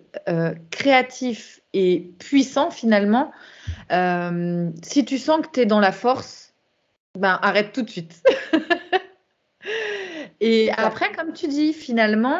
créatif 0.72 1.62
et 1.74 2.12
puissant, 2.20 2.72
finalement, 2.72 3.32
si 4.82 5.06
tu 5.06 5.18
sens 5.18 5.42
que 5.42 5.52
tu 5.54 5.60
es 5.62 5.66
dans 5.66 5.80
la 5.80 5.92
force, 5.92 6.54
ben, 7.16 7.40
arrête 7.42 7.72
tout 7.72 7.82
de 7.82 7.90
suite. 7.90 8.22
Et 10.42 10.72
après, 10.72 11.12
comme 11.12 11.34
tu 11.34 11.48
dis, 11.48 11.74
finalement, 11.74 12.40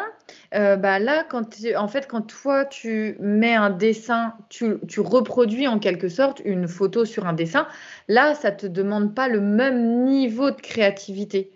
euh, 0.54 0.76
bah 0.76 0.98
là, 0.98 1.24
quand 1.28 1.54
en 1.76 1.88
fait, 1.88 2.08
quand 2.08 2.22
toi, 2.22 2.64
tu 2.64 3.16
mets 3.20 3.54
un 3.54 3.68
dessin, 3.70 4.34
tu, 4.48 4.76
tu, 4.88 5.00
reproduis 5.00 5.68
en 5.68 5.78
quelque 5.78 6.08
sorte 6.08 6.40
une 6.44 6.66
photo 6.66 7.04
sur 7.04 7.26
un 7.26 7.34
dessin, 7.34 7.66
là, 8.08 8.34
ça 8.34 8.50
ne 8.52 8.56
te 8.56 8.66
demande 8.66 9.14
pas 9.14 9.28
le 9.28 9.40
même 9.40 10.04
niveau 10.04 10.50
de 10.50 10.60
créativité. 10.60 11.52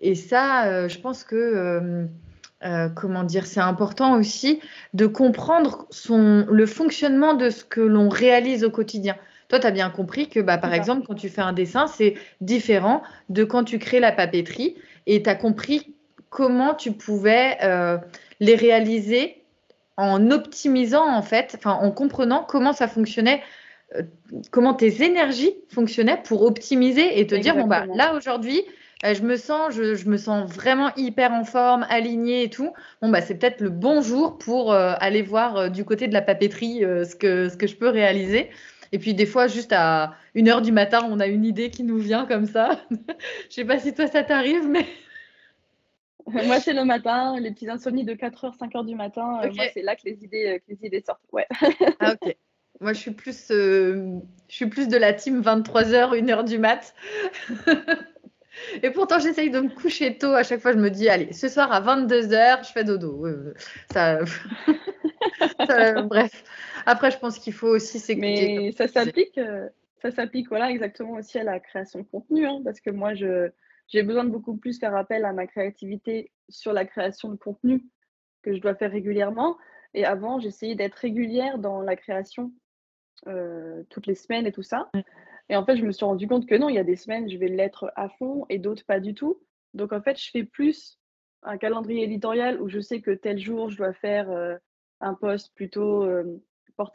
Et 0.00 0.14
ça, 0.16 0.66
euh, 0.66 0.88
je 0.88 0.98
pense 0.98 1.22
que, 1.24 2.08
euh, 2.64 2.88
comment 2.88 3.24
dire, 3.24 3.46
c'est 3.46 3.60
important 3.60 4.18
aussi 4.18 4.60
de 4.94 5.06
comprendre 5.06 5.86
son, 5.90 6.46
le 6.50 6.66
fonctionnement 6.66 7.34
de 7.34 7.50
ce 7.50 7.64
que 7.64 7.80
l'on 7.80 8.08
réalise 8.08 8.64
au 8.64 8.70
quotidien. 8.70 9.16
Toi, 9.48 9.60
tu 9.60 9.66
as 9.66 9.70
bien 9.70 9.90
compris 9.90 10.28
que, 10.28 10.40
bah, 10.40 10.58
par 10.58 10.74
exemple, 10.74 11.06
quand 11.06 11.14
tu 11.14 11.28
fais 11.28 11.42
un 11.42 11.52
dessin, 11.52 11.86
c'est 11.86 12.14
différent 12.40 13.02
de 13.28 13.44
quand 13.44 13.64
tu 13.64 13.78
crées 13.78 14.00
la 14.00 14.10
papeterie 14.10 14.76
et 15.06 15.22
tu 15.22 15.30
as 15.30 15.34
compris 15.36 15.94
comment 16.30 16.74
tu 16.74 16.92
pouvais 16.92 17.56
les 18.40 18.56
réaliser 18.56 19.42
en 19.96 20.30
optimisant 20.30 21.06
en 21.08 21.22
fait, 21.22 21.54
enfin 21.56 21.72
en 21.72 21.90
comprenant 21.90 22.42
comment 22.42 22.72
ça 22.72 22.88
fonctionnait, 22.88 23.40
comment 24.50 24.74
tes 24.74 25.04
énergies 25.04 25.54
fonctionnaient 25.68 26.20
pour 26.24 26.42
optimiser 26.42 27.20
et 27.20 27.26
te 27.26 27.34
dire 27.34 27.54
bon 27.54 27.66
bah 27.66 27.84
là 27.94 28.14
aujourd'hui 28.14 28.62
je 29.04 29.22
me 29.22 29.36
sens, 29.36 29.74
je, 29.74 30.08
me 30.08 30.16
sens 30.16 30.50
vraiment 30.50 30.90
hyper 30.96 31.32
en 31.32 31.44
forme, 31.44 31.86
alignée 31.88 32.44
et 32.44 32.50
tout. 32.50 32.72
Bon 33.02 33.08
bah 33.10 33.20
c'est 33.20 33.34
peut-être 33.34 33.60
le 33.60 33.70
bon 33.70 34.00
jour 34.00 34.38
pour 34.38 34.72
aller 34.72 35.22
voir 35.22 35.70
du 35.70 35.84
côté 35.84 36.08
de 36.08 36.14
la 36.14 36.22
papeterie 36.22 36.80
ce 36.80 37.14
que 37.14 37.48
ce 37.48 37.56
que 37.56 37.66
je 37.66 37.76
peux 37.76 37.88
réaliser. 37.88 38.50
Et 38.92 38.98
puis 38.98 39.14
des 39.14 39.26
fois, 39.26 39.46
juste 39.46 39.72
à 39.72 40.14
1h 40.34 40.62
du 40.62 40.72
matin, 40.72 41.06
on 41.10 41.20
a 41.20 41.26
une 41.26 41.44
idée 41.44 41.70
qui 41.70 41.82
nous 41.82 41.98
vient 41.98 42.26
comme 42.26 42.46
ça. 42.46 42.80
Je 43.48 43.54
sais 43.54 43.64
pas 43.64 43.78
si 43.78 43.94
toi 43.94 44.06
ça 44.06 44.22
t'arrive, 44.22 44.66
mais. 44.68 44.86
moi, 46.46 46.60
c'est 46.60 46.72
le 46.72 46.84
matin, 46.84 47.38
les 47.38 47.52
petits 47.52 47.68
insomnies 47.68 48.04
de 48.04 48.14
4h, 48.14 48.56
5h 48.58 48.86
du 48.86 48.94
matin. 48.94 49.40
Euh, 49.44 49.52
moi, 49.52 49.64
c'est 49.72 49.82
là 49.82 49.96
que 49.96 50.02
les 50.04 50.24
idées, 50.24 50.60
que 50.66 50.72
les 50.72 50.86
idées 50.86 51.02
sortent. 51.06 51.20
Ouais. 51.32 51.46
ah, 52.00 52.14
ok. 52.14 52.36
Moi, 52.80 52.92
je 52.92 52.98
suis 52.98 53.12
plus, 53.12 53.50
euh, 53.50 54.18
je 54.48 54.54
suis 54.54 54.66
plus 54.66 54.88
de 54.88 54.96
la 54.96 55.12
team 55.12 55.40
23h, 55.40 56.18
1h 56.18 56.44
du 56.44 56.58
mat. 56.58 56.94
Et 58.82 58.90
pourtant, 58.90 59.18
j'essaye 59.18 59.50
de 59.50 59.60
me 59.60 59.68
coucher 59.68 60.16
tôt. 60.18 60.32
À 60.34 60.42
chaque 60.42 60.60
fois, 60.60 60.72
je 60.72 60.78
me 60.78 60.90
dis, 60.90 61.08
allez, 61.08 61.32
ce 61.32 61.48
soir 61.48 61.72
à 61.72 61.80
22h, 61.80 62.66
je 62.66 62.72
fais 62.72 62.84
dodo. 62.84 63.26
ça... 63.92 64.20
bref. 66.04 66.44
Après, 66.86 67.10
je 67.10 67.18
pense 67.18 67.38
qu'il 67.38 67.52
faut 67.52 67.68
aussi 67.68 67.98
s'écouter. 67.98 68.58
Mais 68.58 68.72
ça 68.72 68.88
s'applique, 68.88 69.38
euh, 69.38 69.68
ça 70.00 70.10
s'applique 70.10 70.48
voilà, 70.48 70.70
exactement 70.70 71.12
aussi 71.12 71.38
à 71.38 71.44
la 71.44 71.60
création 71.60 72.00
de 72.00 72.04
contenu. 72.04 72.46
Hein, 72.46 72.60
parce 72.64 72.80
que 72.80 72.90
moi, 72.90 73.14
je, 73.14 73.50
j'ai 73.88 74.02
besoin 74.02 74.24
de 74.24 74.30
beaucoup 74.30 74.56
plus 74.56 74.78
faire 74.78 74.94
appel 74.94 75.24
à 75.24 75.32
ma 75.32 75.46
créativité 75.46 76.30
sur 76.48 76.72
la 76.72 76.84
création 76.84 77.30
de 77.30 77.36
contenu 77.36 77.82
que 78.42 78.54
je 78.54 78.60
dois 78.60 78.74
faire 78.74 78.90
régulièrement. 78.90 79.56
Et 79.94 80.04
avant, 80.04 80.38
j'essayais 80.40 80.74
d'être 80.74 80.94
régulière 80.94 81.58
dans 81.58 81.80
la 81.80 81.96
création 81.96 82.52
euh, 83.26 83.82
toutes 83.90 84.06
les 84.06 84.14
semaines 84.14 84.46
et 84.46 84.52
tout 84.52 84.62
ça. 84.62 84.90
Et 85.48 85.56
en 85.56 85.64
fait, 85.64 85.76
je 85.76 85.84
me 85.84 85.92
suis 85.92 86.04
rendu 86.04 86.26
compte 86.26 86.46
que 86.46 86.54
non, 86.54 86.68
il 86.68 86.74
y 86.74 86.78
a 86.78 86.84
des 86.84 86.96
semaines, 86.96 87.30
je 87.30 87.36
vais 87.36 87.48
l'être 87.48 87.92
à 87.96 88.08
fond 88.08 88.46
et 88.48 88.58
d'autres 88.58 88.84
pas 88.84 89.00
du 89.00 89.14
tout. 89.14 89.40
Donc 89.74 89.92
en 89.92 90.02
fait, 90.02 90.18
je 90.18 90.30
fais 90.30 90.44
plus 90.44 90.98
un 91.42 91.58
calendrier 91.58 92.02
éditorial 92.04 92.60
où 92.60 92.68
je 92.68 92.80
sais 92.80 93.00
que 93.00 93.12
tel 93.12 93.38
jour, 93.38 93.70
je 93.70 93.76
dois 93.76 93.92
faire 93.92 94.30
euh, 94.30 94.56
un 95.00 95.14
post 95.14 95.54
plutôt 95.54 96.02
euh, 96.02 96.40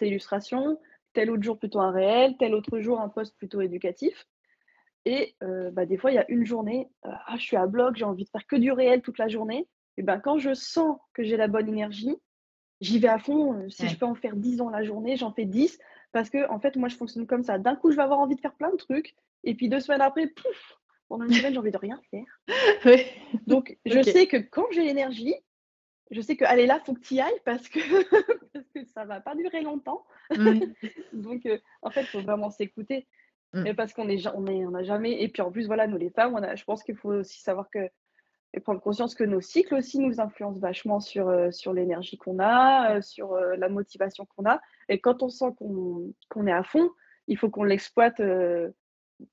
illustration, 0.01 0.79
tel 1.13 1.29
autre 1.31 1.43
jour 1.43 1.57
plutôt 1.57 1.79
un 1.79 1.91
réel, 1.91 2.35
tel 2.37 2.53
autre 2.53 2.79
jour 2.79 2.99
un 2.99 3.09
poste 3.09 3.37
plutôt 3.37 3.61
éducatif. 3.61 4.27
Et 5.05 5.35
euh, 5.43 5.71
bah, 5.71 5.85
des 5.85 5.97
fois, 5.97 6.11
il 6.11 6.15
y 6.15 6.19
a 6.19 6.29
une 6.29 6.45
journée, 6.45 6.87
euh, 7.05 7.09
ah, 7.27 7.35
je 7.37 7.43
suis 7.43 7.57
à 7.57 7.65
bloc, 7.65 7.95
j'ai 7.95 8.05
envie 8.05 8.25
de 8.25 8.29
faire 8.29 8.45
que 8.45 8.55
du 8.55 8.71
réel 8.71 9.01
toute 9.01 9.17
la 9.17 9.27
journée. 9.27 9.67
Et 9.97 10.03
ben, 10.03 10.19
quand 10.19 10.37
je 10.37 10.53
sens 10.53 10.97
que 11.13 11.23
j'ai 11.23 11.37
la 11.37 11.47
bonne 11.47 11.67
énergie, 11.67 12.15
j'y 12.81 12.99
vais 12.99 13.07
à 13.07 13.19
fond. 13.19 13.53
Euh, 13.53 13.69
si 13.69 13.87
je 13.87 13.97
peux 13.97 14.05
en 14.05 14.15
faire 14.15 14.35
10 14.35 14.57
dans 14.57 14.69
la 14.69 14.83
journée, 14.83 15.15
j'en 15.15 15.31
fais 15.31 15.45
10. 15.45 15.79
Parce 16.11 16.29
que, 16.29 16.49
en 16.49 16.59
fait, 16.59 16.75
moi, 16.75 16.89
je 16.89 16.97
fonctionne 16.97 17.25
comme 17.25 17.43
ça. 17.43 17.57
D'un 17.57 17.75
coup, 17.75 17.91
je 17.91 17.95
vais 17.95 18.01
avoir 18.01 18.19
envie 18.19 18.35
de 18.35 18.41
faire 18.41 18.55
plein 18.55 18.71
de 18.71 18.75
trucs. 18.75 19.15
Et 19.43 19.55
puis, 19.55 19.69
deux 19.69 19.79
semaines 19.79 20.01
après, 20.01 20.27
pouf, 20.27 20.77
pendant 21.07 21.25
une 21.25 21.33
semaine, 21.33 21.53
j'ai 21.53 21.59
envie 21.59 21.71
de 21.71 21.77
rien 21.77 22.01
faire. 22.11 23.05
Donc, 23.47 23.77
je 23.85 24.01
sais 24.01 24.27
que 24.27 24.37
quand 24.37 24.65
j'ai 24.71 24.83
l'énergie, 24.83 25.35
je 26.09 26.19
sais 26.19 26.35
que 26.35 26.43
allez 26.43 26.65
là, 26.65 26.81
faut 26.85 26.93
que 26.93 26.99
tu 26.99 27.15
y 27.15 27.21
ailles 27.21 27.31
parce 27.45 27.69
que, 27.69 27.79
parce 28.53 28.67
que 28.75 28.83
ça 28.93 29.05
va 29.05 29.21
pas 29.21 29.35
durer 29.35 29.61
longtemps. 29.61 30.03
Donc, 31.13 31.45
euh, 31.45 31.57
en 31.81 31.89
fait, 31.91 32.01
il 32.01 32.07
faut 32.07 32.21
vraiment 32.21 32.49
s'écouter. 32.49 33.07
Mmh. 33.53 33.73
Parce 33.73 33.91
qu'on 33.93 34.07
est, 34.07 34.25
on 34.27 34.47
est, 34.47 34.65
on 34.65 34.73
a 34.73 34.83
jamais. 34.83 35.21
Et 35.21 35.27
puis 35.27 35.41
en 35.41 35.51
plus, 35.51 35.67
voilà, 35.67 35.85
nous 35.85 35.97
les 35.97 36.09
femmes, 36.09 36.33
on 36.33 36.41
a, 36.41 36.55
je 36.55 36.63
pense 36.63 36.83
qu'il 36.83 36.95
faut 36.95 37.11
aussi 37.11 37.41
savoir 37.41 37.69
que 37.69 37.89
et 38.53 38.59
prendre 38.59 38.81
conscience 38.81 39.15
que 39.15 39.23
nos 39.23 39.41
cycles 39.41 39.75
aussi 39.75 39.99
nous 39.99 40.19
influencent 40.19 40.59
vachement 40.59 40.99
sur, 40.99 41.29
euh, 41.29 41.51
sur 41.51 41.73
l'énergie 41.73 42.17
qu'on 42.17 42.39
a, 42.39 42.97
euh, 42.97 43.01
sur 43.01 43.35
la 43.35 43.69
motivation 43.69 44.25
qu'on 44.25 44.49
a. 44.49 44.59
Et 44.89 44.99
quand 44.99 45.23
on 45.23 45.29
sent 45.29 45.53
qu'on 45.57 46.47
est 46.47 46.51
à 46.51 46.63
fond, 46.63 46.89
il 47.27 47.37
faut 47.37 47.49
qu'on 47.49 47.63
l'exploite 47.63 48.21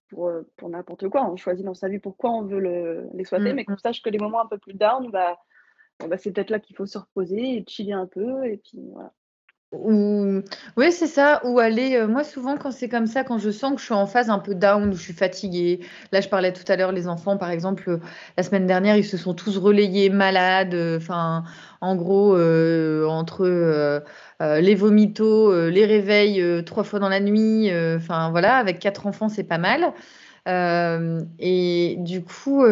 pour, 0.08 0.30
pour 0.56 0.68
n'importe 0.68 1.08
quoi. 1.08 1.28
On 1.28 1.36
choisit 1.36 1.64
dans 1.64 1.74
sa 1.74 1.88
vie 1.88 1.98
pourquoi 1.98 2.30
on 2.30 2.42
veut 2.42 3.08
l'exploiter, 3.14 3.52
mmh. 3.52 3.56
mais 3.56 3.64
qu'on 3.64 3.78
sache 3.78 4.02
que 4.02 4.10
les 4.10 4.18
moments 4.18 4.42
un 4.42 4.46
peu 4.46 4.58
plus 4.58 4.74
down, 4.74 5.10
bah, 5.10 5.38
bah, 6.06 6.16
c'est 6.16 6.30
peut-être 6.30 6.50
là 6.50 6.60
qu'il 6.60 6.76
faut 6.76 6.86
se 6.86 6.98
reposer 6.98 7.56
et 7.56 7.64
chiller 7.66 7.94
un 7.94 8.06
peu. 8.06 8.44
Et 8.44 8.58
puis 8.58 8.80
voilà. 8.92 9.12
Ou... 9.72 10.40
Oui, 10.76 10.92
c'est 10.92 11.06
ça. 11.06 11.42
Ou 11.44 11.58
aller, 11.58 11.96
euh, 11.96 12.06
moi 12.08 12.24
souvent 12.24 12.56
quand 12.56 12.70
c'est 12.70 12.88
comme 12.88 13.06
ça, 13.06 13.22
quand 13.22 13.38
je 13.38 13.50
sens 13.50 13.72
que 13.74 13.80
je 13.80 13.84
suis 13.84 13.94
en 13.94 14.06
phase 14.06 14.30
un 14.30 14.38
peu 14.38 14.54
down, 14.54 14.88
où 14.88 14.96
je 14.96 15.02
suis 15.02 15.12
fatiguée. 15.12 15.80
Là, 16.10 16.22
je 16.22 16.28
parlais 16.28 16.52
tout 16.54 16.64
à 16.68 16.76
l'heure, 16.76 16.92
les 16.92 17.06
enfants, 17.06 17.36
par 17.36 17.50
exemple, 17.50 17.84
euh, 17.90 18.00
la 18.38 18.42
semaine 18.42 18.66
dernière, 18.66 18.96
ils 18.96 19.04
se 19.04 19.18
sont 19.18 19.34
tous 19.34 19.58
relayés 19.58 20.08
malades. 20.08 20.74
Euh, 20.74 20.96
enfin, 20.96 21.44
en 21.82 21.96
gros, 21.96 22.34
entre 23.08 24.02
les 24.40 24.74
vomitos, 24.74 25.68
les 25.68 25.84
réveils 25.86 26.64
trois 26.64 26.84
fois 26.84 26.98
dans 26.98 27.08
la 27.08 27.20
nuit. 27.20 27.70
Enfin, 27.96 28.30
voilà, 28.30 28.56
avec 28.56 28.78
quatre 28.80 29.06
enfants, 29.06 29.28
c'est 29.28 29.44
pas 29.44 29.58
mal. 29.58 29.92
et 31.38 31.96
du 31.98 32.24
coup, 32.24 32.64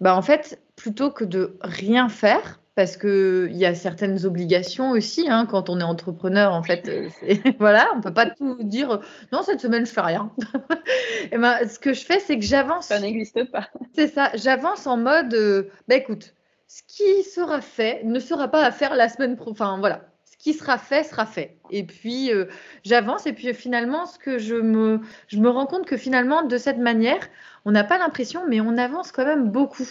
bah, 0.00 0.16
en 0.16 0.22
fait, 0.22 0.60
plutôt 0.76 1.10
que 1.10 1.24
de 1.24 1.58
rien 1.60 2.08
faire, 2.08 2.60
parce 2.76 2.98
qu'il 2.98 3.56
y 3.56 3.64
a 3.64 3.74
certaines 3.74 4.26
obligations 4.26 4.90
aussi, 4.90 5.30
hein, 5.30 5.46
quand 5.46 5.70
on 5.70 5.80
est 5.80 5.82
entrepreneur, 5.82 6.52
en 6.52 6.62
fait, 6.62 6.86
euh, 6.88 7.08
voilà, 7.58 7.88
on 7.96 8.02
peut 8.02 8.12
pas 8.12 8.28
tout 8.28 8.58
dire, 8.62 9.00
non, 9.32 9.42
cette 9.42 9.60
semaine, 9.62 9.86
je 9.86 9.90
fais 9.90 10.02
rien. 10.02 10.30
et 10.38 11.28
eh 11.32 11.38
ben, 11.38 11.66
ce 11.66 11.78
que 11.78 11.94
je 11.94 12.04
fais, 12.04 12.20
c'est 12.20 12.38
que 12.38 12.44
j'avance. 12.44 12.88
Ça 12.88 13.00
n'existe 13.00 13.50
pas. 13.50 13.70
C'est 13.94 14.08
ça, 14.08 14.30
j'avance 14.34 14.86
en 14.86 14.98
mode, 14.98 15.32
euh, 15.32 15.70
bah, 15.88 15.94
écoute, 15.94 16.34
ce 16.68 16.82
qui 16.86 17.22
sera 17.22 17.62
fait 17.62 18.02
ne 18.04 18.18
sera 18.18 18.48
pas 18.48 18.62
à 18.62 18.70
faire 18.70 18.94
la 18.94 19.08
semaine 19.08 19.36
prochaine. 19.36 19.52
Enfin, 19.52 19.78
voilà, 19.78 20.02
ce 20.30 20.36
qui 20.36 20.52
sera 20.52 20.76
fait 20.76 21.02
sera 21.02 21.24
fait. 21.24 21.56
Et 21.70 21.82
puis, 21.82 22.30
euh, 22.30 22.44
j'avance, 22.84 23.26
et 23.26 23.32
puis 23.32 23.54
finalement, 23.54 24.04
ce 24.04 24.18
que 24.18 24.36
je 24.36 24.54
me, 24.54 25.00
je 25.28 25.38
me 25.38 25.48
rends 25.48 25.66
compte 25.66 25.86
que 25.86 25.96
finalement, 25.96 26.42
de 26.42 26.58
cette 26.58 26.78
manière, 26.78 27.26
on 27.64 27.70
n'a 27.70 27.84
pas 27.84 27.96
l'impression, 27.96 28.42
mais 28.46 28.60
on 28.60 28.76
avance 28.76 29.12
quand 29.12 29.24
même 29.24 29.48
beaucoup 29.48 29.86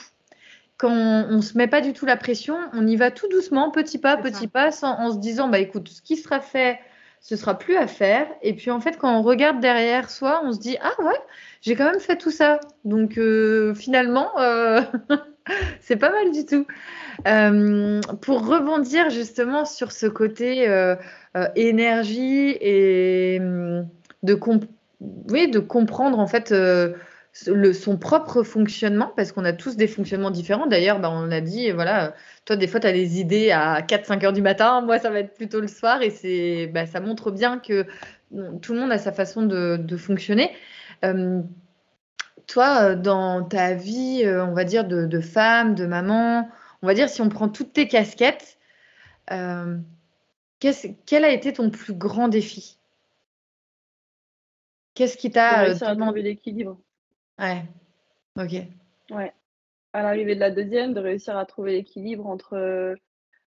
quand 0.77 0.91
on 0.91 1.37
ne 1.37 1.41
se 1.41 1.57
met 1.57 1.67
pas 1.67 1.81
du 1.81 1.93
tout 1.93 2.05
la 2.05 2.17
pression, 2.17 2.57
on 2.73 2.85
y 2.85 2.95
va 2.95 3.11
tout 3.11 3.27
doucement, 3.29 3.71
petit 3.71 3.97
pas, 3.97 4.17
petit 4.17 4.47
pas, 4.47 4.71
en 4.83 5.11
se 5.11 5.17
disant, 5.17 5.47
bah 5.47 5.59
écoute, 5.59 5.87
ce 5.87 6.01
qui 6.01 6.17
sera 6.17 6.41
fait, 6.41 6.79
ce 7.21 7.35
sera 7.35 7.57
plus 7.57 7.77
à 7.77 7.87
faire. 7.87 8.27
Et 8.41 8.53
puis 8.53 8.71
en 8.71 8.79
fait, 8.79 8.97
quand 8.97 9.17
on 9.17 9.21
regarde 9.21 9.59
derrière 9.59 10.09
soi, 10.09 10.41
on 10.43 10.51
se 10.51 10.59
dit, 10.59 10.77
ah 10.81 11.01
ouais, 11.01 11.19
j'ai 11.61 11.75
quand 11.75 11.85
même 11.85 11.99
fait 11.99 12.17
tout 12.17 12.31
ça. 12.31 12.59
Donc 12.83 13.17
euh, 13.17 13.73
finalement, 13.73 14.37
euh, 14.39 14.81
c'est 15.79 15.95
pas 15.95 16.11
mal 16.11 16.31
du 16.31 16.45
tout. 16.45 16.67
Euh, 17.25 18.01
pour 18.21 18.45
rebondir 18.45 19.09
justement 19.09 19.63
sur 19.63 19.93
ce 19.93 20.07
côté 20.07 20.67
énergie 21.55 22.57
et 22.59 23.39
hum, 23.39 23.87
de, 24.23 24.37
oui, 25.29 25.49
de 25.49 25.59
comprendre 25.59 26.19
en 26.19 26.27
fait 26.27 26.53
le, 27.47 27.73
son 27.73 27.97
propre 27.97 28.43
fonctionnement, 28.43 29.11
parce 29.15 29.31
qu'on 29.31 29.45
a 29.45 29.53
tous 29.53 29.75
des 29.75 29.87
fonctionnements 29.87 30.31
différents. 30.31 30.67
D'ailleurs, 30.67 30.99
bah, 30.99 31.09
on 31.11 31.31
a 31.31 31.41
dit, 31.41 31.71
voilà, 31.71 32.13
toi, 32.45 32.55
des 32.55 32.67
fois, 32.67 32.79
tu 32.79 32.87
as 32.87 32.93
des 32.93 33.19
idées 33.19 33.51
à 33.51 33.81
4-5 33.81 34.25
heures 34.25 34.33
du 34.33 34.41
matin, 34.41 34.81
moi, 34.81 34.99
ça 34.99 35.09
va 35.09 35.19
être 35.19 35.33
plutôt 35.33 35.59
le 35.59 35.67
soir, 35.67 36.01
et 36.01 36.09
c'est, 36.09 36.67
bah, 36.67 36.85
ça 36.85 36.99
montre 36.99 37.31
bien 37.31 37.59
que 37.59 37.85
tout 38.61 38.73
le 38.73 38.79
monde 38.79 38.91
a 38.91 38.97
sa 38.97 39.11
façon 39.11 39.43
de, 39.43 39.97
fonctionner. 39.97 40.51
Euh, 41.03 41.41
toi, 42.47 42.95
dans 42.95 43.43
ta 43.43 43.73
vie, 43.73 44.21
euh, 44.23 44.45
on 44.45 44.53
va 44.53 44.63
dire, 44.63 44.85
de, 44.85 45.19
femme, 45.19 45.75
de 45.75 45.85
maman, 45.85 46.49
on 46.81 46.87
va 46.87 46.93
dire, 46.93 47.09
si 47.09 47.21
on 47.21 47.29
prend 47.29 47.49
toutes 47.49 47.73
tes 47.73 47.87
casquettes, 47.87 48.57
euh, 49.31 49.77
quel 50.59 51.25
a 51.25 51.29
été 51.29 51.53
ton 51.53 51.69
plus 51.69 51.93
grand 51.93 52.27
défi? 52.27 52.77
Qu'est-ce 54.93 55.17
qui 55.17 55.29
t'a 55.29 55.73
demandé 55.73 56.21
l'équilibre 56.21 56.79
Ouais, 57.39 57.63
OK. 58.37 58.51
Ouais. 59.11 59.33
À 59.93 60.03
l'arrivée 60.03 60.35
de 60.35 60.39
la 60.39 60.51
deuxième, 60.51 60.93
de 60.93 60.99
réussir 60.99 61.37
à 61.37 61.45
trouver 61.45 61.73
l'équilibre 61.73 62.27
entre, 62.27 62.95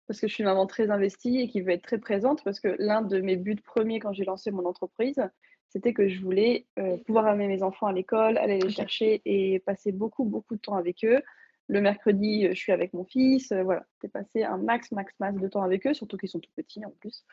parce 0.06 0.20
que 0.20 0.26
je 0.26 0.34
suis 0.34 0.42
une 0.42 0.48
maman 0.48 0.66
très 0.66 0.90
investie 0.90 1.40
et 1.40 1.48
qui 1.48 1.60
veut 1.60 1.72
être 1.72 1.82
très 1.82 1.98
présente 1.98 2.42
parce 2.44 2.60
que 2.60 2.74
l'un 2.78 3.02
de 3.02 3.20
mes 3.20 3.36
buts 3.36 3.56
premiers 3.56 4.00
quand 4.00 4.12
j'ai 4.12 4.24
lancé 4.24 4.50
mon 4.50 4.64
entreprise, 4.64 5.22
c'était 5.68 5.92
que 5.92 6.08
je 6.08 6.20
voulais, 6.20 6.66
pouvoir 7.06 7.26
amener 7.26 7.46
mes 7.46 7.62
enfants 7.62 7.86
à 7.86 7.92
l'école, 7.92 8.38
aller 8.38 8.58
les 8.58 8.70
chercher 8.70 9.22
et 9.24 9.60
passer 9.60 9.92
beaucoup, 9.92 10.24
beaucoup 10.24 10.56
de 10.56 10.60
temps 10.60 10.74
avec 10.74 11.04
eux. 11.04 11.22
Le 11.68 11.80
mercredi, 11.80 12.48
je 12.48 12.54
suis 12.54 12.72
avec 12.72 12.92
mon 12.94 13.04
fils, 13.04 13.52
voilà, 13.52 13.86
c'est 14.00 14.10
passer 14.10 14.42
un 14.42 14.56
max, 14.56 14.90
max, 14.90 15.14
max 15.20 15.40
de 15.40 15.46
temps 15.46 15.62
avec 15.62 15.86
eux, 15.86 15.94
surtout 15.94 16.16
qu'ils 16.16 16.28
sont 16.28 16.40
tout 16.40 16.50
petits 16.56 16.84
en 16.84 16.90
plus. 16.90 17.24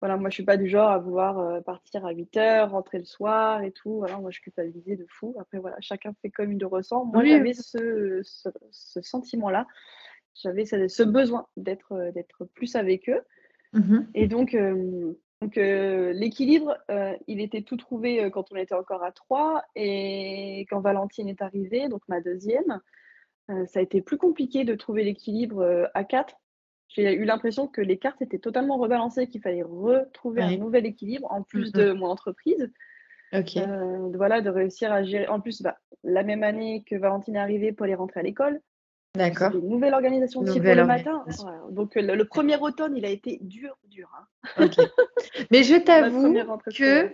Voilà, 0.00 0.16
moi, 0.16 0.30
je 0.30 0.34
suis 0.34 0.44
pas 0.44 0.56
du 0.56 0.68
genre 0.68 0.90
à 0.90 0.98
vouloir 0.98 1.38
euh, 1.38 1.60
partir 1.60 2.06
à 2.06 2.12
8 2.12 2.36
heures, 2.36 2.70
rentrer 2.70 2.98
le 2.98 3.04
soir 3.04 3.62
et 3.62 3.72
tout. 3.72 3.98
Voilà, 3.98 4.18
moi, 4.18 4.30
je 4.30 4.40
culpabilisais 4.40 4.96
de 4.96 5.06
fou. 5.08 5.34
Après, 5.40 5.58
voilà, 5.58 5.76
chacun 5.80 6.12
fait 6.22 6.30
comme 6.30 6.52
il 6.52 6.58
le 6.58 6.66
ressent. 6.66 7.04
Moi, 7.04 7.24
j'avais 7.24 7.52
ce, 7.52 8.20
ce, 8.22 9.02
sentiment-là. 9.02 9.66
J'avais 10.34 10.64
ce, 10.64 11.02
besoin 11.02 11.48
d'être 11.56 11.92
euh, 11.92 12.12
d'être 12.12 12.44
plus 12.44 12.76
avec 12.76 13.08
eux. 13.08 13.22
Mmh 13.72 13.98
et 14.14 14.28
donc, 14.28 14.54
euh, 14.54 15.12
donc 15.42 15.56
l'équilibre, 15.56 16.76
il 17.28 17.40
était 17.40 17.62
tout 17.62 17.76
trouvé 17.76 18.28
quand 18.32 18.50
on 18.50 18.56
était 18.56 18.74
encore 18.74 19.04
à 19.04 19.12
3 19.12 19.62
et 19.76 20.66
quand 20.70 20.80
Valentine 20.80 21.28
est 21.28 21.42
arrivée, 21.42 21.88
donc 21.88 22.00
ma 22.08 22.20
deuxième. 22.20 22.80
ça 23.48 23.78
a 23.78 23.82
été 23.82 24.00
plus 24.00 24.16
compliqué 24.16 24.64
de 24.64 24.74
trouver 24.74 25.04
l'équilibre 25.04 25.90
à 25.94 26.02
quatre. 26.02 26.34
J'ai 26.88 27.12
eu 27.14 27.24
l'impression 27.24 27.66
que 27.66 27.80
les 27.80 27.98
cartes 27.98 28.22
étaient 28.22 28.38
totalement 28.38 28.78
rebalancées, 28.78 29.26
qu'il 29.26 29.42
fallait 29.42 29.62
retrouver 29.62 30.42
un 30.42 30.56
nouvel 30.56 30.86
équilibre 30.86 31.30
en 31.30 31.42
plus 31.42 31.72
de 31.72 31.92
mon 31.92 32.06
entreprise. 32.06 32.70
Ok. 33.34 33.58
voilà, 34.14 34.40
de 34.40 34.48
réussir 34.48 34.90
à 34.90 35.04
gérer. 35.04 35.28
En 35.28 35.40
plus, 35.40 35.60
bah, 35.60 35.76
la 36.02 36.22
même 36.22 36.42
année 36.42 36.82
que 36.88 36.96
Valentine 36.96 37.36
est 37.36 37.40
arrivée, 37.40 37.72
pour 37.72 37.84
aller 37.84 37.94
rentrer 37.94 38.20
à 38.20 38.22
l'école. 38.22 38.60
D'accord. 39.14 39.54
Une 39.54 39.68
nouvelle 39.68 39.94
organisation 39.94 40.40
aussi 40.40 40.60
pour 40.60 40.74
le 40.74 40.84
matin. 40.84 41.24
Donc 41.70 41.94
le, 41.94 42.24
premier 42.24 42.56
automne, 42.56 42.96
il 42.96 43.04
a 43.04 43.10
été 43.10 43.38
dur, 43.42 43.76
dur. 43.88 44.08
Hein. 44.56 44.68
Mais 45.50 45.62
je 45.62 45.76
t'avoue 45.76 46.34
que, 46.74 47.10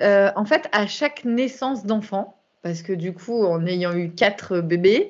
euh, 0.00 0.30
en 0.36 0.44
fait, 0.44 0.68
à 0.72 0.86
chaque 0.86 1.24
naissance 1.24 1.84
d'enfant, 1.84 2.40
parce 2.62 2.82
que 2.82 2.92
du 2.92 3.14
coup, 3.14 3.44
en 3.44 3.64
ayant 3.66 3.96
eu 3.96 4.10
quatre 4.10 4.60
bébés, 4.60 5.08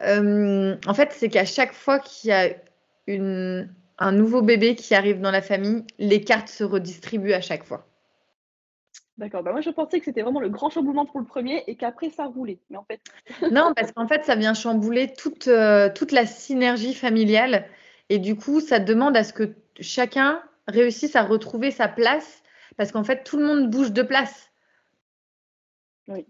euh, 0.00 0.76
en 0.86 0.94
fait, 0.94 1.12
c'est 1.12 1.28
qu'à 1.28 1.44
chaque 1.44 1.74
fois 1.74 1.98
qu'il 1.98 2.30
y 2.30 2.32
a 2.32 2.50
une, 3.06 3.74
un 3.98 4.12
nouveau 4.12 4.42
bébé 4.42 4.74
qui 4.74 4.94
arrive 4.94 5.20
dans 5.20 5.30
la 5.30 5.42
famille, 5.42 5.84
les 5.98 6.22
cartes 6.22 6.48
se 6.48 6.64
redistribuent 6.64 7.32
à 7.32 7.40
chaque 7.40 7.64
fois. 7.64 7.86
D'accord. 9.18 9.42
Bah 9.42 9.52
moi, 9.52 9.60
je 9.60 9.70
pensais 9.70 9.98
que 9.98 10.06
c'était 10.06 10.22
vraiment 10.22 10.40
le 10.40 10.48
grand 10.48 10.70
chamboulement 10.70 11.06
pour 11.06 11.20
le 11.20 11.26
premier 11.26 11.62
et 11.66 11.76
qu'après, 11.76 12.10
ça 12.10 12.24
roulait. 12.24 12.58
Mais 12.70 12.78
en 12.78 12.84
fait. 12.84 13.00
non, 13.52 13.72
parce 13.74 13.92
qu'en 13.92 14.08
fait, 14.08 14.24
ça 14.24 14.34
vient 14.34 14.54
chambouler 14.54 15.12
toute, 15.12 15.48
euh, 15.48 15.90
toute 15.94 16.12
la 16.12 16.26
synergie 16.26 16.94
familiale. 16.94 17.66
Et 18.08 18.18
du 18.18 18.36
coup, 18.36 18.60
ça 18.60 18.78
demande 18.78 19.16
à 19.16 19.24
ce 19.24 19.32
que 19.32 19.54
chacun 19.80 20.42
réussisse 20.66 21.14
à 21.14 21.22
retrouver 21.22 21.70
sa 21.70 21.88
place 21.88 22.42
parce 22.76 22.90
qu'en 22.90 23.04
fait, 23.04 23.22
tout 23.22 23.36
le 23.36 23.44
monde 23.44 23.70
bouge 23.70 23.92
de 23.92 24.02
place. 24.02 24.50
Oui. 26.08 26.26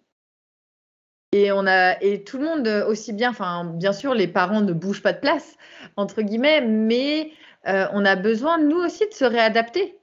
Et 1.32 1.50
on 1.50 1.66
a 1.66 2.00
et 2.02 2.24
tout 2.24 2.38
le 2.38 2.44
monde 2.44 2.68
aussi 2.86 3.12
bien, 3.12 3.30
enfin 3.30 3.64
bien 3.64 3.92
sûr 3.92 4.14
les 4.14 4.28
parents 4.28 4.60
ne 4.60 4.72
bougent 4.72 5.02
pas 5.02 5.14
de 5.14 5.20
place 5.20 5.56
entre 5.96 6.22
guillemets, 6.22 6.60
mais 6.60 7.32
euh, 7.68 7.86
on 7.92 8.04
a 8.04 8.16
besoin 8.16 8.58
nous 8.58 8.76
aussi 8.76 9.08
de 9.08 9.14
se 9.14 9.24
réadapter. 9.24 9.96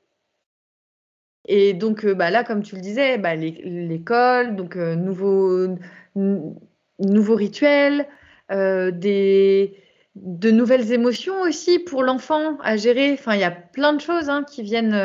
Et 1.48 1.74
donc, 1.74 2.06
euh, 2.06 2.14
bah, 2.14 2.30
là, 2.30 2.44
comme 2.44 2.62
tu 2.64 2.76
le 2.76 2.82
disais, 2.82 3.18
bah, 3.18 3.36
l'école, 3.36 4.56
donc 4.56 4.76
euh, 4.76 4.96
nouveaux 4.96 5.68
nouveau 6.16 7.36
rituels, 7.36 8.08
euh, 8.52 8.92
des, 8.92 9.76
de 10.16 10.52
nouvelles 10.52 10.92
émotions 10.92 11.42
aussi 11.42 11.80
pour 11.80 12.04
l'enfant 12.04 12.58
à 12.62 12.78
gérer. 12.78 13.14
Enfin, 13.14 13.36
il 13.36 13.42
y 13.42 13.44
a 13.44 13.52
plein 13.52 13.94
de 13.94 14.02
choses 14.02 14.30
hein, 14.30 14.44
qui 14.44 14.62
viennent. 14.64 14.96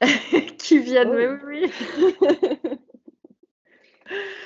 qui 0.58 0.78
viennent, 0.78 1.10
oh. 1.12 1.46
oui, 1.46 1.70
oui. 2.00 2.78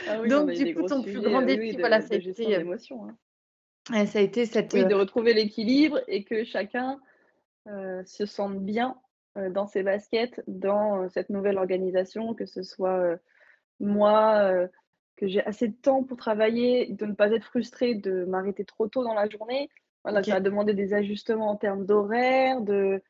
Ah 0.09 0.27
donc, 0.27 0.51
du 0.51 0.75
coup, 0.75 0.87
ton 0.87 1.03
plus 1.03 1.21
grand 1.21 1.43
défi, 1.43 1.77
voilà, 1.79 2.01
ça 2.01 2.15
a 2.15 2.17
été. 2.17 2.57
Hein. 2.57 4.07
ça 4.07 4.19
a 4.19 4.23
été 4.23 4.47
cette. 4.47 4.73
Oui, 4.73 4.87
de 4.87 4.95
retrouver 4.95 5.35
l'équilibre 5.35 6.01
et 6.09 6.25
que 6.25 6.45
chacun 6.45 6.99
se 7.67 8.25
sente 8.25 8.61
bien 8.61 8.97
euh, 9.39 9.51
dans 9.51 9.67
ses 9.67 9.83
baskets, 9.83 10.43
dans 10.47 11.03
euh, 11.03 11.09
cette 11.11 11.31
nouvelle 11.31 11.59
organisation, 11.59 12.35
que 12.35 12.47
ce 12.47 12.63
soit 12.63 12.99
euh, 12.99 13.17
moi, 13.81 14.51
que 15.17 15.29
j'ai 15.29 15.45
assez 15.45 15.69
de 15.69 15.75
temps 15.75 16.03
pour 16.03 16.17
travailler, 16.17 16.87
de 16.93 17.07
ne 17.07 17.13
pas 17.13 17.31
être 17.31 17.45
frustrée 17.45 17.95
de 17.95 18.25
m'arrêter 18.25 18.65
trop 18.65 18.89
tôt 18.89 19.05
dans 19.05 19.15
la 19.15 19.29
journée. 19.29 19.69
Voilà, 20.03 20.23
ça 20.23 20.37
a 20.37 20.41
demandé 20.41 20.75
des 20.75 20.95
ajustements 20.95 21.51
en 21.51 21.57
termes 21.57 21.87
d'horaire, 21.87 22.61
de 22.61 23.01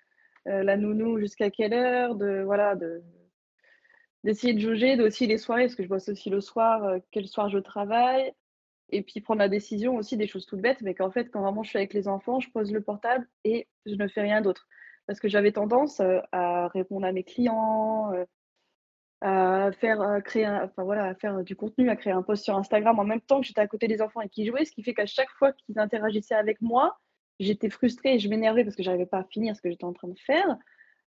la 0.45 0.77
nounou 0.77 1.19
jusqu'à 1.19 1.51
quelle 1.51 1.73
heure, 1.73 2.17
de 2.17 2.43
voilà, 2.43 2.75
de 2.75 3.03
d'essayer 4.25 4.55
de 4.55 4.59
juger, 4.59 5.01
aussi 5.01 5.27
les 5.27 5.39
soirées, 5.39 5.65
parce 5.65 5.75
que 5.75 5.83
je 5.83 5.89
bosse 5.89 6.09
aussi 6.09 6.31
le 6.31 6.41
soir, 6.41 6.99
quel 7.11 7.27
soir 7.27 7.49
je 7.49 7.59
travaille, 7.59 8.33
et 8.91 9.03
puis 9.03 9.21
prendre 9.21 9.41
la 9.41 9.49
décision 9.49 9.97
aussi 9.97 10.17
des 10.17 10.27
choses 10.27 10.47
toutes 10.47 10.61
bêtes, 10.61 10.83
mais 10.83 10.95
qu'en 10.95 11.11
fait, 11.11 11.31
quand 11.31 11.43
vraiment 11.43 11.63
je 11.63 11.71
suis 11.71 11.79
avec 11.79 11.95
les 11.95 12.09
enfants, 12.09 12.41
je 12.41 12.51
pose 12.51 12.73
le 12.73 12.81
portable 12.81 13.29
et 13.45 13.69
je 13.87 13.95
ne 13.95 14.09
fais 14.09 14.23
rien 14.23 14.41
d'autre 14.41 14.67
parce 15.09 15.21
que 15.21 15.29
j'avais 15.29 15.53
tendance 15.53 16.01
à 16.33 16.69
répondre 16.69 17.07
à 17.07 17.13
mes 17.13 17.25
clients, 17.25 18.13
à 19.23 19.73
faire 19.73 20.23
créer 20.23 20.47
enfin 20.47 20.89
à 20.91 21.15
faire 21.15 21.43
du 21.43 21.57
contenu, 21.57 21.89
à 21.89 21.97
créer 21.97 22.13
un 22.13 22.23
post 22.23 22.45
sur 22.45 22.55
Instagram 22.57 22.99
en 22.99 23.05
même 23.05 23.23
temps 23.23 23.41
que 23.41 23.47
j'étais 23.47 23.63
à 23.63 23.67
côté 23.67 23.89
des 23.89 24.03
enfants 24.03 24.21
et 24.21 24.29
qu'ils 24.29 24.47
jouaient, 24.47 24.67
ce 24.67 24.73
qui 24.73 24.83
fait 24.83 24.93
qu'à 24.93 25.07
chaque 25.07 25.31
fois 25.31 25.53
qu'ils 25.53 25.79
interagissaient 25.79 26.35
avec 26.35 26.61
moi, 26.61 26.99
j'étais 27.41 27.71
frustrée 27.71 28.17
et 28.17 28.19
je 28.19 28.29
m'énervais 28.29 28.65
parce 28.65 28.77
que 28.77 28.83
j'arrivais 28.83 29.07
pas 29.07 29.21
à 29.21 29.25
finir 29.25 29.57
ce 29.57 29.63
que 29.63 29.71
j'étais 29.71 29.85
en 29.85 29.95
train 29.95 30.09
de 30.09 30.19
faire. 30.19 30.59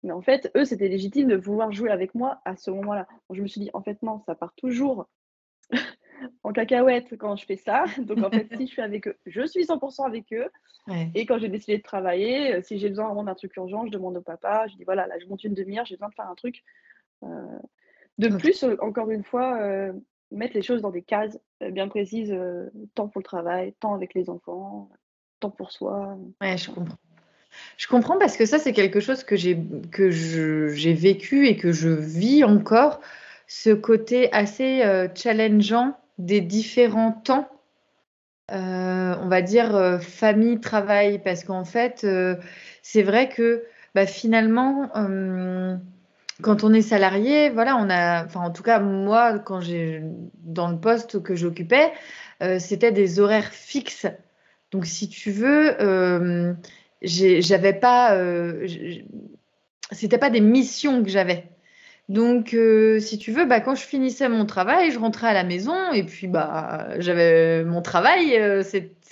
Mais 0.05 0.11
en 0.11 0.21
fait, 0.21 0.51
eux, 0.55 0.65
c'était 0.65 0.87
légitime 0.87 1.27
de 1.27 1.35
vouloir 1.35 1.71
jouer 1.71 1.89
avec 1.89 2.13
moi 2.13 2.39
à 2.45 2.55
ce 2.55 2.69
moment-là. 2.69 3.07
je 3.31 3.41
me 3.41 3.47
suis 3.47 3.59
dit, 3.59 3.71
en 3.73 3.81
fait, 3.81 4.01
non, 4.03 4.21
ça 4.27 4.35
part 4.35 4.53
toujours 4.55 5.07
en 6.43 6.53
cacahuète 6.53 7.17
quand 7.17 7.35
je 7.35 7.43
fais 7.43 7.55
ça. 7.55 7.85
Donc 7.97 8.23
en 8.23 8.29
fait, 8.29 8.47
si 8.55 8.67
je 8.67 8.71
suis 8.71 8.83
avec 8.83 9.07
eux, 9.07 9.17
je 9.25 9.43
suis 9.47 9.63
100% 9.63 10.05
avec 10.05 10.31
eux. 10.31 10.47
Et 11.15 11.25
quand 11.25 11.39
j'ai 11.39 11.49
décidé 11.49 11.79
de 11.79 11.81
travailler, 11.81 12.53
euh, 12.53 12.61
si 12.61 12.77
j'ai 12.77 12.89
besoin 12.89 13.07
vraiment 13.07 13.23
d'un 13.23 13.33
truc 13.33 13.55
urgent, 13.55 13.83
je 13.87 13.91
demande 13.91 14.15
au 14.15 14.21
papa, 14.21 14.67
je 14.67 14.75
dis 14.75 14.83
voilà, 14.83 15.07
là 15.07 15.15
je 15.19 15.25
monte 15.25 15.43
une 15.43 15.55
demi-heure, 15.55 15.85
j'ai 15.85 15.95
besoin 15.95 16.09
de 16.09 16.13
faire 16.13 16.29
un 16.29 16.35
truc. 16.35 16.63
Euh, 17.23 17.57
de 18.19 18.27
plus, 18.27 18.63
euh, 18.63 18.77
encore 18.81 19.09
une 19.09 19.23
fois, 19.23 19.59
mettre 20.29 20.53
les 20.53 20.61
choses 20.61 20.83
dans 20.83 20.91
des 20.91 21.01
cases 21.01 21.39
bien 21.71 21.87
précises, 21.87 22.31
temps 22.93 23.07
pour 23.07 23.21
le 23.21 23.25
travail, 23.25 23.73
temps 23.79 23.95
avec 23.95 24.13
les 24.13 24.29
enfants, 24.29 24.91
temps 25.39 25.49
pour 25.49 25.71
soi. 25.71 26.15
Ouais, 26.39 26.55
je 26.57 26.69
comprends. 26.69 26.97
Je 27.77 27.87
comprends 27.87 28.17
parce 28.17 28.37
que 28.37 28.45
ça, 28.45 28.59
c'est 28.59 28.73
quelque 28.73 28.99
chose 28.99 29.23
que 29.23 29.35
j'ai 29.35 29.57
que 29.91 30.09
j'ai 30.11 30.93
vécu 30.93 31.47
et 31.47 31.57
que 31.57 31.71
je 31.71 31.89
vis 31.89 32.43
encore, 32.43 33.01
ce 33.47 33.69
côté 33.71 34.31
assez 34.33 34.83
challengeant 35.15 35.97
des 36.17 36.41
différents 36.41 37.11
temps, 37.11 37.49
euh, 38.51 39.15
on 39.21 39.27
va 39.27 39.41
dire 39.41 39.75
euh, 39.75 39.97
famille, 39.97 40.59
travail, 40.59 41.19
parce 41.23 41.43
qu'en 41.43 41.65
fait, 41.65 42.03
euh, 42.03 42.35
c'est 42.83 43.01
vrai 43.01 43.27
que 43.29 43.63
bah, 43.95 44.05
finalement, 44.05 44.89
quand 46.41 46.63
on 46.63 46.73
est 46.73 46.81
salarié, 46.81 47.49
voilà, 47.49 47.77
on 47.77 47.89
a, 47.89 48.25
enfin 48.25 48.41
en 48.41 48.51
tout 48.51 48.63
cas 48.63 48.79
moi, 48.79 49.39
quand 49.39 49.61
j'ai 49.61 50.03
dans 50.43 50.69
le 50.69 50.77
poste 50.77 51.23
que 51.23 51.35
j'occupais, 51.35 51.93
c'était 52.59 52.91
des 52.91 53.19
horaires 53.21 53.53
fixes. 53.53 54.05
Donc 54.71 54.85
si 54.85 55.07
tu 55.07 55.31
veux, 55.31 56.57
j'avais 57.01 57.73
pas, 57.73 58.17
c'était 59.91 60.17
pas 60.17 60.29
des 60.29 60.41
missions 60.41 61.03
que 61.03 61.09
j'avais. 61.09 61.49
Donc, 62.07 62.53
euh, 62.53 62.99
si 62.99 63.17
tu 63.17 63.31
veux, 63.31 63.45
bah, 63.45 63.61
quand 63.61 63.73
je 63.73 63.83
finissais 63.83 64.29
mon 64.29 64.45
travail, 64.45 64.91
je 64.91 64.99
rentrais 64.99 65.27
à 65.27 65.33
la 65.33 65.43
maison 65.43 65.91
et 65.91 66.03
puis 66.03 66.27
bah, 66.27 66.87
j'avais 66.99 67.63
mon 67.63 67.81
travail, 67.81 68.37
euh, 68.37 68.61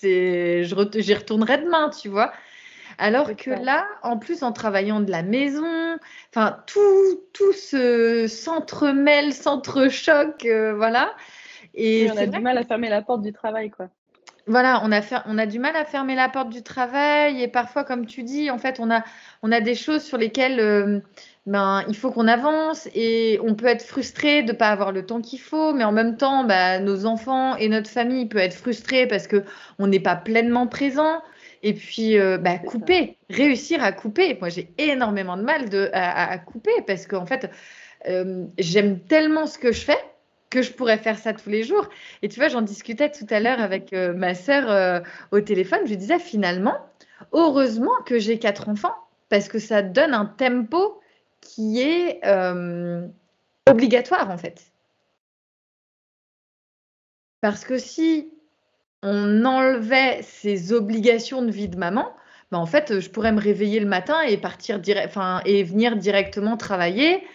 j'y 0.04 1.14
retournerais 1.14 1.58
demain, 1.60 1.90
tu 1.90 2.10
vois. 2.10 2.32
Alors 3.00 3.36
que 3.36 3.50
là, 3.50 3.88
en 4.04 4.18
plus, 4.20 4.44
en 4.44 4.52
travaillant 4.52 5.02
de 5.02 5.10
la 5.10 5.24
maison, 5.24 5.98
enfin, 6.30 6.60
tout, 6.68 7.22
tout 7.34 7.54
se 7.54 8.28
s'entremêle, 8.28 9.34
s'entrechoque, 9.34 10.46
euh, 10.46 10.76
voilà. 10.76 11.16
Et 11.74 12.08
on 12.14 12.18
a 12.18 12.28
du 12.28 12.40
mal 12.40 12.60
à 12.60 12.64
fermer 12.64 12.90
la 12.90 13.02
porte 13.02 13.24
du 13.24 13.34
travail, 13.34 13.72
quoi. 13.72 13.90
Voilà, 14.46 14.82
on 14.84 14.92
a, 14.92 15.02
on 15.26 15.38
a 15.38 15.46
du 15.46 15.58
mal 15.58 15.76
à 15.76 15.86
fermer 15.86 16.16
la 16.16 16.28
porte 16.28 16.50
du 16.50 16.64
travail 16.64 17.42
et 17.42 17.48
parfois, 17.48 17.84
comme 17.86 18.06
tu 18.06 18.24
dis, 18.24 18.52
en 18.52 18.58
fait, 18.58 18.80
on 18.80 18.92
a, 18.92 19.04
on 19.42 19.52
a 19.52 19.62
des 19.62 19.76
choses 19.76 20.04
sur 20.04 20.18
lesquelles 20.18 21.02
ben, 21.46 21.84
il 21.90 21.96
faut 21.96 22.12
qu'on 22.12 22.28
avance 22.28 22.88
et 22.96 23.38
on 23.44 23.56
peut 23.56 23.66
être 23.66 23.84
frustré 23.84 24.44
de 24.44 24.54
ne 24.54 24.58
pas 24.58 24.70
avoir 24.70 24.94
le 24.94 25.06
temps 25.06 25.20
qu'il 25.22 25.42
faut, 25.42 25.74
mais 25.74 25.84
en 25.84 25.92
même 25.92 26.16
temps, 26.16 26.46
ben, 26.46 26.84
nos 26.84 27.06
enfants 27.06 27.58
et 27.58 27.68
notre 27.68 27.90
famille 27.90 28.28
peuvent 28.28 28.42
être 28.42 28.54
frustrés 28.54 29.08
parce 29.08 29.28
qu'on 29.28 29.88
n'est 29.88 30.00
pas 30.00 30.16
pleinement 30.16 30.68
présent. 30.68 31.22
Et 31.62 31.74
puis, 31.74 32.18
euh, 32.18 32.38
ben, 32.38 32.60
couper, 32.60 33.18
réussir 33.30 33.84
à 33.84 33.92
couper. 33.92 34.38
Moi, 34.40 34.50
j'ai 34.50 34.74
énormément 34.78 35.38
de 35.38 35.44
mal 35.44 35.70
de, 35.70 35.90
à, 35.94 36.38
couper 36.38 36.82
parce 36.88 37.08
qu'en 37.08 37.26
fait, 37.26 37.50
euh, 38.08 38.46
j'aime 38.58 39.00
tellement 39.00 39.46
ce 39.46 39.58
que 39.58 39.72
je 39.72 39.82
fais 39.82 40.00
que 40.54 40.62
je 40.62 40.72
pourrais 40.72 41.00
faire 41.00 41.18
ça 41.18 41.34
tous 41.34 41.50
les 41.50 41.64
jours. 41.64 41.90
Et 42.22 42.30
tu 42.30 42.40
vois, 42.40 42.48
j'en 42.48 42.62
discutais 42.62 43.10
tout 43.10 43.26
à 43.32 43.40
l'heure 43.40 43.60
avec 43.60 43.92
euh, 43.92 44.14
ma 44.14 44.36
sœur 44.36 45.04
au 45.32 45.42
téléphone. 45.42 45.80
Je 45.86 45.96
disais 45.96 46.20
finalement, 46.20 46.78
heureusement 47.32 47.96
que 48.06 48.20
j'ai 48.20 48.38
quatre 48.38 48.70
enfants 48.70 48.96
parce 49.30 49.48
que 49.48 49.58
ça 49.58 49.82
donne 49.82 50.14
un 50.14 50.26
tempo 50.26 51.02
qui 51.42 51.82
est 51.82 52.20
euh, 52.26 53.08
obligatoire 53.68 54.30
en 54.30 54.38
fait. 54.38 54.72
Parce 57.42 57.66
que 57.66 57.78
si 57.78 58.32
on 59.02 59.44
enlevait 59.44 60.22
ces 60.22 60.72
obligations 60.72 61.42
de 61.42 61.52
vie 61.52 61.68
de 61.68 61.78
maman, 61.78 62.14
ben 62.52 62.60
en 62.60 62.66
fait, 62.66 63.00
je 63.00 63.10
pourrais 63.10 63.32
me 63.32 63.42
réveiller 63.42 63.80
le 63.80 63.88
matin 63.88 64.22
et 64.22 64.38
partir 64.38 64.80
enfin, 65.04 65.42
et 65.46 65.64
venir 65.64 65.98
directement 65.98 66.56
travailler 66.56 67.16
euh, 67.16 67.28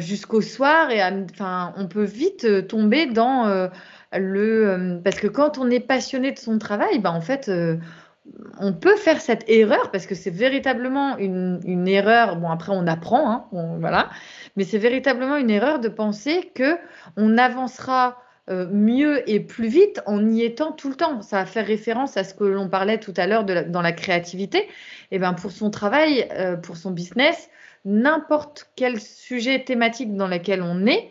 jusqu'au 0.00 0.40
soir. 0.40 0.90
Et 0.90 1.02
enfin, 1.02 1.72
on 1.76 1.86
peut 1.86 2.04
vite 2.04 2.66
tomber 2.68 3.06
dans 3.06 3.46
euh, 3.46 3.68
le 4.12 5.00
parce 5.04 5.18
que 5.18 5.28
quand 5.28 5.58
on 5.58 5.70
est 5.70 5.80
passionné 5.80 6.32
de 6.32 6.38
son 6.38 6.58
travail, 6.58 6.98
ben 6.98 7.10
en 7.10 7.20
fait, 7.20 7.50
on 8.58 8.72
peut 8.72 8.96
faire 8.96 9.20
cette 9.20 9.48
erreur 9.48 9.90
parce 9.90 10.06
que 10.06 10.14
c'est 10.14 10.30
véritablement 10.30 11.16
une, 11.18 11.88
erreur. 11.88 12.36
Bon, 12.36 12.50
après, 12.50 12.72
on 12.72 12.86
apprend, 12.86 13.30
hein, 13.30 13.76
voilà, 13.80 14.10
mais 14.56 14.64
c'est 14.64 14.78
véritablement 14.78 15.36
une 15.36 15.50
erreur 15.50 15.78
de 15.78 15.88
penser 15.88 16.50
que 16.54 16.76
on 17.16 17.38
avancera 17.38 18.18
euh, 18.50 18.66
mieux 18.72 19.28
et 19.30 19.38
plus 19.38 19.68
vite 19.68 20.00
en 20.06 20.28
y 20.28 20.42
étant 20.42 20.72
tout 20.72 20.88
le 20.88 20.96
temps. 20.96 21.22
Ça 21.22 21.36
va 21.36 21.46
faire 21.46 21.66
référence 21.66 22.16
à 22.16 22.24
ce 22.24 22.34
que 22.34 22.44
l'on 22.44 22.68
parlait 22.68 22.98
tout 22.98 23.14
à 23.16 23.26
l'heure 23.26 23.44
dans 23.44 23.82
la 23.82 23.92
créativité. 23.92 24.68
Et 25.12 25.18
ben 25.18 25.34
pour 25.34 25.52
son 25.52 25.70
travail, 25.70 26.26
euh, 26.32 26.56
pour 26.56 26.76
son 26.76 26.90
business, 26.90 27.48
n'importe 27.84 28.70
quel 28.76 29.00
sujet 29.00 29.64
thématique 29.64 30.14
dans 30.14 30.28
lequel 30.28 30.62
on 30.62 30.86
est, 30.86 31.10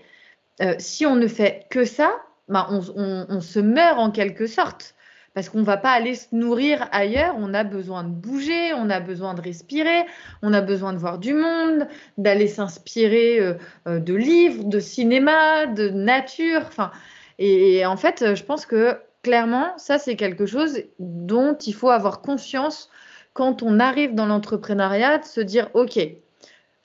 euh, 0.61 0.75
si 0.77 1.05
on 1.05 1.15
ne 1.15 1.27
fait 1.27 1.65
que 1.69 1.85
ça, 1.85 2.11
ben 2.47 2.67
on, 2.69 3.41
se 3.41 3.59
meurt 3.59 3.99
en 3.99 4.11
quelque 4.11 4.47
sorte. 4.47 4.95
Parce 5.35 5.47
qu'on 5.47 5.59
ne 5.59 5.65
va 5.65 5.77
pas 5.77 5.91
aller 5.91 6.15
se 6.15 6.35
nourrir 6.35 6.87
ailleurs, 6.91 7.35
on 7.37 7.53
a 7.53 7.63
besoin 7.63 8.03
de 8.03 8.09
bouger, 8.09 8.73
on 8.73 8.89
a 8.89 8.99
besoin 8.99 9.35
de 9.35 9.41
respirer, 9.41 10.05
on 10.41 10.53
a 10.53 10.61
besoin 10.61 10.91
de 10.91 10.97
voir 10.97 11.19
du 11.19 11.33
monde, 11.33 11.87
d'aller 12.17 12.47
s'inspirer 12.47 13.55
de 13.85 14.13
livres, 14.15 14.63
de 14.63 14.79
cinéma, 14.79 15.67
de 15.67 15.89
nature. 15.89 16.63
Enfin, 16.67 16.91
et, 17.37 17.85
en 17.85 17.95
fait, 17.95 18.35
je 18.35 18.43
pense 18.43 18.65
que 18.65 18.97
clairement, 19.23 19.77
ça, 19.77 19.97
c'est 19.97 20.15
quelque 20.15 20.45
chose 20.45 20.81
dont 20.99 21.55
il 21.55 21.73
faut 21.73 21.89
avoir 21.89 22.21
conscience 22.21 22.89
quand 23.33 23.63
on 23.63 23.79
arrive 23.79 24.15
dans 24.15 24.25
l'entrepreneuriat, 24.25 25.19
de 25.19 25.25
se 25.25 25.39
dire, 25.39 25.69
OK, 25.73 25.99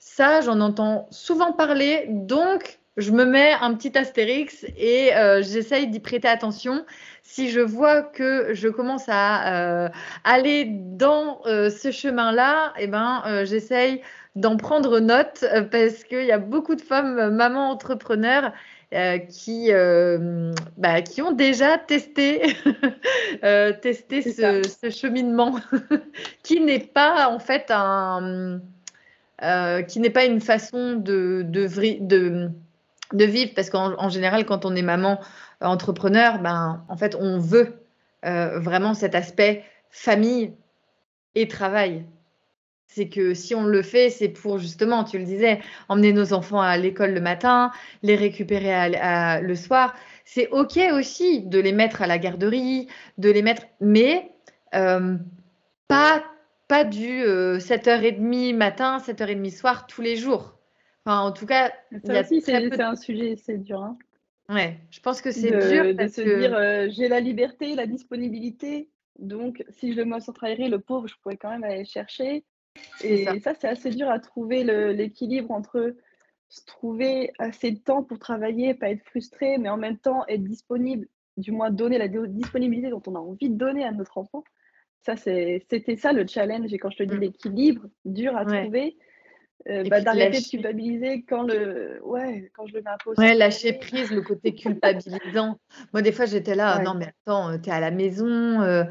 ça, 0.07 0.39
j'en 0.41 0.61
entends 0.61 1.07
souvent 1.09 1.51
parler, 1.51 2.05
donc 2.07 2.77
je 2.95 3.11
me 3.11 3.25
mets 3.25 3.53
un 3.59 3.73
petit 3.73 3.97
astérix 3.97 4.63
et 4.77 5.13
euh, 5.15 5.41
j'essaye 5.41 5.87
d'y 5.87 5.99
prêter 5.99 6.27
attention. 6.27 6.85
Si 7.23 7.49
je 7.49 7.59
vois 7.59 8.03
que 8.03 8.53
je 8.53 8.69
commence 8.69 9.05
à 9.07 9.85
euh, 9.85 9.89
aller 10.23 10.67
dans 10.69 11.41
euh, 11.47 11.71
ce 11.71 11.91
chemin-là, 11.91 12.73
eh 12.77 12.85
ben, 12.85 13.23
j'essaye 13.45 14.01
d'en 14.35 14.57
prendre 14.57 14.99
note 14.99 15.43
parce 15.71 16.03
qu'il 16.03 16.25
y 16.25 16.31
a 16.31 16.37
beaucoup 16.37 16.75
de 16.75 16.81
femmes, 16.81 17.31
mamans 17.31 17.71
entrepreneurs, 17.71 18.53
qui, 19.27 19.71
bah, 20.77 21.01
qui 21.01 21.21
ont 21.23 21.31
déjà 21.31 21.79
testé, 21.79 22.55
testé 23.81 24.21
ce, 24.21 24.89
cheminement 24.91 25.55
qui 26.43 26.61
n'est 26.61 26.79
pas 26.79 27.27
en 27.27 27.39
fait 27.39 27.65
un, 27.71 28.61
qui 29.39 29.99
n'est 29.99 30.09
pas 30.09 30.25
une 30.25 30.41
façon 30.41 30.95
de, 30.95 31.45
vivre 33.13 33.51
parce 33.55 33.69
qu'en 33.69 34.09
général 34.09 34.45
quand 34.45 34.65
on 34.65 34.75
est 34.75 34.81
maman 34.81 35.19
entrepreneur, 35.61 36.39
ben, 36.39 36.83
en 36.89 36.97
fait 36.97 37.15
on 37.19 37.39
veut 37.39 37.75
vraiment 38.23 38.93
cet 38.93 39.15
aspect 39.15 39.63
famille 39.89 40.53
et 41.35 41.47
travail 41.47 42.05
c'est 42.95 43.09
que 43.09 43.33
si 43.33 43.53
on 43.53 43.65
le 43.65 43.81
fait, 43.81 44.09
c'est 44.09 44.29
pour 44.29 44.57
justement, 44.57 45.03
tu 45.03 45.17
le 45.17 45.25
disais, 45.25 45.59
emmener 45.89 46.13
nos 46.13 46.31
enfants 46.31 46.61
à 46.61 46.77
l'école 46.77 47.11
le 47.11 47.19
matin, 47.19 47.71
les 48.03 48.15
récupérer 48.15 48.89
le 49.41 49.55
soir. 49.55 49.93
C'est 50.23 50.47
OK 50.49 50.79
aussi 50.93 51.41
de 51.41 51.59
les 51.59 51.73
mettre 51.73 52.01
à 52.01 52.07
la 52.07 52.17
garderie, 52.17 52.87
de 53.17 53.29
les 53.29 53.41
mettre, 53.41 53.63
mais 53.81 54.31
euh, 54.75 55.17
pas, 55.89 56.23
pas 56.67 56.83
du 56.83 57.23
7h30 57.23 58.53
euh, 58.53 58.57
matin, 58.57 58.97
7h30 58.97 59.55
soir 59.55 59.87
tous 59.87 60.01
les 60.01 60.15
jours. 60.15 60.57
Enfin, 61.05 61.19
en 61.19 61.31
tout 61.31 61.45
cas, 61.45 61.71
c'est 62.03 62.81
un 62.81 62.95
sujet, 62.95 63.35
c'est 63.37 63.57
dur. 63.57 63.81
Hein. 63.81 63.97
Ouais, 64.49 64.77
je 64.89 64.99
pense 64.99 65.21
que 65.21 65.31
c'est 65.31 65.51
dur. 65.51 65.95
De 65.95 66.07
se 66.07 66.21
dire, 66.21 66.55
euh, 66.55 66.87
j'ai 66.89 67.07
la 67.07 67.19
liberté, 67.19 67.75
la 67.75 67.85
disponibilité. 67.85 68.89
Donc, 69.19 69.63
si 69.69 69.93
je 69.93 69.97
le 69.97 70.05
mets 70.05 70.19
sans 70.19 70.33
travailler, 70.33 70.67
le 70.67 70.79
pauvre, 70.79 71.07
je 71.07 71.15
pourrais 71.21 71.37
quand 71.37 71.49
même 71.49 71.63
aller 71.63 71.85
chercher. 71.85 72.43
Et 73.01 73.39
ça, 73.39 73.53
c'est 73.53 73.67
assez 73.67 73.91
dur 73.91 74.09
à 74.09 74.19
trouver 74.19 74.63
l'équilibre 74.93 75.51
entre 75.51 75.95
se 76.49 76.63
trouver 76.65 77.31
assez 77.39 77.71
de 77.71 77.79
temps 77.79 78.03
pour 78.03 78.19
travailler, 78.19 78.73
pas 78.73 78.89
être 78.89 79.03
frustré, 79.03 79.57
mais 79.57 79.69
en 79.69 79.77
même 79.77 79.97
temps 79.97 80.25
être 80.27 80.43
disponible, 80.43 81.07
du 81.37 81.51
moins 81.51 81.71
donner 81.71 81.97
la 81.97 82.07
disponibilité 82.07 82.89
dont 82.89 83.01
on 83.07 83.15
a 83.15 83.19
envie 83.19 83.49
de 83.49 83.55
donner 83.55 83.83
à 83.83 83.91
notre 83.91 84.17
enfant. 84.17 84.43
Ça, 85.05 85.15
c'était 85.17 85.95
ça 85.97 86.13
le 86.13 86.25
challenge. 86.25 86.73
Et 86.73 86.79
quand 86.79 86.89
je 86.89 86.97
te 86.97 87.03
dis 87.03 87.15
mmh. 87.15 87.19
l'équilibre, 87.19 87.81
dur 88.05 88.35
à 88.35 88.43
trouver, 88.43 88.97
euh, 89.69 89.83
bah, 89.87 90.01
d'arrêter 90.01 90.41
de 90.41 90.47
culpabiliser 90.47 91.25
quand, 91.27 91.43
le... 91.43 91.99
ouais, 92.03 92.51
quand 92.55 92.65
je 92.65 92.73
le 92.73 92.81
mets 92.81 92.89
à. 92.89 92.97
Ouais, 93.17 93.35
lâcher 93.35 93.73
prise, 93.73 94.11
le 94.11 94.21
côté 94.21 94.55
culpabilisant. 94.55 95.59
Moi, 95.93 96.01
des 96.01 96.11
fois, 96.11 96.25
j'étais 96.25 96.55
là, 96.55 96.79
non, 96.79 96.95
mais 96.95 97.07
attends, 97.07 97.51
euh, 97.51 97.57
tu 97.57 97.69
es 97.69 97.73
à 97.73 97.79
la 97.79 97.91
maison. 97.91 98.61
Euh, 98.61 98.83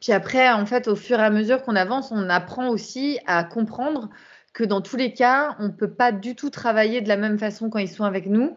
puis 0.00 0.12
après, 0.12 0.50
en 0.50 0.66
fait, 0.66 0.88
au 0.88 0.96
fur 0.96 1.20
et 1.20 1.22
à 1.22 1.30
mesure 1.30 1.62
qu'on 1.62 1.76
avance, 1.76 2.10
on 2.10 2.28
apprend 2.28 2.68
aussi 2.68 3.18
à 3.26 3.44
comprendre 3.44 4.10
que 4.52 4.64
dans 4.64 4.80
tous 4.80 4.96
les 4.96 5.14
cas, 5.14 5.56
on 5.60 5.66
ne 5.66 5.72
peut 5.72 5.92
pas 5.92 6.10
du 6.10 6.34
tout 6.34 6.50
travailler 6.50 7.00
de 7.00 7.08
la 7.08 7.16
même 7.16 7.38
façon 7.38 7.70
quand 7.70 7.78
ils 7.78 7.88
sont 7.88 8.04
avec 8.04 8.26
nous. 8.26 8.56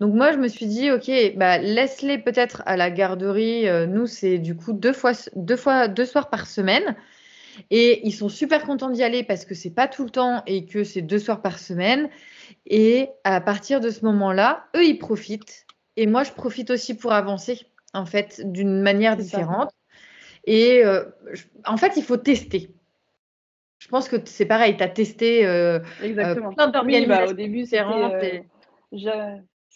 Donc 0.00 0.14
moi, 0.14 0.32
je 0.32 0.38
me 0.38 0.48
suis 0.48 0.66
dit, 0.66 0.90
ok, 0.90 1.10
bah, 1.36 1.58
laisse-les 1.58 2.18
peut-être 2.18 2.62
à 2.66 2.76
la 2.76 2.90
garderie. 2.90 3.68
Euh, 3.68 3.86
nous, 3.86 4.06
c'est 4.06 4.38
du 4.38 4.56
coup 4.56 4.72
deux 4.72 4.92
fois, 4.92 5.12
deux 5.36 5.56
fois, 5.56 5.88
deux 5.88 6.04
soirs 6.04 6.30
par 6.30 6.46
semaine. 6.46 6.96
Et 7.70 8.04
ils 8.06 8.12
sont 8.12 8.28
super 8.28 8.64
contents 8.64 8.90
d'y 8.90 9.04
aller 9.04 9.22
parce 9.22 9.44
que 9.44 9.54
c'est 9.54 9.70
pas 9.70 9.86
tout 9.86 10.04
le 10.04 10.10
temps 10.10 10.42
et 10.46 10.66
que 10.66 10.82
c'est 10.82 11.02
deux 11.02 11.20
soirs 11.20 11.40
par 11.40 11.58
semaine. 11.58 12.08
Et 12.66 13.08
à 13.22 13.40
partir 13.40 13.80
de 13.80 13.90
ce 13.90 14.04
moment-là, 14.04 14.66
eux, 14.76 14.84
ils 14.84 14.98
profitent. 14.98 15.66
Et 15.96 16.06
moi, 16.06 16.24
je 16.24 16.32
profite 16.32 16.70
aussi 16.70 16.96
pour 16.96 17.12
avancer, 17.12 17.60
en 17.92 18.06
fait, 18.06 18.42
d'une 18.44 18.82
manière 18.82 19.16
différente. 19.16 19.70
Et 20.46 20.84
euh, 20.84 21.04
en 21.64 21.76
fait, 21.76 21.92
il 21.96 22.02
faut 22.02 22.16
tester. 22.16 22.70
Je 23.78 23.88
pense 23.88 24.08
que 24.08 24.16
c'est 24.24 24.46
pareil, 24.46 24.76
tu 24.76 24.82
as 24.82 24.88
testé 24.88 25.46
euh, 25.46 25.78
euh 25.78 26.04
Exactement. 26.04 26.52
plein 26.54 27.06
bah, 27.06 27.26
au 27.26 27.32
début, 27.34 27.66
c'est 27.66 27.80
euh, 27.80 28.40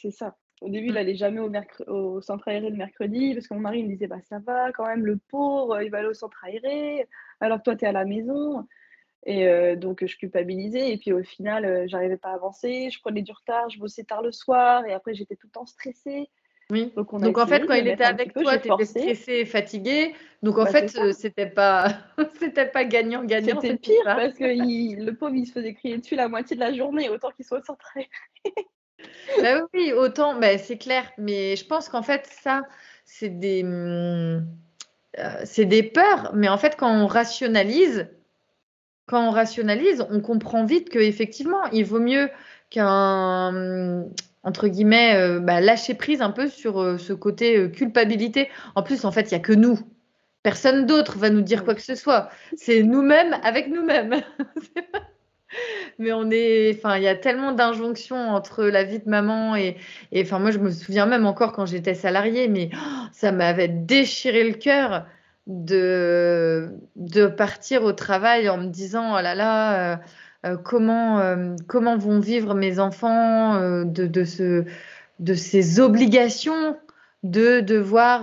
C'est 0.01 0.11
ça. 0.11 0.37
Au 0.61 0.69
début, 0.69 0.89
il 0.89 0.95
n'allait 0.95 1.15
jamais 1.15 1.41
au, 1.41 1.51
au, 1.87 2.21
centre 2.21 2.49
aéré 2.49 2.71
le 2.71 2.77
mercredi 2.77 3.35
parce 3.35 3.47
que 3.47 3.55
mon 3.55 3.61
mari 3.61 3.85
me 3.85 3.89
disait 3.89 4.07
bah, 4.07 4.21
Ça 4.29 4.39
va 4.41 4.73
quand 4.73 4.87
même, 4.87 5.07
le 5.07 5.17
pauvre, 5.17 5.81
il 5.83 5.91
va 5.91 5.99
aller 5.99 6.09
au 6.09 6.15
centre 6.15 6.45
aéré, 6.45 7.07
alors 7.41 7.59
que 7.59 7.65
toi, 7.65 7.77
tu 7.77 7.85
es 7.85 7.89
à 7.89 7.93
la 7.93 8.05
maison. 8.05 8.67
Et 9.27 9.77
donc, 9.77 10.07
je 10.07 10.17
culpabilisais. 10.17 10.93
Et 10.93 10.97
puis, 10.97 11.13
au 11.13 11.23
final, 11.23 11.87
j'arrivais 11.89 12.17
pas 12.17 12.31
à 12.31 12.35
avancer. 12.35 12.89
Je 12.91 13.01
prenais 13.01 13.21
du 13.21 13.33
retard, 13.33 13.69
je 13.69 13.79
bossais 13.79 14.05
tard 14.05 14.23
le 14.23 14.33
soir. 14.33 14.87
Et 14.87 14.93
après, 14.93 15.15
j'étais 15.15 15.37
tout 15.37 15.49
le 15.49 15.53
temps 15.53 15.67
stressée. 15.67 16.31
Oui. 16.71 16.93
Donc, 16.95 17.39
en 17.39 17.47
fait, 17.47 17.67
quand 17.67 17.75
il 17.75 17.89
était 17.89 18.05
avec 18.05 18.35
toi, 18.35 18.59
tu 18.59 18.73
étais 18.73 18.85
stressé 18.85 19.33
et 19.33 19.45
fatigué. 19.47 20.15
Donc 20.43 20.59
en 20.59 20.65
bah, 20.65 20.71
fait, 20.71 20.97
euh, 20.99 21.13
c'était 21.13 21.49
pas 21.49 21.89
c'était 22.39 22.67
pas 22.67 22.85
gagnant 22.85 23.25
gagnant. 23.25 23.61
C'était 23.61 23.77
pire 23.77 24.03
parce 24.05 24.35
que 24.35 24.45
le 24.45 25.11
pauvre 25.13 25.35
il 25.35 25.47
se 25.47 25.53
faisait 25.53 25.75
crier 25.75 25.99
dessus 25.99 26.15
la 26.15 26.29
moitié 26.29 26.55
de 26.57 26.61
la 26.61 26.73
journée 26.73 27.09
autant 27.09 27.31
qu'il 27.31 27.45
soit 27.45 27.65
centré. 27.65 28.09
bah 29.43 29.61
oui, 29.75 29.93
autant 29.93 30.39
bah, 30.39 30.59
c'est 30.59 30.79
clair, 30.79 31.11
mais 31.19 31.57
je 31.57 31.65
pense 31.65 31.89
qu'en 31.89 32.03
fait 32.03 32.29
ça 32.43 32.63
c'est 33.05 33.39
des 33.39 33.63
hum, 33.65 34.47
euh, 35.19 35.41
c'est 35.45 35.65
des 35.65 35.83
peurs, 35.83 36.33
mais 36.35 36.49
en 36.49 36.59
fait 36.59 36.77
quand 36.77 36.91
on 36.91 37.07
rationalise 37.07 38.09
quand 39.07 39.27
on 39.27 39.31
rationalise, 39.31 40.05
on 40.11 40.21
comprend 40.21 40.67
vite 40.67 40.91
que 40.91 40.99
effectivement, 40.99 41.65
il 41.73 41.85
vaut 41.87 42.01
mieux 42.01 42.29
qu'un 42.69 44.05
entre 44.45 44.69
guillemets, 44.69 45.17
euh, 45.17 45.41
bah, 45.41 45.61
lâcher 45.61 45.95
prise 45.95 46.21
un 46.23 46.31
peu 46.31 46.49
sur 46.49 46.81
euh, 46.81 46.99
ce 46.99 47.13
côté 47.13 47.71
culpabilité. 47.71 48.51
En 48.75 48.83
plus, 48.83 49.05
en 49.05 49.13
fait, 49.13 49.31
il 49.31 49.35
n'y 49.35 49.41
a 49.41 49.41
que 49.41 49.53
nous. 49.53 49.79
Personne 50.43 50.87
d'autre 50.87 51.19
va 51.19 51.31
nous 51.31 51.43
dire 51.43 51.65
quoi 51.65 51.75
que 51.75 51.83
ce 51.83 51.95
soit. 51.95 52.31
C'est 52.57 52.83
nous-mêmes 52.83 53.35
avec 53.43 53.69
nous-mêmes. 53.69 54.23
Mais 55.99 56.13
on 56.13 56.31
est, 56.31 56.77
enfin, 56.77 56.97
il 56.97 57.03
y 57.03 57.09
a 57.09 57.17
tellement 57.17 57.53
d'injonctions 57.53 58.31
entre 58.31 58.65
la 58.65 58.85
vie 58.85 58.99
de 58.99 59.09
maman 59.09 59.57
et, 59.57 59.77
enfin, 60.17 60.39
moi, 60.39 60.51
je 60.51 60.59
me 60.59 60.71
souviens 60.71 61.07
même 61.07 61.27
encore 61.27 61.53
quand 61.53 61.67
j'étais 61.67 61.95
salariée, 61.95 62.49
mais 62.49 62.71
oh, 62.75 63.07
ça 63.13 63.33
m'avait 63.33 63.69
déchiré 63.69 64.45
le 64.45 64.55
cœur 64.55 65.07
de, 65.47 66.71
de 66.97 67.27
partir 67.27 67.85
au 67.85 67.93
travail 67.93 68.49
en 68.49 68.59
me 68.59 68.67
disant, 68.67 69.17
oh 69.17 69.21
là 69.23 69.35
là, 69.35 70.01
euh, 70.47 70.57
comment, 70.57 71.19
euh, 71.21 71.57
comment 71.67 71.97
vont 71.97 72.21
vivre 72.21 72.55
mes 72.55 72.79
enfants 72.79 73.57
euh, 73.57 73.85
de, 73.85 74.07
de 74.07 75.35
ces 75.35 75.81
obligations 75.81 76.77
de 77.25 77.59
devoir 77.59 78.23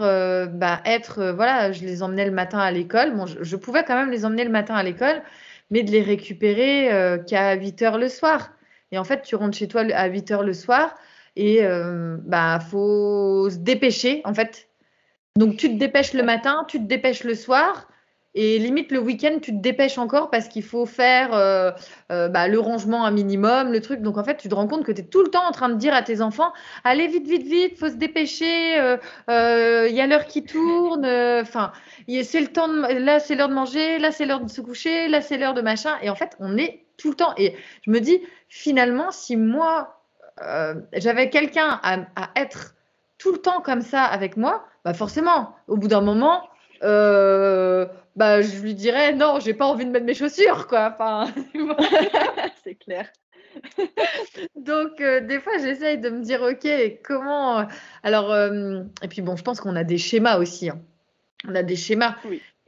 bah, 0.52 0.80
être, 0.86 1.34
voilà, 1.36 1.74
je 1.74 1.82
les 1.82 2.02
emmenais 2.02 2.26
le 2.26 2.32
matin 2.32 2.60
à 2.60 2.72
l'école. 2.72 3.14
Bon, 3.14 3.26
je, 3.26 3.56
pouvais 3.58 3.84
quand 3.84 3.96
même 3.96 4.10
les 4.10 4.24
emmener 4.24 4.46
le 4.46 4.50
matin 4.50 4.74
à 4.74 4.84
l'école, 4.84 5.22
mais 5.70 5.84
de 5.84 5.92
les 5.92 6.02
récupérer 6.02 7.20
qu'à 7.28 7.54
8 7.56 7.82
heures 7.82 7.98
le 7.98 8.10
soir. 8.10 8.52
Et 8.92 8.98
en 8.98 9.04
fait, 9.04 9.22
tu 9.24 9.36
rentres 9.36 9.58
chez 9.58 9.68
toi 9.68 9.82
à 9.94 10.08
8 10.08 10.32
heures 10.32 10.44
le 10.44 10.54
soir 10.54 10.96
et 11.36 11.62
bah 12.24 12.60
faut 12.60 13.50
se 13.50 13.58
dépêcher 13.58 14.22
en 14.26 14.34
fait. 14.34 14.70
Donc 15.38 15.58
tu 15.58 15.68
te 15.68 15.78
dépêches 15.78 16.14
le 16.14 16.24
matin, 16.24 16.66
tu 16.68 16.78
te 16.78 16.86
dépêches 16.86 17.24
le 17.24 17.36
soir 17.36 17.88
et 18.38 18.60
limite, 18.60 18.92
le 18.92 19.00
week-end, 19.00 19.40
tu 19.42 19.52
te 19.54 19.62
dépêches 19.62 19.98
encore 19.98 20.30
parce 20.30 20.50
qu'il 20.50 20.64
faut 20.64 20.86
faire 20.86 21.34
euh, 21.34 21.72
euh, 22.12 22.28
bah, 22.28 22.50
le 22.50 22.60
rangement 22.60 23.06
un 23.06 23.12
minimum, 23.12 23.72
le 23.72 23.80
truc. 23.80 24.02
Donc, 24.02 24.18
en 24.18 24.26
fait, 24.26 24.36
tu 24.36 24.50
te 24.50 24.56
rends 24.56 24.68
compte 24.68 24.84
que 24.84 24.92
tu 24.92 25.02
es 25.02 25.04
tout 25.06 25.24
le 25.24 25.30
temps 25.30 25.48
en 25.48 25.52
train 25.52 25.70
de 25.70 25.76
dire 25.76 25.94
à 25.94 26.02
tes 26.02 26.20
enfants 26.20 26.52
Allez, 26.84 27.08
vite, 27.08 27.26
vite, 27.26 27.44
vite, 27.44 27.80
faut 27.80 27.88
se 27.88 27.96
dépêcher, 27.96 28.78
euh, 28.78 29.88
il 29.90 29.96
y 29.96 30.02
a 30.02 30.08
l'heure 30.08 30.26
qui 30.26 30.44
tourne. 30.44 31.06
Enfin, 31.06 31.72
c'est 32.24 32.58
là, 32.58 33.20
c'est 33.22 33.36
l'heure 33.36 33.50
de 33.50 33.54
manger, 33.54 34.00
là, 34.00 34.12
c'est 34.12 34.26
l'heure 34.26 34.42
de 34.42 34.50
se 34.50 34.60
coucher, 34.60 35.08
là, 35.08 35.22
c'est 35.22 35.38
l'heure 35.38 35.54
de 35.54 35.62
machin. 35.62 35.96
Et 36.02 36.10
en 36.10 36.16
fait, 36.16 36.36
on 36.42 36.58
est 36.58 36.84
tout 36.98 37.12
le 37.12 37.16
temps. 37.16 37.34
Et 37.38 37.56
je 37.84 37.92
me 37.92 38.00
dis, 38.00 38.20
finalement, 38.50 39.12
si 39.12 39.38
moi, 39.38 40.02
j'avais 40.92 41.30
quelqu'un 41.30 41.80
à, 41.84 42.00
à 42.18 42.30
être 42.36 42.76
tout 43.18 43.32
le 43.32 43.38
temps 43.38 43.62
comme 43.62 43.82
ça 43.82 44.04
avec 44.04 44.36
moi, 44.36 44.66
bah 44.84 44.94
forcément, 44.94 45.56
au 45.70 45.78
bout 45.78 45.88
d'un 45.88 46.02
moment, 46.02 46.50
euh, 46.84 47.88
bah, 48.16 48.42
je 48.42 48.60
lui 48.60 48.74
dirais 48.76 49.14
non, 49.14 49.40
j'ai 49.40 49.54
pas 49.54 49.66
envie 49.66 49.86
de 49.86 49.92
mettre 49.92 50.06
mes 50.06 50.14
chaussures, 50.14 50.68
quoi. 50.68 50.94
Enfin, 50.94 51.32
c'est 52.64 52.76
clair. 52.76 53.10
Donc, 54.56 55.00
euh, 55.02 55.22
des 55.22 55.40
fois, 55.40 55.54
j'essaye 55.58 55.98
de 55.98 56.10
me 56.10 56.22
dire, 56.22 56.42
OK, 56.42 56.68
comment. 57.04 57.60
Euh, 57.60 57.64
alors, 58.04 58.32
euh, 58.32 58.84
et 59.02 59.08
puis 59.08 59.22
bon, 59.22 59.36
je 59.36 59.44
pense 59.44 59.60
qu'on 59.62 59.76
a 59.76 59.84
des 59.84 59.98
schémas 59.98 60.38
aussi. 60.38 60.70
Hein. 60.70 60.82
On 61.48 61.56
a 61.56 61.64
des 61.64 61.76
schémas 61.76 62.16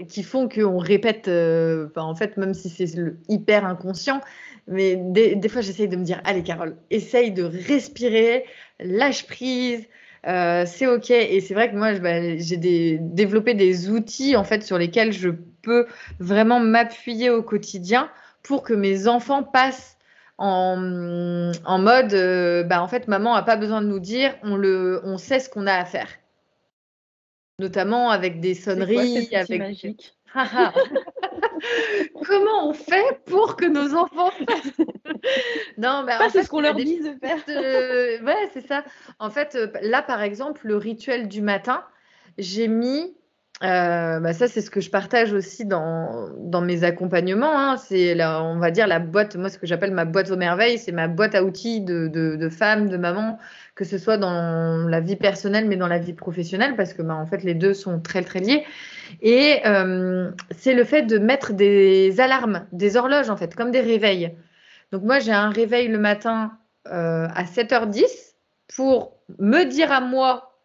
qui 0.08 0.24
font 0.24 0.48
qu'on 0.48 0.78
répète, 0.78 1.28
en 1.28 2.16
fait, 2.16 2.38
même 2.38 2.54
si 2.54 2.70
c'est 2.70 2.88
hyper 3.28 3.66
inconscient, 3.66 4.22
mais 4.68 4.96
des, 4.98 5.50
fois, 5.50 5.62
j'essaye 5.62 5.88
de 5.88 5.96
me 5.96 6.04
dire, 6.04 6.22
allez, 6.26 6.44
Carole, 6.44 6.78
essaye 6.92 7.32
de 7.32 7.44
respirer, 7.44 8.46
lâche 8.80 9.26
prise. 9.26 9.88
C'est 10.24 10.88
ok 10.88 11.12
et 11.12 11.42
c'est 11.42 11.54
vrai 11.54 11.72
que 11.72 11.76
moi 11.76 11.94
bah, 12.00 12.38
j'ai 12.38 12.98
développé 13.00 13.54
des 13.54 13.90
outils 13.90 14.36
en 14.36 14.44
fait 14.44 14.64
sur 14.64 14.78
lesquels 14.78 15.14
je 15.14 15.30
peux 15.62 15.88
vraiment 16.20 16.60
m'appuyer 16.60 17.30
au 17.30 17.44
quotidien 17.44 18.10
pour 18.44 18.64
que 18.64 18.74
mes 18.74 19.08
enfants 19.08 19.44
passent 19.44 19.98
en, 20.38 21.52
en 21.66 21.80
mode, 21.80 22.14
euh, 22.14 22.64
bah, 22.64 22.82
en 22.82 22.88
fait, 22.88 23.08
maman 23.08 23.34
n'a 23.34 23.42
pas 23.42 23.56
besoin 23.58 23.82
de 23.82 23.88
nous 23.88 24.00
dire, 24.00 24.36
on, 24.44 24.56
le, 24.56 25.02
on 25.04 25.18
sait 25.18 25.40
ce 25.40 25.50
qu'on 25.50 25.68
a 25.68 25.74
à 25.74 25.86
faire. 25.86 26.10
Notamment 27.60 28.12
avec 28.12 28.40
des 28.40 28.54
sonneries. 28.54 29.30
Quoi, 29.30 29.40
avec... 29.40 29.60
magique? 29.60 30.16
Comment 32.28 32.70
on 32.70 32.74
fait 32.74 33.22
pour 33.26 33.56
que 33.56 33.66
nos 33.66 33.96
enfants 33.96 34.32
Non, 35.78 36.04
mais 36.06 36.16
en 36.16 36.30
fait, 36.30 36.44
ce 36.44 36.50
qu'on 36.50 36.62
leur 36.62 36.76
dit 36.76 37.00
de 37.00 37.16
faire. 37.20 37.38
Ouais, 38.24 38.50
c'est 38.54 38.66
ça. 38.68 38.84
En 39.20 39.30
fait, 39.30 39.56
euh, 39.56 39.68
là, 39.82 40.02
par 40.02 40.22
exemple, 40.22 40.62
le 40.68 40.78
rituel 40.78 41.28
du 41.28 41.42
matin, 41.42 41.84
j'ai 42.38 42.68
mis 42.68 43.16
euh, 43.64 44.20
bah 44.20 44.34
ça, 44.34 44.48
c'est 44.48 44.62
ce 44.62 44.70
que 44.70 44.82
je 44.82 44.92
partage 44.92 45.34
aussi 45.34 45.66
dans, 45.66 46.30
mes 46.62 46.84
accompagnements. 46.84 47.60
Hein. 47.60 47.78
C'est, 47.78 48.24
on 48.24 48.60
va 48.60 48.70
dire, 48.70 48.86
la 48.86 49.00
boîte, 49.00 49.36
moi, 49.36 49.50
ce 49.50 49.58
que 49.58 49.66
j'appelle 49.66 49.94
ma 49.94 50.06
boîte 50.06 50.30
aux 50.30 50.38
merveilles, 50.38 50.78
c'est 50.78 50.92
ma 50.92 51.08
boîte 51.08 51.34
à 51.34 51.44
outils 51.44 51.82
de, 51.82 52.08
de, 52.08 52.36
de 52.36 52.50
femmes, 52.50 52.88
de 52.88 52.98
mamans, 52.98 53.40
que 53.74 53.84
ce 53.84 53.98
soit 53.98 54.18
dans 54.18 54.88
la 54.88 55.00
vie 55.00 55.16
personnelle, 55.16 55.68
mais 55.68 55.76
dans 55.76 55.88
la 55.88 55.98
vie 55.98 56.14
professionnelle, 56.14 56.76
parce 56.76 56.94
que, 56.94 57.02
bah, 57.02 57.16
en 57.16 57.26
fait, 57.26 57.44
les 57.44 57.56
deux 57.56 57.74
sont 57.74 58.00
très, 58.00 58.22
très 58.22 58.42
liés. 58.42 58.64
Et 59.22 59.62
euh, 59.66 60.30
c'est 60.56 60.76
le 60.76 60.84
fait 60.84 61.04
de 61.04 61.18
mettre 61.18 61.54
des 61.54 62.20
alarmes, 62.20 62.68
des 62.72 62.96
horloges, 62.96 63.32
en 63.32 63.38
fait, 63.38 63.56
comme 63.56 63.72
des 63.72 63.82
réveils. 63.82 64.36
Donc, 64.92 65.02
moi, 65.02 65.18
j'ai 65.18 65.34
un 65.34 65.50
réveil 65.50 65.88
le 65.88 65.98
matin 65.98 66.52
euh, 66.92 67.28
à 67.34 67.44
7h10 67.44 68.36
pour 68.76 69.18
me 69.40 69.64
dire 69.64 69.92
à 69.92 70.00
moi 70.00 70.57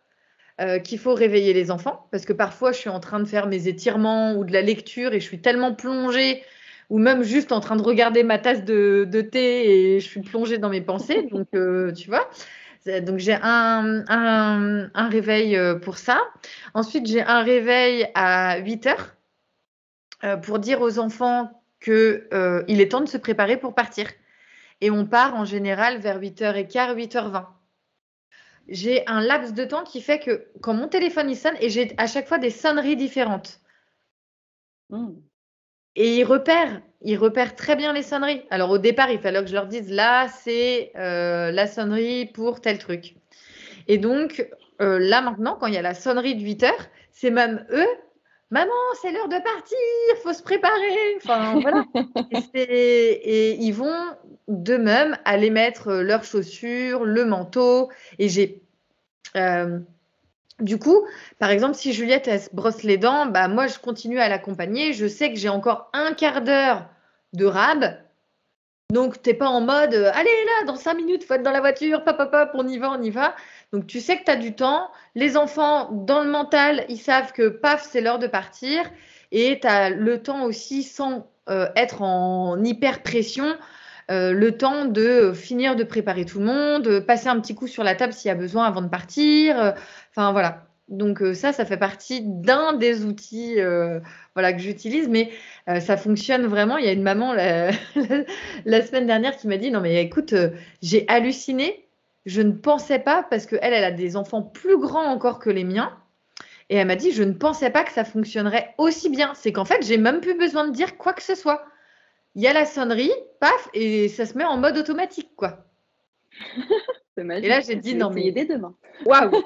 euh, 0.62 0.78
qu'il 0.78 1.00
faut 1.00 1.14
réveiller 1.14 1.52
les 1.52 1.72
enfants, 1.72 2.06
parce 2.12 2.24
que 2.24 2.32
parfois 2.32 2.70
je 2.70 2.78
suis 2.78 2.88
en 2.88 3.00
train 3.00 3.18
de 3.18 3.24
faire 3.24 3.48
mes 3.48 3.66
étirements 3.66 4.34
ou 4.34 4.44
de 4.44 4.52
la 4.52 4.62
lecture 4.62 5.12
et 5.12 5.18
je 5.18 5.24
suis 5.24 5.40
tellement 5.40 5.74
plongée, 5.74 6.44
ou 6.88 6.98
même 6.98 7.24
juste 7.24 7.50
en 7.50 7.58
train 7.58 7.74
de 7.74 7.82
regarder 7.82 8.22
ma 8.22 8.38
tasse 8.38 8.64
de, 8.64 9.20
thé 9.22 9.94
et 9.94 10.00
je 10.00 10.06
suis 10.06 10.20
plongée 10.20 10.58
dans 10.58 10.68
mes 10.68 10.80
pensées. 10.80 11.22
Donc, 11.32 11.48
euh, 11.54 11.92
tu 11.92 12.08
vois. 12.08 12.30
Donc 13.00 13.18
j'ai 13.18 13.36
un, 13.42 14.04
un, 14.08 15.08
réveil 15.08 15.56
euh, 15.56 15.74
pour 15.74 15.98
ça. 15.98 16.20
Ensuite, 16.74 17.06
j'ai 17.06 17.22
un 17.22 17.42
réveil 17.42 18.06
à 18.14 18.58
8 18.58 18.86
heures 18.86 19.16
pour 20.42 20.60
dire 20.60 20.80
aux 20.80 21.00
enfants 21.00 21.62
qu'il 21.80 22.22
est 22.68 22.90
temps 22.90 23.00
de 23.00 23.08
se 23.08 23.18
préparer 23.18 23.56
pour 23.56 23.74
partir. 23.74 24.06
Et 24.80 24.90
on 24.90 25.06
part 25.06 25.34
en 25.34 25.44
général 25.44 25.98
vers 25.98 26.20
8h15, 26.20 26.94
8h20 26.94 27.46
j'ai 28.68 29.06
un 29.06 29.20
laps 29.20 29.54
de 29.54 29.64
temps 29.64 29.84
qui 29.84 30.00
fait 30.00 30.18
que 30.18 30.46
quand 30.60 30.74
mon 30.74 30.88
téléphone 30.88 31.30
il 31.30 31.36
sonne, 31.36 31.56
et 31.60 31.70
j'ai 31.70 31.94
à 31.98 32.06
chaque 32.06 32.28
fois 32.28 32.38
des 32.38 32.50
sonneries 32.50 32.96
différentes. 32.96 33.60
Hmm. 34.90 35.14
Et 35.94 36.16
il 36.16 36.24
repère, 36.24 36.80
il 37.02 37.16
repère 37.18 37.54
très 37.54 37.76
bien 37.76 37.92
les 37.92 38.02
sonneries. 38.02 38.42
Alors 38.50 38.70
au 38.70 38.78
départ, 38.78 39.10
il 39.10 39.18
fallait 39.18 39.40
que 39.42 39.48
je 39.48 39.54
leur 39.54 39.66
dise 39.66 39.90
là, 39.90 40.28
c'est 40.28 40.92
euh, 40.96 41.50
la 41.50 41.66
sonnerie 41.66 42.26
pour 42.26 42.60
tel 42.60 42.78
truc. 42.78 43.16
Et 43.88 43.98
donc 43.98 44.46
euh, 44.80 44.98
là 44.98 45.20
maintenant, 45.20 45.56
quand 45.58 45.66
il 45.66 45.74
y 45.74 45.78
a 45.78 45.82
la 45.82 45.94
sonnerie 45.94 46.34
de 46.34 46.42
8 46.42 46.62
heures, 46.62 46.88
c'est 47.10 47.30
même 47.30 47.66
eux 47.70 47.86
Maman, 48.53 48.70
c'est 49.00 49.12
l'heure 49.12 49.28
de 49.28 49.38
partir, 49.38 49.78
faut 50.22 50.34
se 50.34 50.42
préparer. 50.42 51.16
Enfin, 51.16 51.59
voilà. 51.59 51.84
et, 52.53 53.55
ils 53.59 53.72
vont 53.72 53.96
d'eux-mêmes 54.46 55.16
aller 55.24 55.48
mettre 55.48 55.94
leurs 55.94 56.22
chaussures, 56.22 57.05
le 57.05 57.24
manteau. 57.24 57.90
Et 58.18 58.28
j'ai. 58.28 58.62
Euh, 59.36 59.78
du 60.61 60.78
coup, 60.78 61.03
par 61.38 61.48
exemple, 61.48 61.74
si 61.74 61.94
Juliette 61.94 62.28
elle 62.28 62.42
se 62.42 62.50
brosse 62.53 62.82
les 62.82 62.98
dents, 62.98 63.24
bah 63.24 63.48
moi 63.48 63.68
je 63.68 63.78
continue 63.78 64.20
à 64.20 64.28
l'accompagner. 64.28 64.92
Je 64.92 65.07
sais 65.07 65.32
que 65.32 65.38
j'ai 65.38 65.48
encore 65.48 65.88
un 65.94 66.12
quart 66.12 66.42
d'heure 66.42 66.90
de 67.32 67.46
rab. 67.46 67.96
Donc, 68.92 69.22
tu 69.22 69.30
n'es 69.30 69.34
pas 69.34 69.48
en 69.48 69.62
mode 69.62 69.94
allez 69.94 70.44
là, 70.44 70.66
dans 70.66 70.76
cinq 70.76 70.92
minutes, 70.92 71.24
faut 71.24 71.32
être 71.32 71.42
dans 71.42 71.53
la 71.53 71.61
voiture, 71.61 72.05
papa, 72.05 72.26
papa, 72.26 72.53
on 72.53 72.68
y 72.68 72.76
va, 72.76 72.90
on 72.90 73.00
y 73.00 73.09
va. 73.09 73.34
Donc 73.72 73.86
tu 73.86 74.00
sais 74.00 74.18
que 74.18 74.24
tu 74.24 74.30
as 74.30 74.36
du 74.36 74.54
temps. 74.54 74.90
Les 75.14 75.36
enfants, 75.36 75.90
dans 75.90 76.22
le 76.22 76.30
mental, 76.30 76.84
ils 76.88 76.98
savent 76.98 77.32
que 77.32 77.48
paf, 77.48 77.86
c'est 77.90 78.00
l'heure 78.00 78.18
de 78.18 78.26
partir. 78.26 78.82
Et 79.30 79.58
tu 79.60 79.66
as 79.66 79.90
le 79.90 80.22
temps 80.22 80.44
aussi, 80.44 80.82
sans 80.82 81.26
euh, 81.48 81.68
être 81.74 82.02
en 82.02 82.62
hyper 82.62 83.02
pression, 83.02 83.56
euh, 84.10 84.32
le 84.32 84.56
temps 84.58 84.84
de 84.84 85.32
finir 85.32 85.74
de 85.74 85.84
préparer 85.84 86.26
tout 86.26 86.38
le 86.38 86.44
monde, 86.44 87.00
passer 87.00 87.28
un 87.28 87.40
petit 87.40 87.54
coup 87.54 87.66
sur 87.66 87.82
la 87.82 87.94
table 87.94 88.12
s'il 88.12 88.28
y 88.28 88.32
a 88.32 88.34
besoin 88.34 88.66
avant 88.66 88.82
de 88.82 88.88
partir. 88.88 89.58
Euh, 89.58 89.72
enfin 90.10 90.32
voilà. 90.32 90.66
Donc 90.88 91.22
ça, 91.32 91.54
ça 91.54 91.64
fait 91.64 91.78
partie 91.78 92.20
d'un 92.22 92.74
des 92.74 93.06
outils 93.06 93.56
voilà, 94.34 94.52
que 94.52 94.58
j'utilise, 94.58 95.08
mais 95.08 95.30
ça 95.80 95.96
fonctionne 95.96 96.44
vraiment. 96.44 96.76
Il 96.76 96.84
y 96.84 96.88
a 96.88 96.92
une 96.92 97.02
maman 97.02 97.32
la 97.32 97.72
semaine 98.82 99.06
dernière 99.06 99.38
qui 99.38 99.48
m'a 99.48 99.56
dit, 99.56 99.70
non 99.70 99.80
mais 99.80 100.02
écoute, 100.02 100.34
j'ai 100.82 101.06
halluciné 101.08 101.86
je 102.26 102.42
ne 102.42 102.52
pensais 102.52 102.98
pas, 102.98 103.22
parce 103.22 103.46
qu'elle, 103.46 103.72
elle 103.72 103.84
a 103.84 103.90
des 103.90 104.16
enfants 104.16 104.42
plus 104.42 104.78
grands 104.78 105.06
encore 105.06 105.38
que 105.38 105.50
les 105.50 105.64
miens. 105.64 105.98
Et 106.68 106.76
elle 106.76 106.86
m'a 106.86 106.96
dit, 106.96 107.12
je 107.12 107.22
ne 107.22 107.32
pensais 107.32 107.70
pas 107.70 107.84
que 107.84 107.92
ça 107.92 108.04
fonctionnerait 108.04 108.74
aussi 108.78 109.10
bien. 109.10 109.32
C'est 109.34 109.52
qu'en 109.52 109.64
fait, 109.64 109.84
j'ai 109.84 109.98
même 109.98 110.20
plus 110.20 110.38
besoin 110.38 110.66
de 110.66 110.72
dire 110.72 110.96
quoi 110.96 111.12
que 111.12 111.22
ce 111.22 111.34
soit. 111.34 111.64
Il 112.34 112.42
y 112.42 112.46
a 112.46 112.52
la 112.52 112.64
sonnerie, 112.64 113.12
paf, 113.40 113.68
et 113.74 114.08
ça 114.08 114.24
se 114.24 114.38
met 114.38 114.44
en 114.44 114.56
mode 114.56 114.78
automatique, 114.78 115.32
quoi. 115.36 115.66
Et 117.18 117.46
là, 117.46 117.60
j'ai 117.60 117.76
dit, 117.76 117.94
non, 117.94 118.10
mais. 118.10 118.32
dès 118.32 118.46
demain. 118.46 118.74
Waouh 119.04 119.30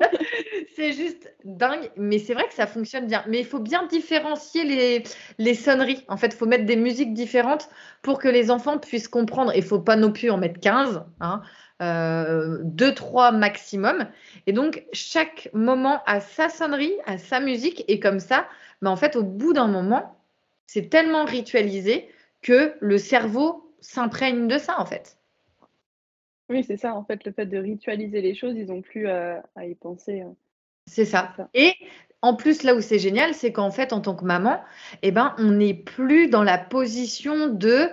C'est 0.76 0.92
juste 0.92 1.34
dingue, 1.44 1.90
mais 1.96 2.18
c'est 2.18 2.34
vrai 2.34 2.46
que 2.46 2.54
ça 2.54 2.66
fonctionne 2.66 3.06
bien. 3.06 3.24
Mais 3.28 3.40
il 3.40 3.46
faut 3.46 3.58
bien 3.58 3.86
différencier 3.86 4.64
les, 4.64 5.02
les 5.38 5.54
sonneries. 5.54 6.04
En 6.08 6.16
fait, 6.16 6.28
il 6.28 6.36
faut 6.36 6.46
mettre 6.46 6.64
des 6.64 6.76
musiques 6.76 7.14
différentes 7.14 7.68
pour 8.02 8.18
que 8.18 8.28
les 8.28 8.50
enfants 8.50 8.78
puissent 8.78 9.08
comprendre. 9.08 9.52
Il 9.54 9.62
ne 9.62 9.66
faut 9.66 9.80
pas 9.80 9.96
non 9.96 10.12
plus 10.12 10.30
en 10.30 10.38
mettre 10.38 10.60
15. 10.60 11.04
Hein. 11.20 11.42
Euh, 11.82 12.58
deux, 12.62 12.94
trois 12.94 13.32
maximum. 13.32 14.06
Et 14.46 14.52
donc, 14.52 14.84
chaque 14.92 15.48
moment 15.52 16.00
a 16.06 16.20
sa 16.20 16.48
sonnerie, 16.48 16.94
a 17.06 17.18
sa 17.18 17.40
musique. 17.40 17.84
Et 17.88 17.98
comme 17.98 18.20
ça, 18.20 18.46
mais 18.82 18.88
en 18.88 18.94
fait, 18.96 19.16
au 19.16 19.24
bout 19.24 19.52
d'un 19.52 19.66
moment, 19.66 20.16
c'est 20.66 20.88
tellement 20.88 21.24
ritualisé 21.24 22.08
que 22.40 22.74
le 22.78 22.98
cerveau 22.98 23.68
s'imprègne 23.80 24.46
de 24.46 24.58
ça, 24.58 24.80
en 24.80 24.86
fait. 24.86 25.18
Oui, 26.48 26.62
c'est 26.62 26.76
ça, 26.76 26.94
en 26.94 27.04
fait, 27.04 27.24
le 27.24 27.32
fait 27.32 27.46
de 27.46 27.58
ritualiser 27.58 28.20
les 28.20 28.34
choses, 28.34 28.54
ils 28.56 28.66
n'ont 28.66 28.82
plus 28.82 29.08
à, 29.08 29.42
y 29.60 29.74
penser. 29.74 30.20
Hein. 30.20 30.34
C'est 30.86 31.04
ça. 31.04 31.34
Et 31.52 31.74
en 32.20 32.34
plus, 32.34 32.62
là 32.62 32.76
où 32.76 32.80
c'est 32.80 33.00
génial, 33.00 33.34
c'est 33.34 33.52
qu'en 33.52 33.72
fait, 33.72 33.92
en 33.92 34.00
tant 34.00 34.14
que 34.14 34.24
maman, 34.24 34.60
eh 35.02 35.10
ben, 35.10 35.34
on 35.38 35.50
n'est 35.50 35.74
plus 35.74 36.28
dans 36.28 36.44
la 36.44 36.58
position 36.58 37.48
de 37.48 37.88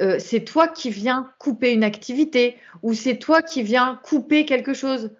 euh, 0.00 0.18
c'est 0.18 0.44
toi 0.44 0.68
qui 0.68 0.90
viens 0.90 1.32
couper 1.38 1.72
une 1.72 1.84
activité 1.84 2.56
ou 2.82 2.92
c'est 2.92 3.16
toi 3.16 3.42
qui 3.42 3.62
viens 3.62 4.00
couper 4.04 4.44
quelque 4.44 4.74
chose. 4.74 5.10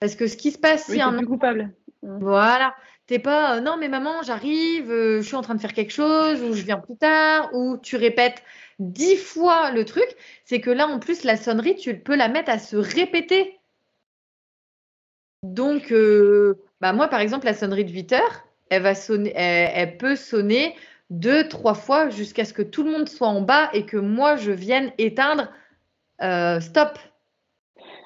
Parce 0.00 0.14
que 0.14 0.26
ce 0.26 0.36
qui 0.36 0.50
se 0.50 0.58
passe, 0.58 0.84
c'est 0.86 1.00
un 1.00 1.22
coupable. 1.22 1.72
Voilà. 2.02 2.74
T'es 3.06 3.18
pas 3.18 3.56
euh, 3.56 3.60
non 3.60 3.76
mais 3.78 3.88
maman 3.88 4.22
j'arrive, 4.22 4.90
euh, 4.90 5.20
je 5.20 5.26
suis 5.26 5.36
en 5.36 5.42
train 5.42 5.54
de 5.54 5.60
faire 5.60 5.74
quelque 5.74 5.92
chose 5.92 6.42
ou 6.42 6.54
je 6.54 6.62
viens 6.62 6.78
plus 6.78 6.96
tard 6.96 7.50
ou 7.52 7.76
tu 7.76 7.96
répètes 7.96 8.42
dix 8.78 9.16
fois 9.16 9.70
le 9.70 9.84
truc. 9.84 10.06
C'est 10.44 10.60
que 10.60 10.70
là 10.70 10.88
en 10.88 10.98
plus 10.98 11.22
la 11.22 11.36
sonnerie 11.36 11.76
tu 11.76 11.98
peux 11.98 12.16
la 12.16 12.28
mettre 12.28 12.50
à 12.50 12.58
se 12.58 12.76
répéter. 12.76 13.58
Donc 15.42 15.94
bah 16.80 16.92
moi 16.92 17.06
par 17.08 17.20
exemple 17.20 17.46
la 17.46 17.54
sonnerie 17.54 17.84
de 17.84 17.92
8 17.92 18.12
heures, 18.14 18.44
elle 18.70 18.82
va 18.82 18.96
sonner, 18.96 19.32
elle 19.36 19.96
peut 19.98 20.16
sonner 20.16 20.74
deux, 21.10 21.48
trois 21.48 21.74
fois 21.74 22.10
jusqu'à 22.10 22.44
ce 22.44 22.52
que 22.52 22.62
tout 22.62 22.82
le 22.82 22.90
monde 22.90 23.08
soit 23.08 23.28
en 23.28 23.40
bas 23.40 23.70
et 23.72 23.86
que 23.86 23.96
moi, 23.96 24.36
je 24.36 24.52
vienne 24.52 24.92
éteindre 24.98 25.48
euh, 26.22 26.60
stop. 26.60 26.98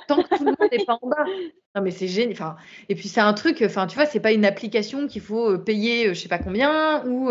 Tant 0.09 0.23
que 0.23 0.37
tout 0.37 0.45
le 0.45 0.51
monde 0.51 0.71
n'est 0.71 0.85
pas 0.85 0.99
en 1.01 1.09
bas. 1.09 1.25
Non, 1.77 1.83
mais 1.83 1.93
c'est 1.93 2.09
génial. 2.09 2.33
Enfin, 2.33 2.57
et 2.89 2.97
puis, 2.97 3.07
c'est 3.07 3.21
un 3.21 3.33
truc, 3.33 3.63
enfin, 3.65 3.87
tu 3.87 3.95
vois, 3.95 4.05
c'est 4.05 4.19
pas 4.19 4.33
une 4.33 4.45
application 4.45 5.07
qu'il 5.07 5.23
faut 5.23 5.53
euh, 5.53 5.59
payer 5.59 6.09
euh, 6.09 6.15
je 6.15 6.21
sais 6.23 6.29
pas 6.29 6.41
combien 6.41 7.07
ou. 7.07 7.31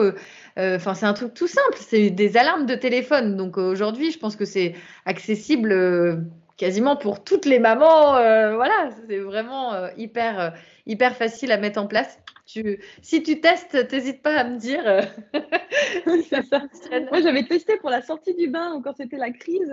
Enfin, 0.55 0.93
c'est 0.93 1.05
un 1.05 1.11
truc 1.11 1.33
tout 1.33 1.49
simple. 1.49 1.75
C'est 1.75 2.09
des 2.09 2.37
alarmes 2.37 2.65
de 2.65 2.75
téléphone. 2.75 3.35
Donc, 3.35 3.57
aujourd'hui, 3.57 4.11
je 4.11 4.17
pense 4.17 4.37
que 4.37 4.45
c'est 4.45 4.75
accessible 5.05 6.25
quasiment 6.55 6.95
pour 6.95 7.21
toutes 7.21 7.45
les 7.45 7.59
mamans. 7.59 8.13
voilà, 8.13 8.91
c'est 9.09 9.19
vraiment 9.19 9.89
hyper, 9.97 10.53
hyper 10.85 11.17
facile 11.17 11.51
à 11.51 11.57
mettre 11.57 11.81
en 11.81 11.87
place. 11.87 12.17
Tu, 12.51 12.83
si 13.03 13.21
tu 13.21 13.41
testes, 13.41 13.75
n'hésite 13.91 14.23
pas 14.23 14.39
à 14.39 14.43
me 14.43 14.57
dire. 14.57 14.83
c'est 16.27 16.43
ça. 16.47 16.63
Moi, 17.11 17.21
j'avais 17.21 17.43
testé 17.43 17.77
pour 17.77 17.91
la 17.91 18.01
sortie 18.01 18.33
du 18.33 18.47
bain 18.47 18.81
quand 18.83 18.95
c'était 18.97 19.17
la 19.17 19.29
crise. 19.29 19.71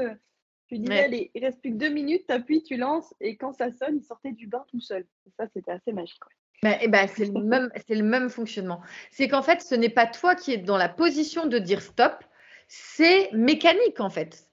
Tu 0.69 0.79
disais, 0.79 1.05
allez, 1.05 1.31
il 1.35 1.43
reste 1.43 1.61
plus 1.63 1.71
que 1.71 1.77
deux 1.77 1.89
minutes, 1.89 2.25
tu 2.29 2.35
appuies, 2.35 2.63
tu 2.63 2.77
lances, 2.77 3.15
et 3.21 3.37
quand 3.37 3.53
ça 3.55 3.71
sonne, 3.71 3.97
il 3.97 4.03
sortait 4.03 4.33
du 4.33 4.47
bain 4.47 4.63
tout 4.71 4.81
seul. 4.81 5.07
ça, 5.39 5.47
c'était 5.55 5.71
assez 5.71 5.93
magique. 5.93 6.21
Bah, 6.63 6.77
eh 6.83 6.89
ben, 6.89 7.07
c'est 7.07 7.27
le, 7.33 7.45
même, 7.45 7.71
le 7.89 8.03
même 8.03 8.29
fonctionnement. 8.29 8.83
C'est 9.11 9.29
qu'en 9.29 9.43
fait, 9.43 9.63
ce 9.63 9.75
n'est 9.75 9.89
pas 9.89 10.07
toi 10.07 10.35
qui 10.35 10.53
es 10.53 10.59
dans 10.59 10.77
la 10.77 10.91
position 10.91 11.47
de 11.47 11.59
dire 11.59 11.81
stop, 11.81 12.25
c'est 12.69 13.31
mécanique 13.33 14.01
en 14.01 14.11
fait. 14.11 14.51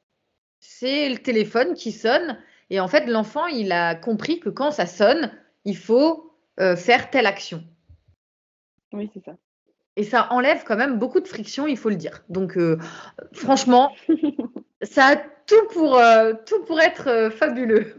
C'est 0.59 1.09
le 1.09 1.17
téléphone 1.17 1.73
qui 1.73 1.91
sonne 1.91 2.37
et 2.69 2.79
en 2.79 2.87
fait, 2.87 3.05
l'enfant, 3.05 3.47
il 3.47 3.71
a 3.71 3.95
compris 3.95 4.39
que 4.39 4.49
quand 4.49 4.71
ça 4.71 4.85
sonne, 4.85 5.31
il 5.65 5.77
faut 5.77 6.33
euh, 6.59 6.75
faire 6.75 7.09
telle 7.09 7.25
action. 7.25 7.63
Oui, 8.93 9.09
c'est 9.13 9.23
ça. 9.23 9.35
Et 9.95 10.03
ça 10.03 10.31
enlève 10.31 10.63
quand 10.65 10.77
même 10.77 10.97
beaucoup 10.97 11.19
de 11.19 11.27
friction, 11.27 11.67
il 11.67 11.77
faut 11.77 11.89
le 11.89 11.95
dire. 11.95 12.23
Donc, 12.29 12.57
euh, 12.57 12.77
franchement, 13.33 13.93
ça 14.81 15.05
a 15.05 15.15
tout 15.17 15.67
pour, 15.71 15.97
euh, 15.97 16.33
tout 16.45 16.63
pour 16.63 16.79
être 16.79 17.29
fabuleux. 17.31 17.93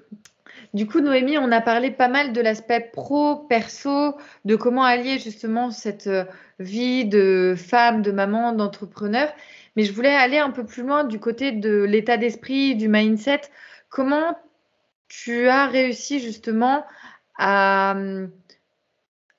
Du 0.75 0.89
coup, 0.89 0.99
Noémie, 0.99 1.39
on 1.39 1.53
a 1.53 1.61
parlé 1.61 1.93
pas 1.93 2.09
mal 2.09 2.33
de 2.33 2.41
l'aspect 2.41 2.91
pro-perso, 2.93 4.17
de 4.45 4.57
comment 4.57 4.83
allier 4.83 5.21
justement 5.21 5.71
cette 5.71 6.09
euh, 6.09 6.25
vie 6.59 7.05
de 7.05 7.55
femme, 7.57 8.03
de 8.03 8.11
maman, 8.11 8.53
d'entrepreneur. 8.53 9.33
Mais 9.77 9.85
je 9.85 9.93
voulais 9.93 10.13
aller 10.13 10.39
un 10.39 10.51
peu 10.51 10.67
plus 10.67 10.83
loin 10.83 11.05
du 11.05 11.21
côté 11.21 11.53
de 11.53 11.85
l'état 11.85 12.17
d'esprit, 12.17 12.75
du 12.75 12.89
mindset. 12.89 13.43
Comment 13.89 14.37
tu 15.07 15.47
as 15.47 15.69
réussi 15.69 16.19
justement 16.19 16.85
à 17.39 17.97
euh, 17.97 18.27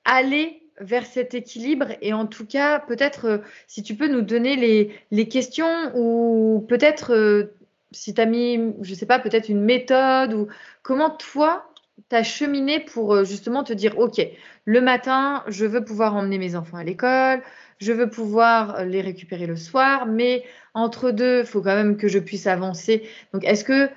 aller 0.06 0.62
vers 0.80 1.06
cet 1.06 1.34
équilibre 1.34 1.88
et 2.02 2.12
en 2.12 2.26
tout 2.26 2.46
cas, 2.46 2.80
peut-être 2.80 3.24
euh, 3.26 3.38
si 3.66 3.82
tu 3.82 3.94
peux 3.94 4.08
nous 4.08 4.22
donner 4.22 4.56
les, 4.56 4.94
les 5.10 5.28
questions 5.28 5.92
ou 5.94 6.64
peut-être 6.68 7.50
si 7.92 8.14
tu 8.14 8.20
as 8.20 8.26
mis, 8.26 8.74
je 8.82 8.94
sais 8.94 9.06
pas, 9.06 9.18
peut-être 9.18 9.48
une 9.48 9.62
méthode 9.62 10.34
ou 10.34 10.48
comment 10.82 11.10
toi, 11.10 11.70
tu 12.10 12.16
as 12.16 12.22
cheminé 12.22 12.80
pour 12.80 13.14
euh, 13.14 13.24
justement 13.24 13.64
te 13.64 13.72
dire, 13.72 13.98
OK, 13.98 14.20
le 14.64 14.80
matin, 14.80 15.42
je 15.48 15.64
veux 15.64 15.84
pouvoir 15.84 16.14
emmener 16.14 16.38
mes 16.38 16.56
enfants 16.56 16.76
à 16.76 16.84
l'école, 16.84 17.42
je 17.78 17.92
veux 17.92 18.08
pouvoir 18.08 18.76
euh, 18.76 18.84
les 18.84 19.00
récupérer 19.00 19.46
le 19.46 19.56
soir, 19.56 20.06
mais 20.06 20.44
entre 20.74 21.10
deux, 21.10 21.40
il 21.40 21.46
faut 21.46 21.62
quand 21.62 21.74
même 21.74 21.96
que 21.96 22.08
je 22.08 22.18
puisse 22.18 22.46
avancer. 22.46 23.08
Donc, 23.32 23.44
est-ce 23.44 23.64
que 23.64 23.88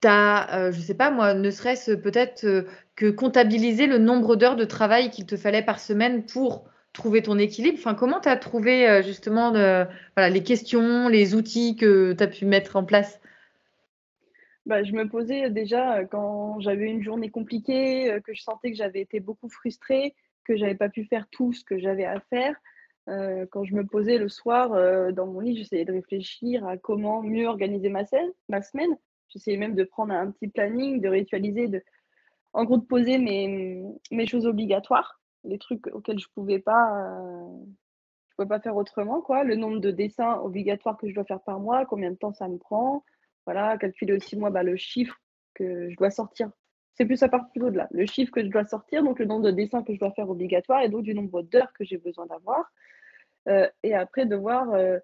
tu 0.00 0.08
as, 0.08 0.54
euh, 0.58 0.72
je 0.72 0.80
sais 0.80 0.94
pas 0.94 1.10
moi, 1.10 1.34
ne 1.34 1.50
serait-ce 1.50 1.92
peut-être 1.92 2.66
que 2.96 3.10
comptabiliser 3.10 3.86
le 3.86 3.98
nombre 3.98 4.36
d'heures 4.36 4.56
de 4.56 4.64
travail 4.64 5.10
qu'il 5.10 5.26
te 5.26 5.36
fallait 5.36 5.62
par 5.62 5.78
semaine 5.78 6.24
pour 6.24 6.64
trouver 6.96 7.22
ton 7.22 7.38
équilibre 7.38 7.78
enfin, 7.78 7.94
Comment 7.94 8.20
tu 8.20 8.28
as 8.28 8.36
trouvé 8.36 8.88
euh, 8.88 9.02
justement 9.02 9.52
les 10.16 10.42
questions, 10.42 11.08
les 11.08 11.34
outils 11.34 11.76
que 11.76 12.14
tu 12.14 12.24
as 12.24 12.26
pu 12.26 12.46
mettre 12.46 12.76
en 12.76 12.84
place? 12.84 13.20
Bah, 14.64 14.82
je 14.82 14.92
me 14.92 15.06
posais 15.08 15.50
déjà 15.50 15.98
euh, 15.98 16.06
quand 16.06 16.58
j'avais 16.60 16.86
une 16.86 17.02
journée 17.02 17.30
compliquée, 17.30 18.10
euh, 18.10 18.20
que 18.20 18.34
je 18.34 18.42
sentais 18.42 18.72
que 18.72 18.76
j'avais 18.76 19.00
été 19.00 19.20
beaucoup 19.20 19.48
frustrée, 19.48 20.14
que 20.44 20.56
j'avais 20.56 20.74
pas 20.74 20.88
pu 20.88 21.04
faire 21.04 21.28
tout 21.30 21.52
ce 21.52 21.64
que 21.64 21.78
j'avais 21.78 22.06
à 22.06 22.18
faire. 22.30 22.56
quand 23.50 23.64
je 23.64 23.74
me 23.74 23.84
posais 23.84 24.18
le 24.18 24.28
soir 24.28 24.70
dans 25.12 25.26
mon 25.26 25.40
lit, 25.40 25.56
j'essayais 25.56 25.84
de 25.84 25.92
réfléchir 25.92 26.66
à 26.66 26.76
comment 26.76 27.22
mieux 27.22 27.46
organiser 27.46 27.88
ma, 27.88 28.02
ma 28.48 28.62
semaine. 28.62 28.96
J'essayais 29.28 29.58
même 29.58 29.74
de 29.74 29.84
prendre 29.84 30.12
un 30.14 30.30
petit 30.30 30.48
planning, 30.48 31.00
de 31.00 31.08
ritualiser, 31.08 31.68
de, 31.68 31.82
en 32.56 32.64
gros 32.64 32.78
de 32.78 32.84
poser 32.84 33.18
mes, 33.18 34.26
choses 34.26 34.46
obligatoires 34.46 35.20
les 35.44 35.58
trucs 35.58 35.86
auxquels 35.88 36.18
je 36.18 36.26
pouvais 36.34 36.58
pas 36.58 37.06
euh, 37.06 37.64
je 38.30 38.34
pouvais 38.36 38.48
pas 38.48 38.60
faire 38.60 38.76
autrement 38.76 39.20
quoi. 39.20 39.44
Le 39.44 39.54
nombre 39.54 39.78
de 39.78 39.90
dessins 39.90 40.40
obligatoires 40.40 40.96
que 40.96 41.08
je 41.08 41.14
dois 41.14 41.24
faire 41.24 41.40
par 41.40 41.60
mois 41.60 41.86
combien 41.86 42.10
de 42.10 42.16
temps 42.16 42.32
ça 42.32 42.48
me 42.48 42.58
prend. 42.58 43.04
Voilà 43.44 43.76
calculer 43.78 44.14
aussi 44.14 44.36
moi 44.36 44.50
bah, 44.50 44.62
le 44.62 44.76
chiffre 44.76 45.16
que 45.54 45.90
je 45.90 45.96
dois 45.96 46.10
sortir. 46.10 46.50
C'est 46.94 47.04
plus 47.04 47.22
à 47.22 47.28
part 47.28 47.48
plutôt 47.50 47.70
de 47.70 47.76
là. 47.76 47.88
Le 47.90 48.06
chiffre 48.06 48.32
que 48.32 48.42
je 48.42 48.48
dois 48.48 48.64
sortir 48.64 49.04
donc 49.04 49.18
le 49.18 49.26
nombre 49.26 49.44
de 49.44 49.50
dessins 49.50 49.82
que 49.82 49.94
je 49.94 50.00
dois 50.00 50.12
faire 50.12 50.28
obligatoire 50.30 50.82
et 50.82 50.88
donc 50.88 51.02
du 51.02 51.14
nombre 51.14 51.42
d'heures 51.42 51.72
que 51.74 51.84
j'ai 51.84 51.98
besoin 51.98 52.26
d'avoir. 52.26 52.72
Euh, 53.48 53.68
et 53.82 53.94
après 53.94 54.26
de 54.26 54.34
voir 54.34 54.72
euh, 54.72 54.98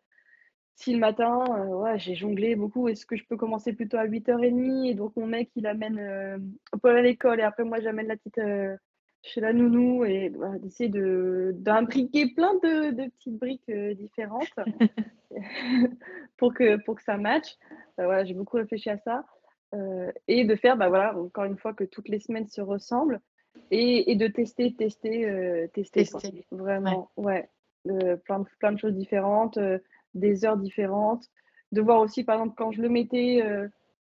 si 0.74 0.92
le 0.92 0.98
matin, 0.98 1.44
ouais, 1.68 1.98
j'ai 1.98 2.14
jonglé 2.14 2.56
beaucoup, 2.56 2.88
est-ce 2.88 3.06
que 3.06 3.16
je 3.16 3.24
peux 3.24 3.36
commencer 3.36 3.72
plutôt 3.72 3.98
à 3.98 4.06
8h30 4.06 4.88
Et 4.88 4.94
donc, 4.94 5.14
mon 5.16 5.26
mec, 5.26 5.50
il 5.54 5.66
amène 5.66 5.98
euh, 5.98 6.38
Paul 6.80 6.96
à 6.96 7.02
l'école 7.02 7.40
et 7.40 7.44
après, 7.44 7.64
moi, 7.64 7.80
j'amène 7.80 8.06
la 8.06 8.16
petite 8.16 8.40
chez 9.22 9.40
la 9.40 9.52
nounou 9.52 10.04
et 10.04 10.32
d'essayer 10.60 10.90
d'imbriquer 11.52 12.32
plein 12.34 12.54
de, 12.54 12.90
de, 12.90 13.08
petites 13.10 13.38
briques 13.38 13.68
euh, 13.68 13.94
différentes 13.94 14.50
pour, 16.36 16.52
que, 16.52 16.76
pour 16.84 16.96
que 16.96 17.02
ça 17.02 17.16
matche. 17.16 17.56
Euh, 18.00 18.04
voilà, 18.04 18.24
j'ai 18.24 18.34
beaucoup 18.34 18.56
réfléchi 18.56 18.90
à 18.90 18.98
ça. 18.98 19.24
Euh, 19.74 20.10
et 20.28 20.44
de 20.44 20.54
faire, 20.56 20.76
bah, 20.76 20.88
voilà, 20.88 21.16
encore 21.16 21.44
une 21.44 21.56
fois, 21.56 21.72
que 21.72 21.84
toutes 21.84 22.08
les 22.08 22.18
semaines 22.18 22.48
se 22.48 22.60
ressemblent 22.60 23.20
et, 23.70 24.10
et 24.10 24.16
de 24.16 24.26
tester, 24.26 24.74
tester, 24.74 25.70
tester. 25.72 26.04
Vraiment, 26.50 27.10
ouais. 27.16 27.48
plein, 27.84 28.40
de, 28.40 28.48
plein 28.58 28.72
de 28.72 28.78
choses 28.78 28.94
différentes, 28.94 29.58
des 30.14 30.44
heures 30.44 30.56
différentes. 30.56 31.28
De 31.72 31.80
voir 31.80 32.00
aussi, 32.00 32.24
par 32.24 32.36
exemple, 32.36 32.54
quand 32.56 32.72
je 32.72 32.82
le 32.82 32.88
mettais, 32.88 33.42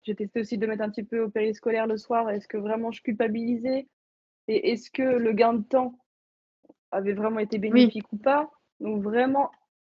j'ai 0.04 0.16
testé 0.16 0.42
aussi 0.42 0.58
de 0.58 0.66
mettre 0.68 0.84
un 0.84 0.90
petit 0.90 1.04
peu 1.04 1.22
au 1.22 1.30
périscolaire 1.30 1.88
le 1.88 1.98
soir. 1.98 2.30
Est-ce 2.30 2.48
que 2.48 2.58
vraiment 2.58 2.92
je 2.92 3.02
culpabilisais 3.02 3.88
et 4.48 4.72
est-ce 4.72 4.92
que 4.92 5.04
le 5.04 5.32
gain 5.34 5.54
de 5.54 5.64
temps 5.64 5.98
avait 6.92 7.14
vraiment 7.14 7.40
été 7.40 7.58
bénéfique 7.58 8.12
ou 8.12 8.18
pas? 8.18 8.50
Donc 8.80 9.02
vraiment 9.04 9.52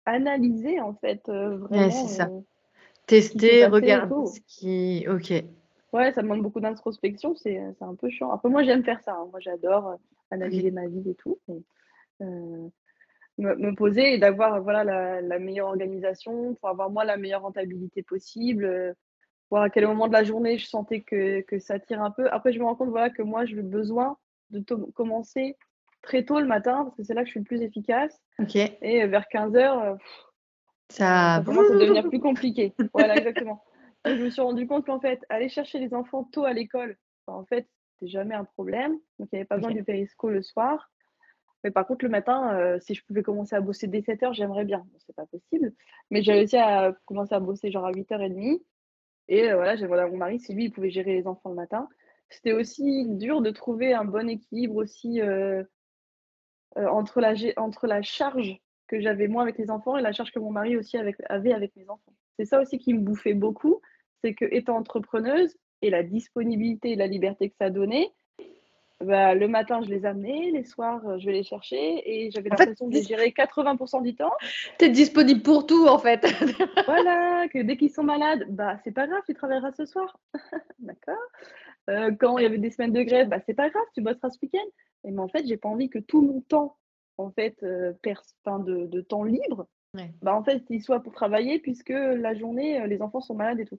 analyser 0.04 0.80
en 0.80 0.94
fait. 0.94 1.28
Euh, 1.28 1.56
vraiment, 1.56 1.90
c'est 1.90 2.14
ça. 2.14 2.28
Euh, 2.28 2.40
Tester, 3.06 3.66
regarder 3.66 4.26
ce 4.26 4.40
qui. 4.46 5.06
Ok. 5.08 5.32
Ouais, 5.92 6.12
ça 6.12 6.22
demande 6.22 6.42
beaucoup 6.42 6.60
d'introspection, 6.60 7.36
c'est 7.36 7.60
un 7.80 7.94
peu 7.94 8.08
chiant. 8.10 8.32
Après, 8.32 8.48
moi, 8.48 8.64
j'aime 8.64 8.82
faire 8.82 9.00
ça. 9.02 9.12
Hein. 9.12 9.28
Moi, 9.30 9.38
j'adore 9.40 9.88
euh, 9.88 9.96
analyser 10.30 10.72
ma 10.72 10.88
vie 10.88 11.08
et 11.08 11.14
tout. 11.14 11.38
Me, 13.38 13.74
poser 13.74 14.14
et 14.14 14.18
d'avoir 14.18 14.62
voilà, 14.62 15.20
la, 15.20 15.38
meilleure 15.38 15.68
organisation 15.68 16.54
pour 16.54 16.68
avoir 16.68 16.90
moi 16.90 17.04
la 17.04 17.16
meilleure 17.16 17.42
rentabilité 17.42 18.02
possible. 18.02 18.94
voir 19.50 19.62
à 19.62 19.70
quel 19.70 19.86
moment 19.86 20.08
de 20.08 20.12
la 20.12 20.24
journée 20.24 20.58
je 20.58 20.66
sentais 20.66 21.00
que, 21.00 21.40
que, 21.42 21.58
ça 21.58 21.78
tire 21.78 22.02
un 22.02 22.10
peu. 22.10 22.28
Après, 22.30 22.52
je 22.52 22.58
me 22.58 22.64
rends 22.64 22.76
compte 22.76 22.90
voilà, 22.90 23.10
que 23.10 23.22
moi, 23.22 23.44
j'ai 23.44 23.60
besoin 23.62 24.16
de 24.50 24.60
commencer 24.92 25.56
très 26.02 26.24
tôt 26.24 26.38
le 26.38 26.46
matin 26.46 26.84
parce 26.84 26.96
que 26.96 27.02
c'est 27.02 27.14
là 27.14 27.22
que 27.22 27.26
je 27.26 27.32
suis 27.32 27.40
le 27.40 27.46
plus 27.46 27.62
efficace. 27.62 28.20
Et 28.82 29.06
vers 29.06 29.26
15 29.28 29.56
heures, 29.56 29.82
euh, 29.82 29.94
ça... 30.90 31.42
commence 31.44 31.70
à 31.70 31.74
devenir 31.74 32.08
plus 32.08 32.20
compliqué. 32.20 32.74
Voilà, 32.92 33.16
exactement. 33.16 33.64
je 34.04 34.12
me 34.12 34.30
suis 34.30 34.42
rendu 34.42 34.66
compte 34.66 34.86
qu'en 34.86 35.00
fait, 35.00 35.24
aller 35.28 35.48
chercher 35.48 35.78
les 35.78 35.94
enfants 35.94 36.24
tôt 36.24 36.44
à 36.44 36.52
l'école, 36.52 36.96
en 37.26 37.44
fait, 37.44 37.66
c'était 37.94 38.10
jamais 38.10 38.34
un 38.34 38.44
problème. 38.44 38.92
Donc, 39.18 39.28
il 39.32 39.36
n'y 39.36 39.38
avait 39.38 39.46
pas 39.46 39.56
besoin 39.56 39.72
du 39.72 39.82
périsco 39.82 40.28
le 40.28 40.42
soir. 40.42 40.90
Mais 41.64 41.70
par 41.70 41.86
contre, 41.86 42.04
le 42.04 42.10
matin, 42.10 42.54
euh, 42.54 42.78
si 42.80 42.94
je 42.94 43.04
pouvais 43.04 43.22
commencer 43.22 43.56
à 43.56 43.60
bosser 43.60 43.86
dès 43.86 44.02
7 44.02 44.22
heures, 44.22 44.34
j'aimerais 44.34 44.64
bien. 44.64 44.78
Bon, 44.78 44.98
c'est 44.98 45.16
pas 45.16 45.26
possible. 45.26 45.72
Mais 46.10 46.22
j'ai 46.22 46.32
réussi 46.32 46.56
à 46.56 46.94
commencer 47.06 47.34
à 47.34 47.40
bosser 47.40 47.70
genre 47.70 47.86
à 47.86 47.92
8h30. 47.92 48.60
Et 49.28 49.50
euh, 49.50 49.56
voilà, 49.56 49.74
j'ai 49.76 49.86
voilà 49.86 50.06
mon 50.06 50.18
mari, 50.18 50.38
c'est 50.38 50.52
lui, 50.52 50.66
il 50.66 50.70
pouvait 50.70 50.90
gérer 50.90 51.14
les 51.14 51.26
enfants 51.26 51.48
le 51.48 51.56
matin 51.56 51.88
c'était 52.30 52.52
aussi 52.52 53.06
dur 53.06 53.42
de 53.42 53.50
trouver 53.50 53.94
un 53.94 54.04
bon 54.04 54.28
équilibre 54.28 54.76
aussi 54.76 55.20
euh, 55.20 55.62
entre, 56.76 57.20
la, 57.20 57.34
entre 57.56 57.86
la 57.86 58.02
charge 58.02 58.58
que 58.86 59.00
j'avais 59.00 59.28
moi 59.28 59.42
avec 59.42 59.58
les 59.58 59.70
enfants 59.70 59.96
et 59.96 60.02
la 60.02 60.12
charge 60.12 60.32
que 60.32 60.38
mon 60.38 60.50
mari 60.50 60.76
aussi 60.76 60.96
avait 60.96 61.52
avec 61.52 61.74
mes 61.76 61.88
enfants. 61.88 62.14
C'est 62.38 62.44
ça 62.44 62.60
aussi 62.60 62.78
qui 62.78 62.92
me 62.94 63.00
bouffait 63.00 63.34
beaucoup, 63.34 63.80
c'est 64.22 64.34
que 64.34 64.44
étant 64.50 64.76
entrepreneuse 64.76 65.56
et 65.82 65.90
la 65.90 66.02
disponibilité 66.02 66.92
et 66.92 66.96
la 66.96 67.06
liberté 67.06 67.48
que 67.48 67.56
ça 67.56 67.70
donnait, 67.70 68.10
bah, 69.04 69.34
le 69.34 69.48
matin, 69.48 69.80
je 69.82 69.88
les 69.88 70.04
amenais, 70.06 70.50
les 70.52 70.64
soirs, 70.64 71.06
euh, 71.06 71.18
je 71.18 71.26
vais 71.26 71.32
les 71.32 71.42
chercher 71.42 72.02
et 72.04 72.30
j'avais 72.30 72.48
l'impression 72.48 72.88
de 72.88 72.94
les 72.94 73.02
gérer 73.02 73.28
80% 73.28 74.02
du 74.02 74.14
temps. 74.14 74.32
Tu 74.78 74.86
es 74.86 74.88
disponible 74.88 75.42
pour 75.42 75.66
tout 75.66 75.86
en 75.86 75.98
fait. 75.98 76.20
voilà, 76.86 77.46
que 77.48 77.62
dès 77.62 77.76
qu'ils 77.76 77.90
sont 77.90 78.02
malades, 78.02 78.46
bah 78.48 78.78
c'est 78.84 78.92
pas 78.92 79.06
grave, 79.06 79.22
tu 79.26 79.34
travailleras 79.34 79.72
ce 79.72 79.86
soir. 79.86 80.18
D'accord 80.78 81.16
euh, 81.90 82.12
quand 82.18 82.38
il 82.38 82.44
y 82.44 82.46
avait 82.46 82.58
des 82.58 82.70
semaines 82.70 82.92
de 82.92 83.02
grève, 83.02 83.28
bah, 83.28 83.40
c'est 83.44 83.54
pas 83.54 83.68
grave, 83.68 83.84
tu 83.94 84.00
bosseras 84.00 84.30
ce 84.30 84.38
week-end. 84.42 84.66
Mais 85.04 85.18
en 85.18 85.28
fait, 85.28 85.46
j'ai 85.46 85.58
pas 85.58 85.68
envie 85.68 85.90
que 85.90 85.98
tout 85.98 86.22
mon 86.22 86.40
temps, 86.40 86.78
en 87.18 87.30
fait, 87.30 87.62
euh, 87.62 87.92
de, 88.02 88.86
de, 88.86 89.00
temps 89.02 89.24
libre, 89.24 89.68
bah, 90.22 90.34
en 90.34 90.42
fait, 90.42 90.64
il 90.70 90.82
soit 90.82 91.00
pour 91.00 91.12
travailler, 91.12 91.58
puisque 91.58 91.90
la 91.90 92.34
journée, 92.34 92.86
les 92.86 93.02
enfants 93.02 93.20
sont 93.20 93.34
malades 93.34 93.60
et 93.60 93.66
tout. 93.66 93.78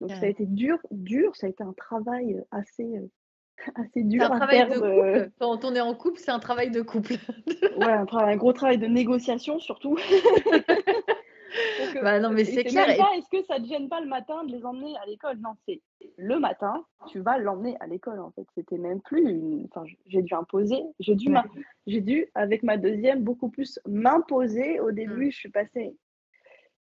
Donc, 0.00 0.10
ça 0.10 0.26
a 0.26 0.28
été 0.28 0.44
dur, 0.46 0.78
dur, 0.90 1.34
ça 1.34 1.46
a 1.46 1.50
été 1.50 1.62
un 1.62 1.72
travail 1.72 2.42
assez, 2.50 3.00
assez 3.74 4.02
dur. 4.02 4.24
Un 4.24 4.36
travail 4.36 4.68
de 4.68 4.74
couple. 4.74 5.30
Quand 5.38 5.64
on 5.64 5.74
est 5.74 5.80
en 5.80 5.94
couple, 5.94 6.18
c'est 6.18 6.30
un 6.30 6.38
travail 6.38 6.70
de 6.70 6.82
couple. 6.82 7.14
ouais, 7.78 7.84
un, 7.84 8.06
un, 8.12 8.36
gros 8.36 8.52
travail 8.52 8.78
de 8.78 8.86
négociation, 8.86 9.58
surtout. 9.58 9.96
bah 12.02 12.20
non, 12.20 12.30
mais 12.30 12.44
c'est 12.44 12.64
clair. 12.64 12.88
Est-ce 12.88 13.28
que 13.30 13.44
ça 13.46 13.58
te 13.58 13.66
gêne 13.66 13.88
pas 13.88 14.00
le 14.00 14.08
matin 14.08 14.44
de 14.44 14.52
les 14.52 14.64
emmener 14.64 14.94
à 15.02 15.06
l'école? 15.06 15.38
Non, 15.38 15.54
c'est 15.66 15.80
le 16.16 16.38
matin, 16.38 16.84
tu 17.08 17.20
vas 17.20 17.38
l'emmener 17.38 17.76
à 17.80 17.86
l'école. 17.86 18.20
En 18.20 18.30
fait, 18.30 18.46
c'était 18.54 18.78
même 18.78 19.00
plus. 19.00 19.66
Enfin, 19.70 19.84
j'ai 20.06 20.22
dû 20.22 20.34
imposer. 20.34 20.82
J'ai 20.98 21.14
dû, 21.14 21.34
j'ai 21.86 22.00
dû, 22.00 22.26
avec 22.34 22.62
ma 22.62 22.76
deuxième, 22.76 23.22
beaucoup 23.22 23.48
plus 23.48 23.78
m'imposer. 23.86 24.80
Au 24.80 24.92
début, 24.92 25.26
mmh. 25.26 25.32
je 25.32 25.36
suis 25.36 25.50
passée. 25.50 25.96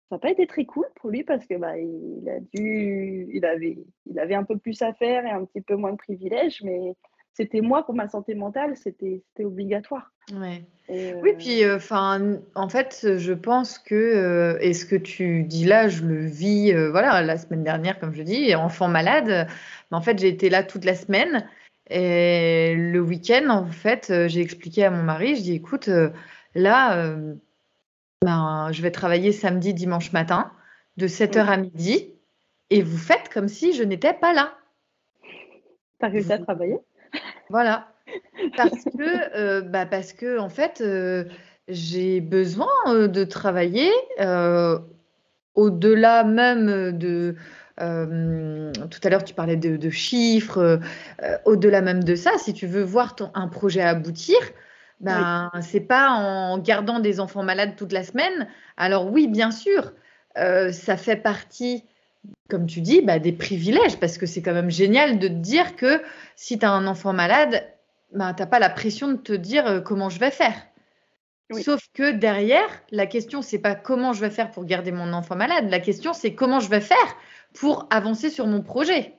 Ça 0.09 0.17
n'a 0.17 0.19
pas 0.19 0.31
été 0.31 0.47
très 0.47 0.65
cool 0.65 0.87
pour 0.95 1.11
lui 1.11 1.25
parce 1.25 1.47
que 1.47 1.55
bah, 1.55 1.77
il 1.79 2.29
a 2.29 2.39
dû, 2.55 3.29
il 3.33 3.45
avait, 3.45 3.79
il 4.07 4.19
avait 4.19 4.35
un 4.35 4.45
peu 4.45 4.57
plus 4.57 4.81
à 4.83 4.93
faire 4.93 5.27
et 5.27 5.31
un 5.31 5.45
petit 5.45 5.61
peu 5.61 5.75
moins 5.75 5.93
de 5.93 5.97
privilèges, 5.97 6.63
mais 6.63 6.95
c'était 7.33 7.61
moi 7.61 7.85
pour 7.85 7.95
ma 7.95 8.09
santé 8.09 8.35
mentale, 8.35 8.77
c'était 8.77 9.23
obligatoire. 9.45 10.13
Ouais. 10.33 10.65
Oui, 10.89 10.97
euh, 10.99 11.35
puis 11.37 11.71
enfin, 11.71 12.39
en 12.55 12.69
fait, 12.69 13.19
je 13.19 13.33
pense 13.33 13.79
que 13.79 13.95
euh, 13.95 14.59
et 14.61 14.73
ce 14.73 14.87
que 14.87 14.97
tu 14.97 15.43
dis 15.43 15.65
là, 15.65 15.89
je 15.89 16.05
le 16.05 16.25
vis, 16.25 16.73
euh, 16.73 16.91
voilà, 16.91 17.23
la 17.23 17.37
semaine 17.37 17.65
dernière, 17.65 17.99
comme 17.99 18.15
je 18.15 18.23
dis, 18.23 18.55
enfant 18.55 18.89
malade. 18.89 19.49
Mais 19.91 19.97
en 19.97 20.01
fait, 20.01 20.19
j'ai 20.19 20.29
été 20.29 20.49
là 20.49 20.63
toute 20.63 20.85
la 20.85 20.95
semaine 20.95 21.47
et 21.91 22.75
le 22.75 23.01
week-end, 23.01 23.49
en 23.49 23.67
fait, 23.67 24.13
j'ai 24.29 24.41
expliqué 24.41 24.85
à 24.85 24.91
mon 24.91 25.03
mari, 25.03 25.37
je 25.37 25.43
dis, 25.43 25.55
écoute, 25.55 25.91
là, 26.55 27.17
ben, 28.23 28.71
je 28.73 28.83
vais 28.83 28.91
travailler 28.91 29.33
samedi, 29.33 29.75
dimanche 29.75 30.13
matin, 30.13 30.51
de 30.97 31.07
7h 31.07 31.47
à 31.47 31.57
midi, 31.57 32.15
et 32.71 32.83
vous 32.83 32.99
faites 32.99 33.29
comme 33.29 33.49
si 33.49 33.73
je 33.75 33.83
n'étais 33.83 34.15
pas 34.15 34.33
là. 34.33 34.55
T'as 35.99 36.09
réussi 36.09 36.33
à 36.33 36.39
travailler? 36.39 36.79
Voilà. 37.49 37.89
Parce 38.57 38.85
que, 38.85 39.37
euh, 39.37 39.61
bah 39.63 39.87
parce 39.87 40.13
que 40.13 40.39
en 40.39 40.49
fait, 40.49 40.81
euh, 40.81 41.25
j'ai 41.69 42.21
besoin 42.21 42.69
euh, 42.89 43.09
de 43.09 43.25
travailler 43.25 43.91
au-delà 45.55 46.25
même 46.25 46.93
de. 46.97 47.35
tout 47.79 49.01
à 49.03 49.09
l'heure, 49.11 49.25
tu 49.25 49.35
parlais 49.35 49.57
de, 49.57 49.91
chiffres. 49.91 50.81
au-delà 51.45 51.81
même 51.81 52.05
de 52.05 52.15
ça, 52.15 52.33
si 52.39 52.53
tu 52.53 52.67
veux 52.67 52.83
voir 52.83 53.17
ton, 53.17 53.31
un 53.35 53.49
projet 53.49 53.83
aboutir, 53.83 54.39
ben, 55.01 55.51
c'est 55.61 55.81
pas 55.81 56.11
en 56.11 56.59
gardant 56.59 57.01
des 57.01 57.21
enfants 57.21 57.43
malades 57.43 57.77
toute 57.77 57.93
la 57.93 58.05
semaine. 58.05 58.49
Alors 58.77 59.11
oui, 59.11 59.29
bien 59.29 59.51
sûr, 59.51 59.93
ça 60.35 60.97
fait 60.97 61.17
partie 61.17 61.85
comme 62.49 62.67
tu 62.67 62.81
dis, 62.81 63.03
bah, 63.03 63.19
des 63.19 63.33
privilèges, 63.33 63.99
parce 63.99 64.19
que 64.19 64.27
c'est 64.27 64.43
quand 64.43 64.53
même 64.53 64.71
génial 64.71 65.19
de 65.19 65.29
te 65.29 65.33
dire 65.33 65.77
que 65.77 66.03
si 66.37 66.59
tu 66.59 66.67
as 66.67 66.71
un 66.71 66.87
enfant 66.87 67.13
malade, 67.13 67.65
bah, 68.13 68.35
tu 68.35 68.43
n'as 68.43 68.47
pas 68.47 68.59
la 68.59 68.71
pression 68.71 69.09
de 69.09 69.17
te 69.17 69.33
dire 69.33 69.67
euh, 69.67 69.81
comment 69.81 70.09
je 70.09 70.21
vais 70.21 70.31
faire. 70.31 70.55
Sauf 71.63 71.81
que 71.95 72.11
derrière, 72.11 72.69
la 72.91 73.07
question, 73.07 73.41
c'est 73.41 73.61
pas 73.61 73.77
comment 73.77 74.13
je 74.13 74.21
vais 74.21 74.31
faire 74.31 74.51
pour 74.51 74.65
garder 74.65 74.91
mon 74.91 75.13
enfant 75.13 75.37
malade, 75.37 75.71
la 75.71 75.79
question, 75.79 76.13
c'est 76.13 76.35
comment 76.35 76.59
je 76.59 76.69
vais 76.69 76.81
faire 76.81 77.17
pour 77.55 77.87
avancer 77.91 78.31
sur 78.31 78.49
mon 78.49 78.63
projet. 78.63 79.15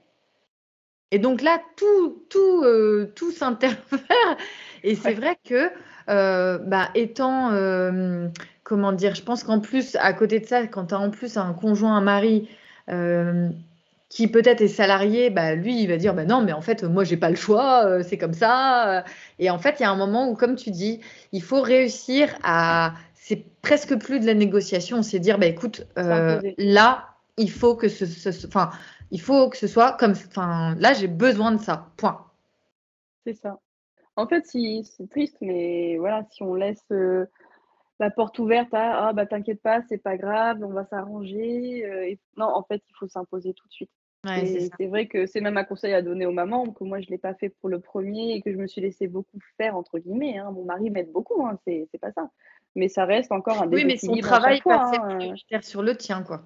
Et 1.11 1.19
donc 1.19 1.41
là, 1.41 1.61
tout, 1.77 2.25
tout, 2.29 2.63
euh, 2.63 3.13
tout 3.15 3.31
s'interfère. 3.31 4.37
Et 4.83 4.95
c'est 4.95 5.13
vrai 5.13 5.37
que, 5.43 5.69
euh, 6.09 6.57
bah, 6.59 6.89
étant, 6.95 7.51
comment 8.63 8.91
dire, 8.91 9.15
je 9.15 9.23
pense 9.23 9.45
qu'en 9.45 9.61
plus, 9.61 9.95
à 9.95 10.11
côté 10.11 10.39
de 10.41 10.45
ça, 10.45 10.67
quand 10.67 10.87
tu 10.87 10.93
as 10.93 10.99
en 10.99 11.09
plus 11.09 11.37
un 11.37 11.53
conjoint, 11.53 11.95
un 11.95 12.01
mari 12.01 12.49
euh, 12.89 13.49
qui 14.09 14.27
peut-être 14.27 14.59
est 14.61 14.67
salarié, 14.67 15.29
bah, 15.29 15.55
lui, 15.55 15.81
il 15.81 15.87
va 15.87 15.95
dire 15.95 16.13
bah 16.13 16.25
non, 16.25 16.41
mais 16.41 16.51
en 16.51 16.61
fait, 16.61 16.83
moi, 16.83 17.03
j'ai 17.05 17.17
pas 17.17 17.29
le 17.29 17.35
choix, 17.35 17.85
euh, 17.85 18.03
c'est 18.03 18.17
comme 18.17 18.33
ça. 18.33 19.05
Et 19.39 19.49
en 19.49 19.57
fait, 19.57 19.79
il 19.79 19.83
y 19.83 19.85
a 19.85 19.91
un 19.91 19.95
moment 19.95 20.29
où, 20.29 20.35
comme 20.35 20.55
tu 20.55 20.71
dis, 20.71 20.99
il 21.31 21.41
faut 21.41 21.61
réussir 21.61 22.29
à. 22.43 22.93
C'est 23.15 23.43
presque 23.61 23.97
plus 23.97 24.19
de 24.21 24.25
la 24.25 24.33
négociation, 24.33 25.03
c'est 25.03 25.19
dire 25.19 25.37
bah 25.37 25.47
écoute, 25.47 25.85
euh, 25.97 26.41
là, 26.57 27.09
il 27.37 27.51
faut 27.51 27.75
que 27.75 27.89
ce, 27.89 28.05
enfin, 28.47 28.71
il 29.11 29.19
faut 29.19 29.49
que 29.49 29.57
ce 29.57 29.67
soit 29.67 29.93
comme, 29.93 30.11
enfin, 30.11 30.75
là, 30.79 30.93
j'ai 30.93 31.07
besoin 31.07 31.51
de 31.51 31.61
ça. 31.61 31.89
Point. 31.97 32.25
C'est 33.25 33.33
ça. 33.33 33.59
En 34.17 34.27
fait, 34.27 34.45
si, 34.45 34.83
c'est 34.83 35.09
triste, 35.09 35.37
mais 35.41 35.97
voilà, 35.97 36.25
si 36.31 36.43
on 36.43 36.55
laisse 36.55 36.85
la 37.99 38.11
porte 38.11 38.37
ouverte 38.39 38.73
à 38.73 39.07
ah 39.07 39.13
bah 39.13 39.25
t'inquiète 39.25 39.61
pas, 39.61 39.81
c'est 39.89 39.97
pas 39.97 40.17
grave, 40.17 40.59
on 40.63 40.73
va 40.73 40.85
s'arranger. 40.85 41.85
Euh, 41.85 42.15
non, 42.35 42.45
en 42.45 42.63
fait, 42.63 42.81
il 42.89 42.95
faut 42.97 43.07
s'imposer 43.07 43.53
tout 43.53 43.67
de 43.67 43.73
suite. 43.73 43.91
c'est 44.25 44.87
vrai 44.87 45.07
que 45.07 45.25
c'est 45.25 45.41
même 45.41 45.57
un 45.57 45.63
conseil 45.63 45.93
à 45.93 46.01
donner 46.01 46.25
aux 46.25 46.31
mamans, 46.31 46.71
que 46.71 46.83
moi 46.83 46.99
je 46.99 47.07
ne 47.07 47.11
l'ai 47.11 47.17
pas 47.17 47.33
fait 47.33 47.49
pour 47.49 47.69
le 47.69 47.79
premier 47.79 48.33
et 48.33 48.41
que 48.41 48.51
je 48.51 48.57
me 48.57 48.67
suis 48.67 48.81
laissé 48.81 49.07
beaucoup 49.07 49.39
faire, 49.57 49.75
entre 49.75 49.99
guillemets. 49.99 50.37
Hein. 50.37 50.51
Mon 50.51 50.65
mari 50.65 50.89
m'aide 50.89 51.11
beaucoup, 51.11 51.45
hein, 51.45 51.57
c'est 51.65 51.87
pas 51.99 52.11
ça. 52.11 52.29
Mais 52.75 52.89
ça 52.89 53.05
reste 53.05 53.31
encore 53.31 53.61
un 53.61 53.71
Oui, 53.71 53.85
mais 53.85 53.97
son 53.97 54.15
travail 54.17 54.61
passe 54.61 54.97
hein. 54.99 55.61
sur 55.61 55.81
le 55.81 55.95
tien, 55.95 56.23
quoi. 56.23 56.43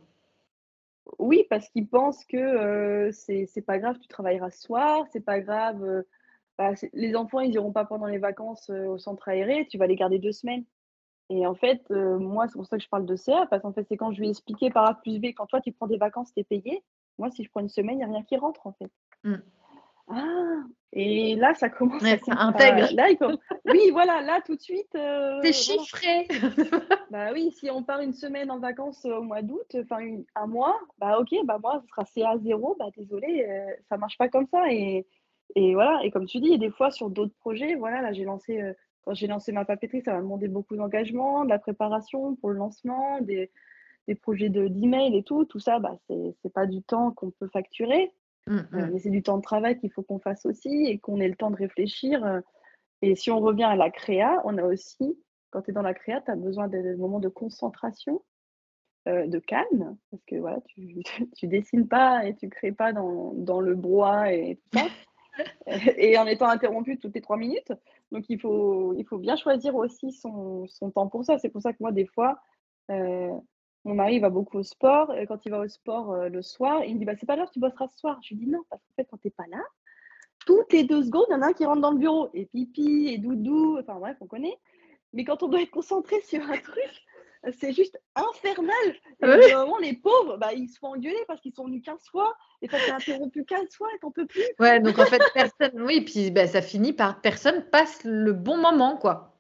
Oui, 1.20 1.46
parce 1.50 1.68
qu'il 1.70 1.90
pense 1.90 2.24
que 2.26 2.38
euh, 2.38 3.12
c'est 3.12 3.66
pas 3.66 3.80
grave, 3.80 3.98
tu 4.00 4.08
travailleras 4.08 4.52
ce 4.52 4.62
soir, 4.62 5.06
c'est 5.12 5.26
pas 5.26 5.42
grave. 5.42 5.84
Euh, 5.84 6.04
bah, 6.58 6.72
les 6.94 7.16
enfants, 7.16 7.40
ils 7.40 7.54
iront 7.54 7.72
pas 7.72 7.86
pendant 7.86 8.08
les 8.08 8.18
vacances 8.18 8.70
au 8.70 8.98
centre 8.98 9.28
aéré, 9.30 9.68
tu 9.70 9.78
vas 9.78 9.88
les 9.88 9.96
garder 9.96 10.20
deux 10.20 10.32
semaines. 10.32 10.66
Et 11.32 11.48
en 11.48 11.56
fait, 11.56 11.82
euh, 11.92 12.20
moi, 12.20 12.48
c'est 12.48 12.58
pour 12.58 12.66
ça 12.66 12.78
que 12.78 12.84
je 12.84 12.90
parle 12.90 13.06
de 13.06 13.16
CA, 13.16 13.48
parce 13.50 13.62
qu'en 13.62 13.72
fait, 13.72 13.86
c'est 13.88 13.96
quand 13.96 14.12
je 14.12 14.20
lui 14.20 14.28
ai 14.28 14.32
expliqué 14.32 14.70
par 14.70 14.86
A 14.86 14.96
plus 14.96 15.18
B, 15.18 15.28
quand 15.28 15.46
toi, 15.46 15.62
tu 15.62 15.72
prends 15.72 15.88
des 15.88 15.98
vacances, 15.98 16.34
tu 16.34 16.42
es 16.42 16.44
payé. 16.44 16.84
Moi, 17.18 17.32
si 17.32 17.46
je 17.46 17.50
prends 17.50 17.62
une 17.62 17.70
semaine, 17.70 17.96
il 17.96 18.00
n'y 18.00 18.04
a 18.04 18.08
rien 18.08 18.24
qui 18.24 18.36
rentre, 18.36 18.68
en 18.68 18.74
fait. 18.74 18.92
Mmh. 19.24 19.36
Ah, 20.10 20.64
et 20.92 21.36
là, 21.38 21.54
ça 21.54 21.70
commence 21.70 22.04
à. 22.04 22.18
Ça 22.18 22.34
intègre. 22.34 22.90
Là, 22.94 23.08
Oui, 23.66 23.92
voilà, 23.92 24.22
là, 24.22 24.42
tout 24.46 24.58
de 24.58 24.62
suite. 24.62 24.94
Euh, 24.96 25.40
c'est 25.42 25.54
chiffré. 25.54 26.28
bah 27.12 27.30
oui, 27.32 27.52
si 27.52 27.70
on 27.72 27.82
part 27.82 28.02
une 28.02 28.12
semaine 28.12 28.52
en 28.52 28.60
vacances 28.60 29.06
au 29.06 29.22
mois 29.22 29.42
d'août, 29.42 29.74
enfin, 29.76 30.00
un 30.36 30.48
mois, 30.48 30.78
bah 30.98 31.18
ok, 31.18 31.34
bah 31.46 31.60
moi, 31.64 31.82
ce 31.82 31.88
sera 31.88 32.04
CA 32.04 32.38
0, 32.40 32.76
bah 32.78 32.88
désolé, 32.98 33.46
euh, 33.48 33.74
ça 33.88 33.96
marche 33.96 34.18
pas 34.18 34.28
comme 34.28 34.48
ça. 34.48 34.70
Et, 34.70 35.08
et 35.56 35.74
voilà, 35.74 36.00
et 36.04 36.12
comme 36.12 36.26
tu 36.26 36.40
dis, 36.40 36.58
des 36.58 36.72
fois, 36.72 36.92
sur 36.92 37.10
d'autres 37.10 37.36
projets, 37.40 37.76
voilà, 37.76 38.02
là, 38.02 38.14
j'ai 38.14 38.24
lancé 38.24 38.74
quand 39.04 39.14
j'ai 39.14 39.28
lancé 39.28 39.52
ma 39.52 39.66
papeterie, 39.66 40.02
ça 40.02 40.14
m'a 40.14 40.22
demandé 40.22 40.48
beaucoup 40.48 40.76
d'engagement, 40.76 41.44
de 41.44 41.50
la 41.50 41.60
préparation 41.60 42.36
pour 42.36 42.50
le 42.50 42.58
lancement, 42.58 43.20
des, 43.22 43.52
des 44.08 44.16
projets 44.16 44.50
d'email 44.50 45.16
et 45.16 45.24
tout. 45.24 45.46
Tout 45.46 45.60
ça, 45.60 45.80
bah, 45.80 45.98
ce 46.08 46.14
n'est 46.14 46.52
pas 46.54 46.68
du 46.68 46.82
temps 46.84 47.12
qu'on 47.12 47.32
peut 47.32 47.48
facturer, 47.48 48.12
mmh, 48.48 48.58
euh, 48.58 48.62
mmh. 48.72 48.90
mais 48.92 49.00
c'est 49.00 49.10
du 49.10 49.24
temps 49.24 49.38
de 49.38 49.44
travail 49.44 49.80
qu'il 49.80 49.92
faut 49.92 50.04
qu'on 50.04 50.20
fasse 50.20 50.46
aussi 50.46 50.86
et 50.86 51.00
qu'on 51.00 51.20
ait 51.20 51.28
le 51.28 51.36
temps 51.36 51.52
de 51.52 51.56
réfléchir. 51.56 52.24
Euh. 52.24 52.42
Et 53.02 53.16
si 53.16 53.32
on 53.32 53.40
revient 53.40 53.64
à 53.64 53.76
la 53.76 53.90
créa, 53.90 54.42
on 54.46 54.58
a 54.58 54.64
aussi, 54.64 55.18
quand 55.50 55.64
tu 55.64 55.72
es 55.72 55.74
dans 55.74 55.82
la 55.82 55.96
créa, 55.96 56.22
tu 56.22 56.30
as 56.30 56.36
besoin 56.36 56.68
de 56.68 56.96
moments 56.96 57.20
de 57.20 57.30
concentration, 57.30 58.22
euh, 59.08 59.26
de 59.26 59.40
calme, 59.40 59.98
parce 60.12 60.24
que 60.26 60.36
voilà, 60.36 60.60
tu 60.68 61.02
ne 61.44 61.50
dessines 61.50 61.88
pas 61.88 62.24
et 62.28 62.36
tu 62.36 62.50
crées 62.50 62.72
pas 62.72 62.94
dans, 62.94 63.34
dans 63.34 63.60
le 63.60 63.74
bois 63.74 64.32
et 64.32 64.58
tout 64.58 64.78
ça. 64.78 64.86
et 65.98 66.18
en 66.18 66.28
étant 66.28 66.48
interrompu 66.48 66.98
toutes 67.00 67.16
les 67.16 67.22
trois 67.22 67.38
minutes. 67.38 67.72
Donc, 68.12 68.26
il 68.30 68.40
faut, 68.40 68.96
bien 69.20 69.36
choisir 69.36 69.76
aussi 69.76 70.12
son, 70.12 70.68
temps 70.94 71.08
pour 71.08 71.24
ça. 71.24 71.38
C'est 71.38 71.50
pour 71.50 71.62
ça 71.62 71.72
que 71.72 71.78
moi, 71.80 71.92
des 71.92 72.06
fois, 72.06 72.40
euh, 72.90 73.32
mon 73.86 73.96
mari 73.96 74.20
va 74.20 74.30
beaucoup 74.30 74.58
au 74.58 74.64
sport. 74.64 75.14
Quand 75.28 75.46
il 75.46 75.50
va 75.50 75.60
au 75.60 75.68
sport 75.68 76.12
euh, 76.12 76.30
le 76.30 76.42
soir, 76.42 76.84
il 76.84 76.96
me 76.96 77.00
dit 77.00 77.06
bah, 77.06 77.16
C'est 77.20 77.26
pas 77.26 77.36
grave, 77.36 77.50
tu 77.54 77.60
bosseras 77.60 77.88
ce 77.88 77.98
soir. 77.98 78.20
Je 78.24 78.34
lui 78.34 78.46
dis 78.46 78.52
Non, 78.52 78.62
parce 78.70 78.82
qu'en 78.84 78.94
fait, 78.96 79.08
quand 79.10 79.18
tu 79.18 79.28
n'es 79.28 79.32
pas 79.32 79.48
là, 79.50 79.64
toutes 80.46 80.74
les 80.74 80.84
deux 80.84 81.04
secondes, 81.04 81.26
il 81.30 81.34
y 81.34 81.36
en 81.36 81.42
a 81.42 81.48
un 81.48 81.54
qui 81.54 81.66
rentre 81.66 81.82
dans 81.82 81.92
le 81.92 82.00
bureau. 82.00 82.30
Et 82.34 82.46
pipi, 82.46 83.10
et 83.10 83.18
doudou, 83.18 83.78
enfin 83.80 83.96
bref, 83.96 84.18
on 84.22 84.28
connaît. 84.28 84.58
Mais 85.14 85.24
quand 85.24 85.44
on 85.44 85.48
doit 85.48 85.62
être 85.62 85.72
concentré 85.72 86.22
sur 86.24 86.42
un 86.42 86.58
truc, 86.58 87.06
c'est 87.60 87.74
juste 87.74 88.00
infernal. 88.16 88.96
Et 89.22 89.54
moment, 89.54 89.78
les 89.80 89.94
pauvres, 89.94 90.38
bah, 90.38 90.54
ils 90.54 90.68
se 90.68 90.78
font 90.78 90.90
engueuler 90.90 91.24
parce 91.28 91.42
qu'ils 91.42 91.54
sont 91.54 91.66
venus 91.66 91.82
15 91.84 91.98
fois 92.10 92.36
et 92.62 92.68
ça 92.68 92.78
t'es 92.78 92.92
interrompu 92.92 93.46
15 93.46 93.76
fois 93.76 93.88
et 93.96 94.00
t'en 94.00 94.12
peux 94.12 94.26
plus. 94.28 94.46
Ouais, 94.60 94.80
donc 94.80 95.00
en 95.00 95.06
fait, 95.06 95.22
personne, 95.34 95.82
oui, 95.82 96.02
puis 96.02 96.32
bah, 96.32 96.48
ça 96.48 96.62
finit 96.62 96.94
par 96.94 97.22
personne 97.22 97.66
passe 97.72 98.04
le 98.04 98.34
bon 98.34 98.58
moment, 98.58 98.98
quoi. 98.98 99.31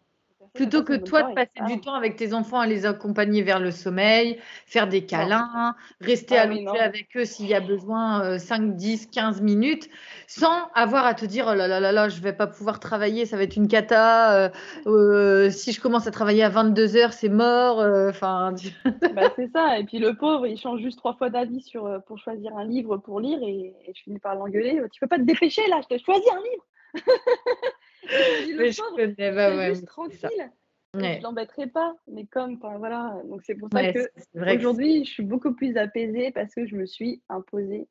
Plutôt 0.53 0.83
que 0.83 0.93
toi 0.93 1.23
de 1.23 1.33
passer 1.33 1.73
du 1.73 1.79
temps 1.79 1.93
avec 1.93 2.17
tes 2.17 2.33
enfants 2.33 2.59
à 2.59 2.67
les 2.67 2.85
accompagner 2.85 3.41
vers 3.41 3.59
le 3.59 3.71
sommeil, 3.71 4.37
faire 4.65 4.87
des 4.87 5.05
câlins, 5.05 5.75
rester 6.01 6.37
ah 6.37 6.41
allongé 6.41 6.77
avec 6.79 7.15
eux 7.15 7.23
s'il 7.23 7.47
y 7.47 7.53
a 7.53 7.61
besoin 7.61 8.37
5, 8.37 8.75
10, 8.75 9.07
15 9.07 9.41
minutes, 9.41 9.89
sans 10.27 10.69
avoir 10.73 11.05
à 11.05 11.13
te 11.13 11.25
dire 11.25 11.45
oh 11.49 11.53
là 11.53 11.67
là 11.67 11.79
là 11.79 11.91
là, 11.91 12.09
je 12.09 12.21
vais 12.21 12.33
pas 12.33 12.47
pouvoir 12.47 12.79
travailler, 12.79 13.25
ça 13.25 13.37
va 13.37 13.43
être 13.43 13.55
une 13.55 13.67
cata. 13.67 14.35
Euh, 14.35 14.49
euh, 14.87 15.49
si 15.49 15.71
je 15.71 15.81
commence 15.81 16.07
à 16.07 16.11
travailler 16.11 16.43
à 16.43 16.49
22 16.49 16.95
heures, 16.97 17.13
c'est 17.13 17.29
mort. 17.29 17.79
Euh, 17.79 18.09
enfin. 18.09 18.53
bah, 19.15 19.31
c'est 19.35 19.51
ça. 19.51 19.79
Et 19.79 19.83
puis 19.85 19.99
le 19.99 20.15
pauvre, 20.15 20.47
il 20.47 20.57
change 20.57 20.81
juste 20.81 20.97
trois 20.97 21.15
fois 21.15 21.29
d'avis 21.29 21.61
sur 21.61 22.01
pour 22.07 22.17
choisir 22.17 22.55
un 22.57 22.65
livre 22.65 22.97
pour 22.97 23.19
lire 23.19 23.39
et, 23.41 23.73
je 23.95 24.01
finis 24.01 24.19
par 24.19 24.35
l'engueuler. 24.35 24.81
Tu 24.91 24.99
peux 24.99 25.07
pas 25.07 25.17
te 25.17 25.23
dépêcher 25.23 25.67
là, 25.69 25.81
je 25.81 25.95
te 25.95 26.01
choisis 26.01 26.29
un 26.31 26.41
livre. 26.41 26.65
je 28.07 28.95
connais, 28.95 29.31
bah 29.31 29.73
juste 29.73 29.87
tranquille. 29.87 30.51
Je 30.93 31.21
l'embêterai 31.21 31.67
pas, 31.67 31.95
mais 32.07 32.25
comme, 32.25 32.59
voilà. 32.79 33.21
Donc 33.25 33.41
c'est 33.43 33.55
pour 33.55 33.69
ça 33.71 33.93
que 33.93 34.09
aujourd'hui, 34.55 35.05
je 35.05 35.11
suis 35.11 35.23
beaucoup 35.23 35.53
plus 35.53 35.77
apaisée 35.77 36.31
parce 36.31 36.53
que 36.53 36.65
je 36.65 36.75
me 36.75 36.85
suis 36.85 37.21
imposée 37.29 37.87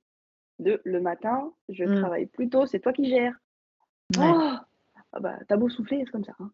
de 0.58 0.80
le 0.84 1.00
matin, 1.00 1.52
je 1.70 1.84
mmh. 1.84 2.00
travaille 2.00 2.26
plus 2.26 2.50
tôt, 2.50 2.66
c'est 2.66 2.80
toi 2.80 2.92
qui 2.92 3.08
gères. 3.08 3.34
Oh 4.18 4.52
ah 5.12 5.18
bah, 5.18 5.38
t'as 5.48 5.56
beau 5.56 5.68
souffler, 5.68 6.02
c'est 6.04 6.10
comme 6.10 6.24
ça. 6.24 6.34
Hein. 6.38 6.52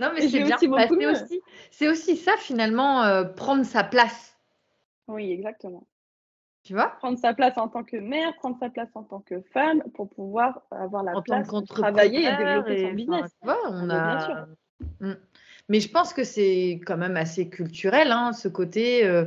non, 0.00 0.10
mais 0.12 0.28
c'est 0.28 0.42
bien. 0.42 0.56
Bah, 0.68 0.88
c'est 0.88 1.06
aussi, 1.06 1.40
c'est 1.70 1.88
aussi 1.88 2.16
ça, 2.16 2.36
finalement, 2.38 3.04
euh, 3.04 3.24
prendre 3.24 3.64
sa 3.64 3.84
place. 3.84 4.36
Oui, 5.06 5.30
exactement. 5.30 5.86
Tu 6.62 6.74
vois? 6.74 6.88
Prendre 6.98 7.18
sa 7.18 7.32
place 7.32 7.56
en 7.56 7.68
tant 7.68 7.84
que 7.84 7.96
mère, 7.96 8.34
prendre 8.36 8.58
sa 8.58 8.68
place 8.68 8.90
en 8.94 9.02
tant 9.02 9.20
que 9.20 9.40
femme 9.52 9.82
pour 9.94 10.08
pouvoir 10.10 10.62
avoir 10.70 11.02
la 11.02 11.20
place 11.22 11.48
de 11.48 11.66
travailler 11.66 12.24
et 12.24 12.36
développer 12.36 12.86
son 12.86 12.92
business. 12.92 13.30
Tu 13.40 13.46
vois, 13.46 13.58
on 13.70 13.88
a... 13.88 14.16
Bien 14.16 14.26
sûr. 14.26 14.46
Mm. 15.00 15.14
Mais 15.68 15.80
je 15.80 15.88
pense 15.88 16.12
que 16.12 16.24
c'est 16.24 16.80
quand 16.84 16.96
même 16.96 17.16
assez 17.16 17.48
culturel, 17.48 18.10
hein, 18.12 18.32
ce 18.32 18.48
côté. 18.48 19.06
Euh, 19.06 19.24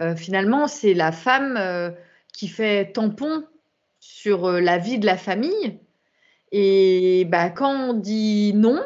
euh, 0.00 0.14
finalement, 0.16 0.68
c'est 0.68 0.94
la 0.94 1.12
femme 1.12 1.56
euh, 1.58 1.90
qui 2.32 2.48
fait 2.48 2.92
tampon 2.92 3.44
sur 3.98 4.50
la 4.50 4.78
vie 4.78 4.98
de 4.98 5.06
la 5.06 5.16
famille. 5.16 5.80
Et 6.52 7.26
bah, 7.26 7.50
quand 7.50 7.90
on 7.90 7.92
dit 7.92 8.52
non, 8.54 8.82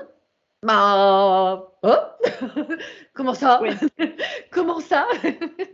bah, 0.62 1.70
oh 1.82 1.88
comment 3.12 3.34
ça? 3.34 3.60
Comment 4.50 4.80
ça? 4.80 5.06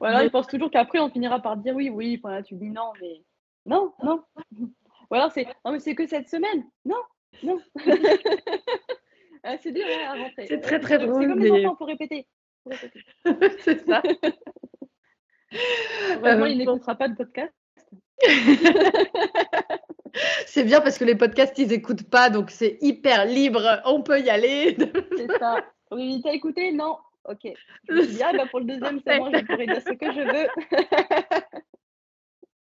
Ou 0.00 0.04
alors, 0.04 0.22
ils 0.22 0.30
pensent 0.30 0.46
toujours 0.46 0.70
qu'après, 0.70 0.98
on 0.98 1.10
finira 1.10 1.40
par 1.40 1.56
dire 1.56 1.74
oui, 1.74 1.90
oui. 1.90 2.20
Enfin, 2.22 2.42
tu 2.42 2.54
dis 2.54 2.70
non, 2.70 2.92
mais 3.00 3.22
non, 3.66 3.92
non. 4.02 4.22
Ou 5.10 5.14
alors, 5.14 5.32
c'est 5.32 5.46
non, 5.64 5.72
mais 5.72 5.80
c'est 5.80 5.94
que 5.94 6.06
cette 6.06 6.28
semaine. 6.28 6.64
Non, 6.84 7.02
non. 7.42 7.58
Ah, 9.44 9.56
c'est 9.58 9.72
dur 9.72 9.84
hein, 9.84 10.08
à 10.08 10.14
rentrer. 10.22 10.46
C'est 10.46 10.60
très, 10.60 10.78
très 10.78 10.98
drôle. 10.98 11.22
C'est 11.22 11.28
comme 11.28 11.40
les 11.40 11.66
enfants, 11.66 11.74
faut 11.76 11.84
répéter. 11.84 12.28
c'est 13.64 13.84
ça. 13.84 14.00
Vraiment, 16.20 16.44
euh, 16.44 16.48
il 16.48 16.58
n'écoutera 16.58 16.94
pas 16.94 17.08
de 17.08 17.16
podcast. 17.16 17.52
c'est 20.46 20.62
bien 20.62 20.80
parce 20.80 20.96
que 20.96 21.04
les 21.04 21.16
podcasts, 21.16 21.58
ils 21.58 21.66
n'écoutent 21.68 22.08
pas, 22.08 22.30
donc 22.30 22.52
c'est 22.52 22.78
hyper 22.80 23.24
libre. 23.24 23.82
On 23.84 24.02
peut 24.02 24.20
y 24.20 24.30
aller. 24.30 24.76
c'est 25.16 25.38
ça. 25.38 25.66
Oui, 25.90 26.20
t'as 26.22 26.32
écouté? 26.32 26.70
Non 26.72 26.98
Ok. 27.24 27.40
Je 27.88 27.94
me 27.94 28.22
ah, 28.24 28.32
bah, 28.32 28.46
pour 28.50 28.60
le 28.60 28.66
deuxième, 28.66 29.00
c'est 29.06 29.18
bon, 29.18 29.30
je 29.32 29.44
pourrais 29.44 29.66
dire 29.66 29.82
ce 29.82 29.92
que 29.92 30.12
je 30.12 30.20
veux. 30.20 30.48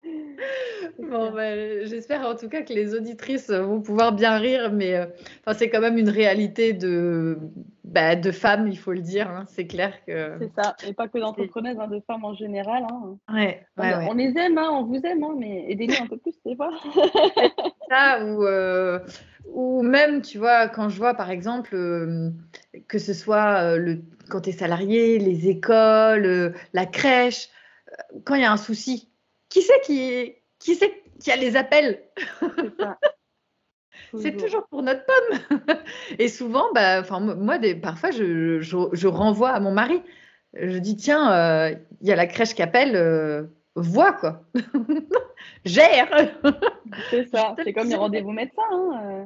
Bon, 0.99 1.31
bah, 1.31 1.85
j'espère 1.85 2.25
en 2.27 2.35
tout 2.35 2.49
cas 2.49 2.61
que 2.61 2.73
les 2.73 2.93
auditrices 2.95 3.49
vont 3.49 3.81
pouvoir 3.81 4.13
bien 4.13 4.37
rire, 4.37 4.71
mais 4.71 4.95
euh, 4.95 5.05
enfin, 5.41 5.57
c'est 5.57 5.69
quand 5.69 5.81
même 5.81 5.97
une 5.97 6.09
réalité 6.09 6.73
de, 6.73 7.37
bah, 7.83 8.15
de 8.15 8.31
femmes, 8.31 8.67
il 8.67 8.77
faut 8.77 8.93
le 8.93 9.01
dire. 9.01 9.29
Hein. 9.29 9.45
C'est 9.47 9.67
clair 9.67 9.93
que. 10.05 10.37
C'est 10.39 10.61
ça, 10.61 10.75
et 10.87 10.93
pas 10.93 11.07
que 11.07 11.19
d'entrepreneuses, 11.19 11.77
hein, 11.79 11.87
de 11.87 12.01
femmes 12.05 12.25
en 12.25 12.33
général. 12.33 12.85
Hein. 12.91 13.17
Ouais, 13.33 13.65
on, 13.77 14.13
les 14.13 14.33
aime, 14.37 14.57
on 14.57 14.83
vous 14.83 15.01
aime, 15.03 15.25
mais 15.37 15.65
aidez-nous 15.69 16.03
un 16.03 16.07
peu 16.07 16.17
plus, 16.17 16.33
c'est 16.45 16.55
pas 16.55 16.71
Ça, 17.89 18.25
ou, 18.25 18.45
euh, 18.45 18.99
ou 19.53 19.81
même, 19.81 20.21
tu 20.21 20.37
vois, 20.37 20.67
quand 20.67 20.89
je 20.89 20.97
vois 20.97 21.13
par 21.13 21.31
exemple 21.31 21.75
euh, 21.75 22.29
que 22.87 22.99
ce 22.99 23.13
soit 23.13 23.77
le, 23.77 24.01
quand 24.29 24.41
tu 24.41 24.49
es 24.49 24.53
salarié, 24.53 25.19
les 25.19 25.49
écoles, 25.49 26.53
la 26.73 26.85
crèche, 26.85 27.49
quand 28.23 28.35
il 28.35 28.41
y 28.41 28.45
a 28.45 28.51
un 28.51 28.57
souci, 28.57 29.09
qui 29.49 29.61
c'est 29.61 29.81
qui, 29.81 30.35
qui, 30.59 30.79
qui 31.19 31.31
a 31.31 31.35
les 31.35 31.55
appels 31.55 32.01
C'est 34.17 34.35
toujours 34.37 34.67
pour 34.67 34.83
notre 34.83 35.03
pomme. 35.05 35.59
Et 36.19 36.27
souvent, 36.27 36.71
bah, 36.73 37.01
moi, 37.19 37.57
des, 37.57 37.75
parfois, 37.75 38.11
je, 38.11 38.59
je, 38.61 39.07
renvoie 39.07 39.49
à 39.49 39.59
mon 39.59 39.71
mari. 39.71 40.01
Je 40.53 40.77
dis, 40.77 40.95
tiens, 40.95 41.31
euh, 41.31 41.75
il 42.01 42.07
y 42.07 42.11
a 42.11 42.15
la 42.15 42.27
crèche 42.27 42.53
qui 42.53 42.61
appelle, 42.61 42.95
euh, 42.95 43.43
vois 43.75 44.13
quoi. 44.13 44.43
Gère. 45.65 46.09
c'est 47.09 47.27
ça, 47.29 47.55
c'est 47.63 47.73
comme 47.73 47.89
les 47.89 47.95
rendez-vous 47.95 48.31
médecins. 48.31 48.61
Hein, 48.71 49.01
euh. 49.03 49.25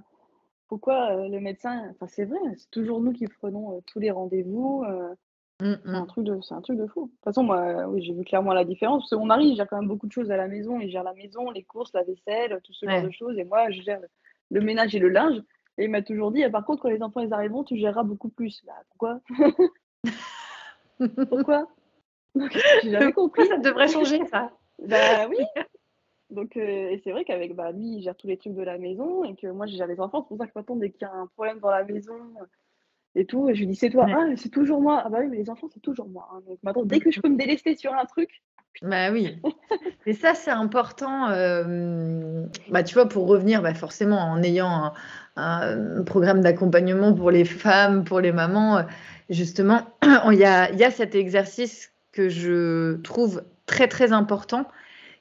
Pourquoi 0.73 1.27
le 1.27 1.39
médecin, 1.39 1.87
enfin 1.91 2.07
c'est 2.07 2.25
vrai, 2.25 2.39
c'est 2.57 2.71
toujours 2.71 2.99
nous 2.99 3.13
qui 3.13 3.27
prenons 3.27 3.79
tous 3.85 3.99
les 3.99 4.09
rendez-vous. 4.09 4.83
Mmh, 5.61 5.75
c'est 5.85 5.89
un 5.91 6.01
mmh. 6.01 6.07
truc 6.07 6.25
de 6.25 6.41
c'est 6.41 6.55
un 6.55 6.61
truc 6.61 6.79
de 6.79 6.87
fou. 6.87 7.05
De 7.05 7.11
toute 7.11 7.23
façon, 7.23 7.43
moi, 7.43 7.85
oui, 7.89 8.01
j'ai 8.01 8.11
vu 8.11 8.23
clairement 8.23 8.53
la 8.53 8.65
différence, 8.65 9.03
parce 9.03 9.11
que 9.11 9.15
mon 9.17 9.25
mari, 9.25 9.49
il 9.49 9.55
gère 9.55 9.67
quand 9.67 9.77
même 9.77 9.87
beaucoup 9.87 10.07
de 10.07 10.11
choses 10.11 10.31
à 10.31 10.35
la 10.35 10.47
maison. 10.47 10.79
Il 10.79 10.89
gère 10.89 11.03
la 11.03 11.13
maison, 11.13 11.51
les 11.51 11.61
courses, 11.61 11.93
la 11.93 12.01
vaisselle, 12.01 12.59
tout 12.63 12.73
ce 12.73 12.89
genre 12.89 13.03
de 13.03 13.11
choses 13.11 13.37
et 13.37 13.43
moi, 13.43 13.69
je 13.69 13.83
gère 13.83 13.99
le 14.49 14.61
ménage 14.61 14.95
et 14.95 14.99
le 14.99 15.09
linge 15.09 15.43
et 15.77 15.85
il 15.85 15.91
m'a 15.91 16.01
toujours 16.01 16.31
dit: 16.31 16.43
«Ah 16.43 16.49
par 16.49 16.65
contre, 16.65 16.81
quand 16.81 16.89
les 16.89 17.03
enfants, 17.03 17.21
ils 17.21 17.31
arriveront, 17.33 17.63
tu 17.63 17.77
géreras 17.77 18.01
beaucoup 18.01 18.29
plus». 18.29 18.63
Bah, 18.65 18.73
pourquoi? 18.89 19.19
Pourquoi? 21.29 21.67
j'ai 22.83 22.89
jamais 22.89 23.13
compris. 23.13 23.45
Ça 23.45 23.57
devrait 23.57 23.87
changer 23.87 24.25
ça? 24.25 24.51
Bah 24.79 25.27
oui. 25.29 25.37
Donc 26.33 26.57
et 26.57 26.99
c'est 27.03 27.11
vrai 27.11 27.23
qu'avec, 27.25 27.55
bah, 27.55 27.71
lui, 27.71 27.97
il 27.97 28.03
gère 28.03 28.15
tous 28.15 28.27
les 28.27 28.37
trucs 28.37 28.53
de 28.53 28.63
la 28.63 28.77
maison 28.77 29.23
et 29.23 29.35
que 29.35 29.47
moi, 29.47 29.65
gère 29.65 29.87
les 29.87 29.99
enfants. 29.99 30.21
C'est 30.23 30.29
pour 30.29 30.37
ça 30.37 30.47
que 30.47 30.51
maintenant, 30.55 30.75
dès 30.75 30.89
qu'il 30.89 31.01
y 31.01 31.05
a 31.05 31.13
un 31.13 31.27
problème 31.27 31.59
dans 31.59 31.71
la 31.71 31.83
maison, 31.83 32.15
et 33.15 33.25
tout. 33.25 33.49
Et 33.49 33.55
je 33.55 33.61
lui 33.61 33.67
dis, 33.67 33.75
c'est 33.75 33.89
toi. 33.89 34.07
Ah, 34.09 34.25
c'est 34.35 34.49
toujours 34.49 34.81
moi. 34.81 35.01
Ah 35.05 35.09
bah 35.09 35.19
oui, 35.21 35.27
mais 35.29 35.37
les 35.37 35.49
enfants, 35.49 35.67
c'est 35.73 35.81
toujours 35.81 36.07
moi. 36.07 36.29
Hein. 36.33 36.41
Donc 36.47 36.59
maintenant, 36.63 36.83
dès 36.85 36.99
que 36.99 37.11
je 37.11 37.19
peux 37.19 37.29
me 37.29 37.37
délester 37.37 37.75
sur 37.75 37.93
un 37.93 38.05
truc. 38.05 38.41
Bah 38.81 39.11
oui. 39.11 39.37
Et 40.05 40.13
ça, 40.13 40.33
c'est 40.33 40.51
important. 40.51 41.29
Euh, 41.29 42.45
bah, 42.69 42.83
tu 42.83 42.95
vois, 42.95 43.07
pour 43.07 43.27
revenir, 43.27 43.61
bah, 43.61 43.73
forcément, 43.73 44.19
en 44.19 44.41
ayant 44.41 44.93
un, 45.35 46.03
programme 46.03 46.41
d'accompagnement 46.41 47.13
pour 47.13 47.31
les 47.31 47.45
femmes, 47.45 48.03
pour 48.03 48.19
les 48.19 48.31
mamans, 48.31 48.77
euh, 48.77 48.83
justement, 49.29 49.81
il 50.31 50.37
y 50.37 50.45
a, 50.45 50.71
y 50.71 50.83
a 50.83 50.91
cet 50.91 51.15
exercice 51.15 51.91
que 52.11 52.29
je 52.29 52.95
trouve 53.01 53.43
très, 53.65 53.87
très 53.87 54.11
important. 54.11 54.67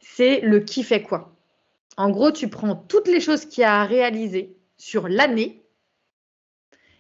C'est 0.03 0.41
le 0.41 0.61
qui 0.61 0.83
fait 0.83 1.03
quoi. 1.03 1.35
En 1.97 2.11
gros, 2.11 2.33
tu 2.33 2.49
prends 2.49 2.75
toutes 2.75 3.09
les 3.09 3.21
choses 3.21 3.47
qu'il 3.47 3.63
y 3.63 3.65
a 3.65 3.81
à 3.81 3.85
réaliser 3.85 4.57
sur 4.77 5.09
l'année 5.09 5.63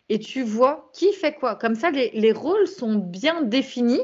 et 0.08 0.18
tu 0.18 0.42
vois 0.42 0.90
qui 0.92 1.12
fait 1.12 1.34
quoi. 1.34 1.56
Comme 1.56 1.74
ça, 1.74 1.90
les, 1.90 2.32
rôles 2.32 2.66
sont 2.66 2.94
bien 2.94 3.42
définis. 3.42 4.02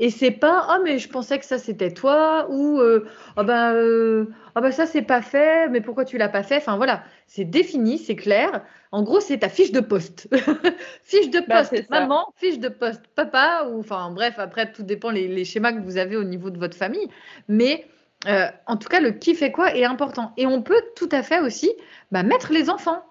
Et 0.00 0.10
c'est 0.10 0.32
pas 0.32 0.66
oh 0.68 0.82
mais 0.82 0.98
je 0.98 1.08
pensais 1.08 1.38
que 1.38 1.44
ça 1.44 1.58
c'était 1.58 1.92
toi 1.92 2.48
ou 2.50 2.80
euh, 2.80 3.06
oh 3.36 3.44
ben 3.44 3.72
euh, 3.72 4.26
oh 4.56 4.60
ben 4.60 4.72
ça 4.72 4.84
c'est 4.84 5.02
pas 5.02 5.22
fait 5.22 5.68
mais 5.68 5.80
pourquoi 5.80 6.04
tu 6.04 6.18
l'as 6.18 6.28
pas 6.28 6.42
fait? 6.42 6.56
Enfin 6.56 6.76
voilà 6.76 7.04
c'est 7.28 7.44
défini 7.44 7.96
c'est 7.96 8.16
clair 8.16 8.64
en 8.90 9.04
gros 9.04 9.20
c'est 9.20 9.38
ta 9.38 9.48
fiche 9.48 9.70
de 9.70 9.78
poste 9.78 10.28
fiche 11.04 11.30
de 11.30 11.38
bah, 11.46 11.62
poste 11.62 11.88
maman 11.88 12.26
fiche 12.34 12.58
de 12.58 12.68
poste 12.68 13.06
papa 13.14 13.68
ou 13.70 13.78
enfin 13.78 14.10
bref 14.10 14.34
après 14.38 14.72
tout 14.72 14.82
dépend 14.82 15.10
les, 15.10 15.44
schémas 15.44 15.72
que 15.72 15.80
vous 15.80 15.98
avez 15.98 16.16
au 16.16 16.24
niveau 16.24 16.50
de 16.50 16.58
votre 16.58 16.76
famille 16.76 17.08
mais 17.46 17.86
euh, 18.26 18.48
en 18.66 18.76
tout 18.76 18.88
cas 18.88 19.00
le 19.00 19.12
qui 19.12 19.34
fait 19.34 19.52
quoi 19.52 19.74
est 19.76 19.84
important 19.84 20.32
et 20.36 20.46
on 20.46 20.62
peut 20.62 20.82
tout 20.96 21.08
à 21.12 21.22
fait 21.22 21.40
aussi 21.40 21.70
bah, 22.10 22.22
mettre 22.22 22.52
les 22.52 22.70
enfants 22.70 23.04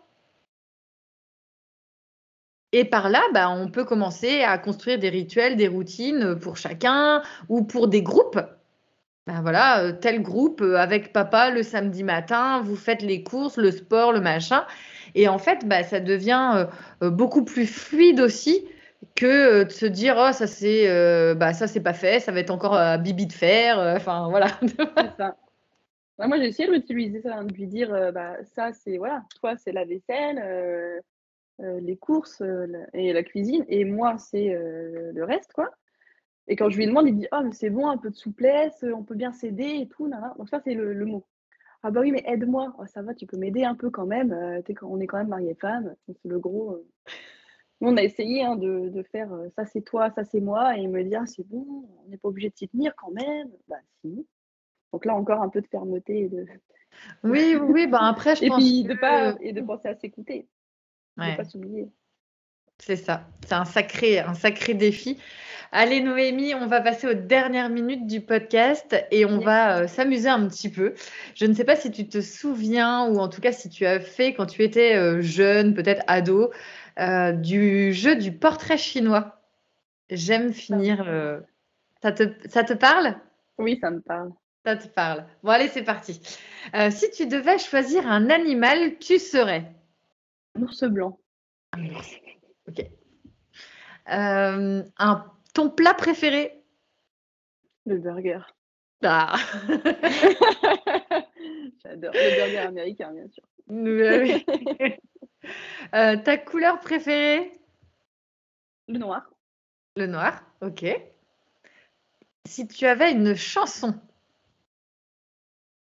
et 2.72 2.84
par 2.84 3.08
là, 3.08 3.22
bah, 3.34 3.49
on 3.49 3.70
peut 3.70 3.86
commencer 3.86 4.41
à 4.41 4.58
construire 4.58 4.99
des 4.99 5.08
rituels, 5.08 5.56
des 5.56 5.70
routines 5.70 6.36
pour 6.38 6.58
chacun 6.58 7.22
ou 7.47 7.64
pour 7.64 7.88
des 7.88 8.01
groupes. 8.01 8.39
Ben 9.28 9.41
voilà, 9.41 9.82
euh, 9.82 9.93
tel 9.93 10.22
groupe 10.22 10.62
euh, 10.62 10.76
avec 10.76 11.14
papa 11.14 11.51
le 11.51 11.64
samedi 11.64 12.03
matin, 12.03 12.62
vous 12.62 12.76
faites 12.76 13.01
les 13.01 13.24
courses, 13.24 13.56
le 13.56 13.72
sport, 13.72 14.12
le 14.12 14.20
machin. 14.20 14.66
Et 15.14 15.30
en 15.30 15.38
fait, 15.38 15.66
bah, 15.66 15.84
ça 15.84 16.01
devient 16.01 16.68
beaucoup 17.01 17.45
plus 17.45 17.66
fluide 17.66 18.20
aussi 18.20 18.68
que 19.16 19.64
de 19.64 19.70
se 19.70 19.86
dire 19.86 20.16
oh 20.18 20.32
ça 20.32 20.47
c'est 20.47 20.86
bah 21.36 21.53
ça 21.53 21.68
c'est 21.68 21.82
pas 21.82 21.93
fait, 21.93 22.20
ça 22.20 22.32
va 22.32 22.39
être 22.39 22.51
encore 22.51 22.76
à 22.76 22.97
Bibi 22.97 23.28
de 23.28 23.34
faire. 23.34 23.80
Enfin 23.80 24.30
voilà. 24.30 24.47
ça. 25.18 25.36
Bah, 26.18 26.28
moi 26.28 26.38
j'ai 26.38 26.47
essayé 26.47 26.70
d'utiliser 26.70 27.22
ça, 27.22 27.38
hein, 27.38 27.43
de 27.43 27.53
lui 27.53 27.68
dire 27.68 27.89
bah 28.14 28.38
ça 28.56 28.72
c'est 28.74 28.97
voilà, 28.97 29.24
toi 29.39 29.56
c'est 29.58 29.72
la 29.72 29.86
vaisselle, 29.86 31.01
euh, 31.62 31.80
les 31.80 31.95
courses 31.95 32.41
euh, 32.41 32.68
et 32.93 33.14
la 33.14 33.24
cuisine, 33.24 33.64
et 33.70 33.86
moi, 33.86 34.18
c'est 34.18 34.53
euh, 34.53 35.14
le 35.14 35.24
reste, 35.24 35.53
quoi. 35.53 35.72
Et 36.47 36.58
quand 36.58 36.70
je 36.70 36.78
lui 36.78 36.86
demande, 36.86 37.08
il 37.08 37.16
dit 37.16 37.28
Ah, 37.32 37.43
mais 37.43 37.53
c'est 37.53 37.70
bon, 37.70 37.88
un 37.88 37.97
peu 37.97 38.10
de 38.10 38.16
souplesse, 38.16 38.84
on 38.84 39.03
peut 39.03 39.16
bien 39.16 39.32
s'aider 39.32 39.80
et 39.82 39.88
tout. 39.88 40.10
Donc, 40.38 40.49
ça, 40.49 40.60
c'est 40.66 40.74
le, 40.74 41.06
mot. 41.06 41.26
Ah, 41.82 41.91
bah 41.91 42.01
oui, 42.01 42.12
mais 42.12 42.24
aide-moi. 42.28 42.76
Oh, 42.78 42.86
ça 42.86 43.01
va, 43.01 43.14
tu 43.14 43.26
peux 43.26 43.38
m'aider 43.38 43.64
un 43.64 43.76
peu 43.76 43.89
quand 43.89 44.06
même. 44.06 44.34
on 44.82 44.99
est 44.99 45.08
quand 45.08 45.18
même 45.18 45.30
mariés 45.30 45.56
femmes. 45.56 45.95
C'est 46.08 46.26
le 46.26 46.39
gros. 46.39 46.86
On 47.86 47.97
a 47.97 48.03
essayé 48.03 48.43
hein, 48.43 48.55
de, 48.55 49.03
faire 49.11 49.29
ça, 49.55 49.65
c'est 49.65 49.81
toi, 49.81 50.09
ça, 50.11 50.23
c'est 50.23 50.41
moi, 50.41 50.77
et 50.77 50.88
me 50.88 51.03
dire 51.03 51.21
ah, 51.23 51.27
C'est 51.27 51.47
bon, 51.47 51.88
on 52.03 52.09
n'est 52.09 52.17
pas 52.17 52.29
obligé 52.29 52.49
de 52.49 52.55
s'y 52.55 52.67
tenir 52.67 52.93
quand 52.95 53.11
même. 53.11 53.49
Bah, 53.67 53.77
si. 54.01 54.25
Donc 54.91 55.05
là, 55.05 55.15
encore 55.15 55.41
un 55.41 55.49
peu 55.49 55.61
de 55.61 55.67
fermeté. 55.67 56.21
Et 56.21 56.29
de... 56.29 56.45
Oui, 57.23 57.55
oui, 57.55 57.88
bah 57.88 57.99
après, 58.01 58.36
je 58.36 58.45
et 58.45 58.47
pense. 58.47 58.63
Puis, 58.63 58.83
de 58.83 58.93
pas, 58.93 59.36
et 59.41 59.51
de 59.51 59.61
penser 59.61 59.89
à 59.89 59.95
s'écouter. 59.95 60.47
C'est 62.79 62.97
ça, 62.97 63.27
c'est 63.45 63.53
un 63.53 63.65
sacré, 63.65 64.19
un 64.19 64.33
sacré 64.33 64.73
défi. 64.73 65.17
Allez 65.71 66.01
Noémie, 66.01 66.53
on 66.55 66.67
va 66.67 66.81
passer 66.81 67.07
aux 67.07 67.13
dernières 67.13 67.69
minutes 67.69 68.05
du 68.05 68.21
podcast 68.21 68.95
et 69.11 69.25
on 69.25 69.39
va 69.39 69.79
euh, 69.79 69.88
s'amuser 69.88 70.29
un 70.29 70.47
petit 70.47 70.69
peu. 70.69 70.93
Je 71.36 71.45
ne 71.45 71.53
sais 71.53 71.63
pas 71.63 71.75
si 71.75 71.89
tu 71.89 72.07
te 72.07 72.21
souviens 72.21 73.07
ou 73.07 73.17
en 73.17 73.29
tout 73.29 73.41
cas 73.41 73.51
si 73.51 73.69
tu 73.69 73.86
as 73.86 73.99
fait 73.99 74.33
quand 74.33 74.45
tu 74.45 74.61
étais 74.61 74.95
euh, 74.95 75.21
jeune, 75.21 75.73
peut-être 75.73 76.03
ado, 76.07 76.51
euh, 77.00 77.32
du 77.32 77.93
jeu 77.93 78.16
du 78.16 78.32
portrait 78.32 78.78
chinois. 78.78 79.41
J'aime 80.10 80.54
finir. 80.54 81.06
Ça 82.02 82.12
te, 82.12 82.24
ça 82.48 82.64
te 82.64 82.74
parle? 82.74 83.16
Oui, 83.58 83.80
ça 83.82 83.89
me 83.89 84.02
parle. 84.02 84.32
Ça 84.66 84.76
te 84.76 84.88
parle. 84.88 85.26
Bon, 85.43 85.52
allez, 85.52 85.68
c'est 85.68 85.84
parti. 85.84 86.22
si 86.91 87.12
tu 87.12 87.28
devais 87.28 87.58
choisir 87.58 88.08
un 88.08 88.30
animal, 88.30 88.98
tu 89.00 89.20
serais? 89.20 89.72
L'ours 90.56 90.84
blanc. 90.84 91.20
Un 91.74 91.86
ours. 91.89 92.16
Ok. 92.68 92.86
Euh, 94.12 94.84
un, 94.98 95.26
ton 95.54 95.70
plat 95.70 95.93
préféré? 95.93 96.64
Le 97.86 97.98
burger. 97.98 98.39
Ah. 99.04 99.36
J'adore 101.84 102.14
le 102.14 102.36
burger 102.38 102.58
américain, 102.60 103.12
bien 103.12 103.28
sûr. 103.30 103.43
Euh, 105.93 106.18
ta 106.18 106.38
couleur 106.38 106.80
préférée? 106.80 107.52
Le 108.88 108.98
noir. 108.98 109.30
Le 109.96 110.08
noir, 110.08 110.43
ok. 110.62 110.86
Si 112.48 112.68
tu 112.68 112.86
avais 112.86 113.12
une 113.12 113.36
chanson. 113.36 114.00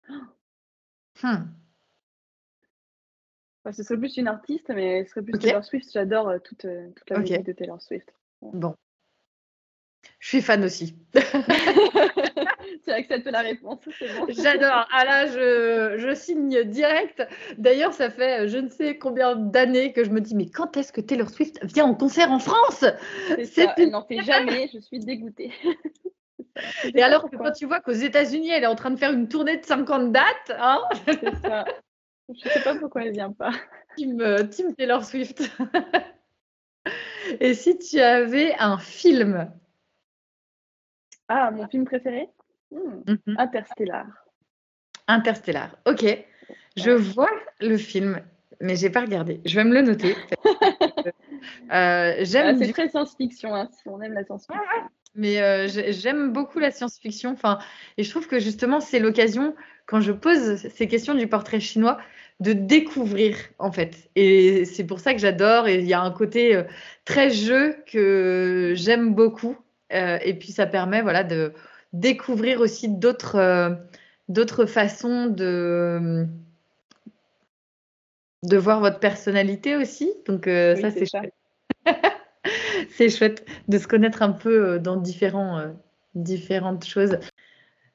Hmm. 1.23 1.45
ce 3.71 3.83
serait 3.83 3.97
plus 3.97 4.17
une 4.17 4.27
artiste, 4.27 4.67
mais 4.67 5.05
ce 5.05 5.11
serait 5.11 5.21
plus 5.21 5.39
Taylor 5.39 5.63
Swift. 5.63 5.89
J'adore 5.93 6.27
euh, 6.27 6.39
toute, 6.39 6.65
euh, 6.65 6.91
toute, 6.91 7.09
la 7.09 7.19
musique 7.19 7.43
de 7.43 7.53
Taylor 7.53 7.81
Swift. 7.81 8.13
Bon. 8.41 8.75
Je 10.19 10.27
suis 10.27 10.41
fan 10.41 10.65
aussi. 10.65 10.93
tu 12.85 12.91
acceptes 12.91 13.25
la 13.25 13.41
réponse, 13.41 13.79
bon. 13.85 14.25
J'adore. 14.29 14.87
Ah 14.91 15.05
là, 15.05 15.25
je, 15.27 15.97
je, 15.97 16.15
signe 16.15 16.63
direct. 16.63 17.27
D'ailleurs, 17.57 17.93
ça 17.93 18.09
fait 18.09 18.41
euh, 18.41 18.47
je 18.47 18.57
ne 18.57 18.69
sais 18.69 18.97
combien 18.97 19.35
d'années 19.35 19.91
que 19.93 20.03
je 20.03 20.11
me 20.11 20.21
dis, 20.21 20.35
mais 20.35 20.49
quand 20.49 20.77
est-ce 20.77 20.93
que 20.93 21.01
Taylor 21.01 21.29
Swift 21.29 21.63
vient 21.63 21.85
en 21.85 21.95
concert 21.95 22.31
en 22.31 22.39
France? 22.39 22.85
C'est 23.43 23.67
Elle 23.77 23.89
n'en 23.89 24.05
fait 24.05 24.21
jamais, 24.21 24.69
je 24.73 24.79
suis 24.79 24.99
dégoûtée. 24.99 25.51
Et 26.95 27.03
alors 27.03 27.29
que 27.29 27.35
quand 27.35 27.51
tu 27.51 27.65
vois 27.65 27.81
qu'aux 27.81 27.91
États-Unis, 27.91 28.49
elle 28.49 28.63
est 28.63 28.67
en 28.67 28.75
train 28.75 28.91
de 28.91 28.95
faire 28.95 29.11
une 29.11 29.27
tournée 29.27 29.57
de 29.57 29.65
50 29.65 30.13
dates, 30.13 30.51
hein? 30.57 30.81
Ça. 31.43 31.65
Je 32.29 32.47
ne 32.47 32.53
sais 32.53 32.63
pas 32.63 32.75
pourquoi 32.75 33.03
elle 33.03 33.11
vient 33.11 33.31
pas. 33.31 33.51
Team, 33.97 34.19
euh, 34.21 34.43
team 34.43 34.73
Taylor 34.73 35.03
Swift. 35.03 35.43
Et 37.39 37.53
si 37.53 37.77
tu 37.77 37.99
avais 37.99 38.55
un 38.57 38.77
film? 38.77 39.51
Ah, 41.27 41.51
mon 41.51 41.67
film 41.67 41.85
préféré? 41.85 42.29
Hmm. 42.71 43.03
mhm. 43.07 43.35
Interstellar. 43.37 44.05
Interstellar, 45.07 45.77
ok. 45.85 46.25
Je 46.77 46.91
vois 46.91 47.29
le 47.61 47.77
film, 47.77 48.21
mais 48.59 48.75
j'ai 48.75 48.89
pas 48.89 49.01
regardé. 49.01 49.41
Je 49.45 49.55
vais 49.55 49.63
me 49.63 49.73
le 49.73 49.81
noter. 49.81 50.15
euh, 51.71 52.15
j'aime. 52.21 52.55
Ah, 52.55 52.65
c'est 52.65 52.71
très 52.73 52.89
science-fiction, 52.89 53.55
hein, 53.55 53.69
si 53.71 53.87
on 53.87 54.01
aime 54.01 54.13
la 54.13 54.23
science-fiction. 54.23 54.63
Mais 55.15 55.41
euh, 55.41 55.67
j'aime 55.67 56.33
beaucoup 56.33 56.59
la 56.59 56.71
science-fiction. 56.71 57.31
Enfin, 57.31 57.59
et 57.97 58.03
je 58.03 58.09
trouve 58.09 58.27
que 58.27 58.39
justement, 58.39 58.81
c'est 58.81 58.99
l'occasion, 58.99 59.55
quand 59.85 60.01
je 60.01 60.11
pose 60.11 60.57
ces 60.57 60.87
questions 60.87 61.13
du 61.13 61.27
portrait 61.27 61.61
chinois, 61.61 61.97
de 62.41 62.51
découvrir, 62.51 63.37
en 63.59 63.71
fait. 63.71 64.09
Et 64.15 64.65
c'est 64.65 64.83
pour 64.83 64.99
ça 64.99 65.13
que 65.13 65.19
j'adore. 65.19 65.69
Et 65.69 65.79
il 65.79 65.85
y 65.85 65.93
a 65.93 66.01
un 66.01 66.11
côté 66.11 66.55
euh, 66.55 66.63
très 67.05 67.29
jeu 67.29 67.77
que 67.87 68.73
j'aime 68.75 69.13
beaucoup. 69.13 69.55
Et 69.91 70.33
puis, 70.33 70.51
ça 70.51 70.65
permet 70.65 71.01
voilà, 71.01 71.23
de 71.23 71.53
découvrir 71.99 72.61
aussi 72.61 72.89
d'autres 72.89 73.77
d'autres 74.29 74.65
façons 74.65 75.27
de 75.27 76.25
de 78.43 78.57
voir 78.57 78.79
votre 78.79 78.99
personnalité 78.99 79.75
aussi. 79.75 80.11
Donc, 80.27 80.45
ça, 80.45 80.91
c'est 80.91 81.05
chouette. 81.05 81.33
c'est 82.89 83.09
chouette 83.09 83.45
de 83.67 83.77
se 83.77 83.87
connaître 83.87 84.21
un 84.21 84.31
peu 84.31 84.65
euh, 84.65 84.79
dans 84.79 84.97
différents, 84.97 85.59
euh, 85.59 85.67
différentes 86.15 86.85
choses. 86.85 87.17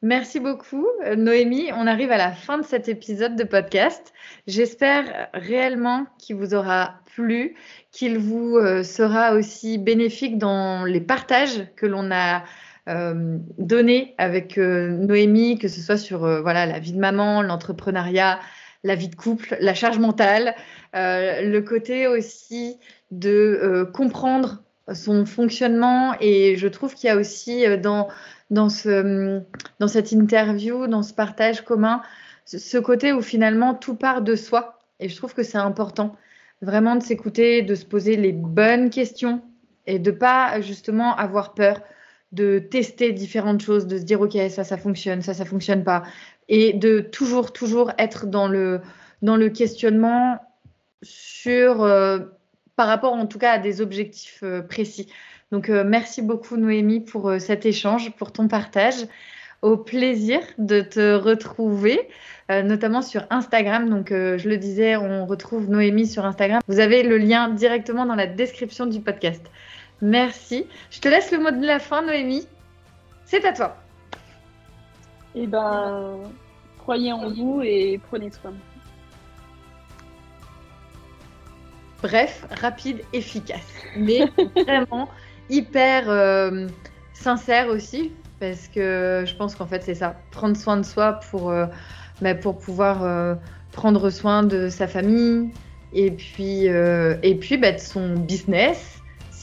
Merci 0.03 0.41
beaucoup, 0.41 0.87
euh, 1.05 1.15
Noémie. 1.15 1.71
On 1.75 1.87
arrive 1.87 2.11
à 2.11 2.17
la 2.17 2.33
fin 2.33 2.59
de 2.59 2.65
cet 2.65 2.89
épisode 2.89 3.37
de 3.37 3.45
podcast. 3.45 4.13
J'espère 4.47 5.29
réellement 5.35 6.07
qu'il 6.19 6.37
vous 6.37 6.55
aura 6.55 7.01
plu, 7.15 7.55
qu'il 7.93 8.19
vous 8.19 8.59
sera 8.83 9.35
aussi 9.35 9.77
bénéfique 9.77 10.39
dans 10.39 10.85
les 10.85 11.01
partages 11.01 11.67
que 11.77 11.87
l'on 11.87 12.11
a 12.11 12.45
donnés 13.59 14.15
avec 14.19 14.57
Noémie, 14.57 15.59
que 15.59 15.69
ce 15.69 15.81
soit 15.81 15.97
sur 15.97 16.21
voilà 16.43 16.67
la 16.67 16.79
vie 16.79 16.93
de 16.93 16.99
maman, 16.99 17.43
l'entrepreneuriat, 17.43 18.41
la 18.83 18.95
vie 18.95 19.09
de 19.09 19.15
couple, 19.15 19.57
la 19.61 19.75
charge 19.75 19.99
mentale, 19.99 20.55
le 20.95 21.59
côté 21.61 22.07
aussi 22.07 22.79
de 23.11 23.89
comprendre 23.93 24.63
son 24.95 25.27
fonctionnement. 25.27 26.15
Et 26.21 26.57
je 26.57 26.69
trouve 26.69 26.95
qu'il 26.95 27.09
y 27.09 27.11
a 27.11 27.17
aussi 27.17 27.67
euh, 27.67 27.77
dans, 27.77 28.09
dans, 28.51 28.69
ce, 28.69 29.41
dans 29.79 29.89
cette 29.89 30.13
interview, 30.13 30.87
dans 30.87 31.03
ce 31.03 31.15
partage 31.15 31.63
commun, 31.63 32.03
ce 32.45 32.79
côté 32.79 33.13
où 33.13 33.23
finalement 33.23 33.75
tout 33.75 33.95
part 33.95 34.23
de 34.23 34.35
soi. 34.35 34.79
Et 34.99 35.09
je 35.09 35.17
trouve 35.17 35.35
que 35.35 35.43
c'est 35.43 35.59
important 35.59 36.17
vraiment 36.63 36.97
de 36.97 37.03
s'écouter, 37.03 37.63
de 37.63 37.75
se 37.75 37.87
poser 37.87 38.17
les 38.17 38.33
bonnes 38.33 38.91
questions 38.91 39.41
et 39.87 39.99
de 39.99 40.11
pas 40.11 40.61
justement 40.61 41.17
avoir 41.17 41.55
peur 41.55 41.81
de 42.33 42.59
tester 42.59 43.13
différentes 43.13 43.61
choses, 43.61 43.87
de 43.87 43.99
se 43.99 44.05
dire 44.05 44.21
ok 44.21 44.37
ça 44.51 44.65
ça 44.65 44.77
fonctionne, 44.77 45.23
ça 45.23 45.35
ça 45.35 45.45
fonctionne 45.45 45.85
pas, 45.85 46.05
et 46.49 46.73
de 46.73 47.01
toujours 47.01 47.53
toujours 47.53 47.93
être 47.99 48.27
dans 48.27 48.49
le 48.49 48.81
dans 49.23 49.37
le 49.37 49.49
questionnement 49.51 50.39
sur 51.03 51.83
euh, 51.83 52.19
par 52.77 52.87
rapport 52.87 53.13
en 53.13 53.27
tout 53.27 53.39
cas 53.39 53.53
à 53.53 53.59
des 53.59 53.81
objectifs 53.81 54.41
euh, 54.43 54.63
précis. 54.63 55.09
Donc 55.53 55.69
euh, 55.69 55.85
merci 55.85 56.23
beaucoup 56.23 56.57
Noémie 56.57 57.01
pour 57.01 57.33
cet 57.41 57.67
échange, 57.67 58.13
pour 58.13 58.33
ton 58.33 58.49
partage. 58.49 59.07
Au 59.63 59.77
plaisir 59.77 60.41
de 60.57 60.81
te 60.81 61.13
retrouver, 61.13 62.09
notamment 62.49 63.03
sur 63.03 63.27
Instagram. 63.29 63.91
Donc 63.91 64.09
je 64.09 64.49
le 64.49 64.57
disais, 64.57 64.97
on 64.97 65.27
retrouve 65.27 65.69
Noémie 65.69 66.07
sur 66.07 66.25
Instagram. 66.25 66.61
Vous 66.67 66.81
avez 66.81 67.03
le 67.03 67.19
lien 67.19 67.51
directement 67.51 68.07
dans 68.07 68.15
la 68.15 68.27
description 68.27 68.87
du 68.87 69.01
podcast. 69.03 69.43
Merci. 70.03 70.67
Je 70.91 71.01
te 71.01 71.09
laisse 71.09 71.31
le 71.31 71.39
mot 71.39 71.51
de 71.51 71.67
la 71.67 71.79
fin, 71.79 72.03
Noémie. 72.03 72.47
C'est 73.25 73.45
à 73.45 73.53
toi. 73.53 73.77
Eh 75.35 75.47
ben, 75.47 76.19
croyez 76.79 77.13
en 77.13 77.31
vous 77.31 77.61
et 77.63 78.01
prenez 78.09 78.31
soin. 78.31 78.53
Bref, 82.03 82.47
rapide, 82.61 83.03
efficace. 83.13 83.61
Mais 83.97 84.21
vraiment 84.57 85.09
hyper 85.51 86.09
euh, 86.09 86.67
sincère 87.13 87.69
aussi, 87.69 88.13
parce 88.39 88.69
que 88.69 89.25
je 89.27 89.35
pense 89.37 89.55
qu'en 89.55 89.67
fait, 89.67 89.83
c'est 89.83 89.95
ça. 89.95 90.17
Prendre 90.31 90.57
soin 90.57 90.79
de 90.79 90.83
soi 90.83 91.21
pour, 91.31 91.51
euh, 91.51 91.67
bah, 92.23 92.35
pour 92.35 92.59
pouvoir 92.59 93.05
euh, 93.05 93.35
prendre 93.73 94.09
soin 94.09 94.43
de 94.43 94.69
sa 94.71 94.89
famille 94.89 95.51
et 95.93 96.11
puis, 96.11 96.67
et 96.67 97.35
puis 97.35 97.57
bah, 97.59 97.73
de 97.73 97.79
son 97.79 98.17
business, 98.17 99.00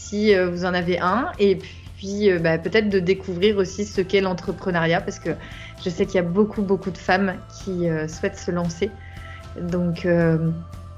si 0.10 0.36
vous 0.36 0.66
en 0.66 0.74
avez 0.74 1.00
un. 1.00 1.32
Et 1.40 1.58
puis 1.98 2.30
bah, 2.40 2.58
peut-être 2.58 2.90
de 2.90 3.00
découvrir 3.00 3.58
aussi 3.58 3.86
ce 3.86 4.02
qu'est 4.02 4.22
l'entrepreneuriat, 4.22 5.02
parce 5.02 5.20
que 5.20 5.32
je 5.84 5.90
sais 5.90 6.06
qu'il 6.06 6.16
y 6.16 6.20
a 6.20 6.24
beaucoup, 6.24 6.62
beaucoup 6.62 6.92
de 6.92 6.98
femmes 6.98 7.36
qui 7.50 7.88
souhaitent 8.08 8.38
se 8.38 8.52
lancer. 8.52 8.90
Donc, 9.60 10.08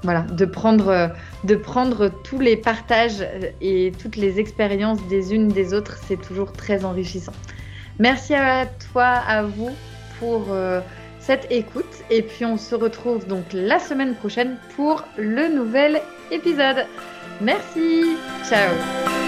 voilà, 0.02 0.22
de 0.22 0.44
prendre, 0.44 1.10
de 1.44 1.54
prendre 1.54 2.10
tous 2.24 2.40
les 2.40 2.56
partages 2.56 3.26
et 3.60 3.92
toutes 4.00 4.16
les 4.16 4.38
expériences 4.40 5.06
des 5.08 5.34
unes 5.34 5.48
des 5.48 5.74
autres, 5.74 5.98
c'est 6.06 6.20
toujours 6.20 6.52
très 6.52 6.84
enrichissant. 6.84 7.32
Merci 7.98 8.34
à 8.34 8.64
toi, 8.92 9.04
à 9.04 9.42
vous 9.42 9.70
pour 10.18 10.46
euh, 10.50 10.80
cette 11.18 11.46
écoute. 11.50 12.02
Et 12.08 12.22
puis 12.22 12.46
on 12.46 12.56
se 12.56 12.74
retrouve 12.74 13.26
donc 13.26 13.44
la 13.52 13.78
semaine 13.78 14.14
prochaine 14.14 14.56
pour 14.74 15.04
le 15.18 15.54
nouvel 15.54 16.00
épisode. 16.30 16.86
Merci. 17.40 18.16
Ciao. 18.48 19.19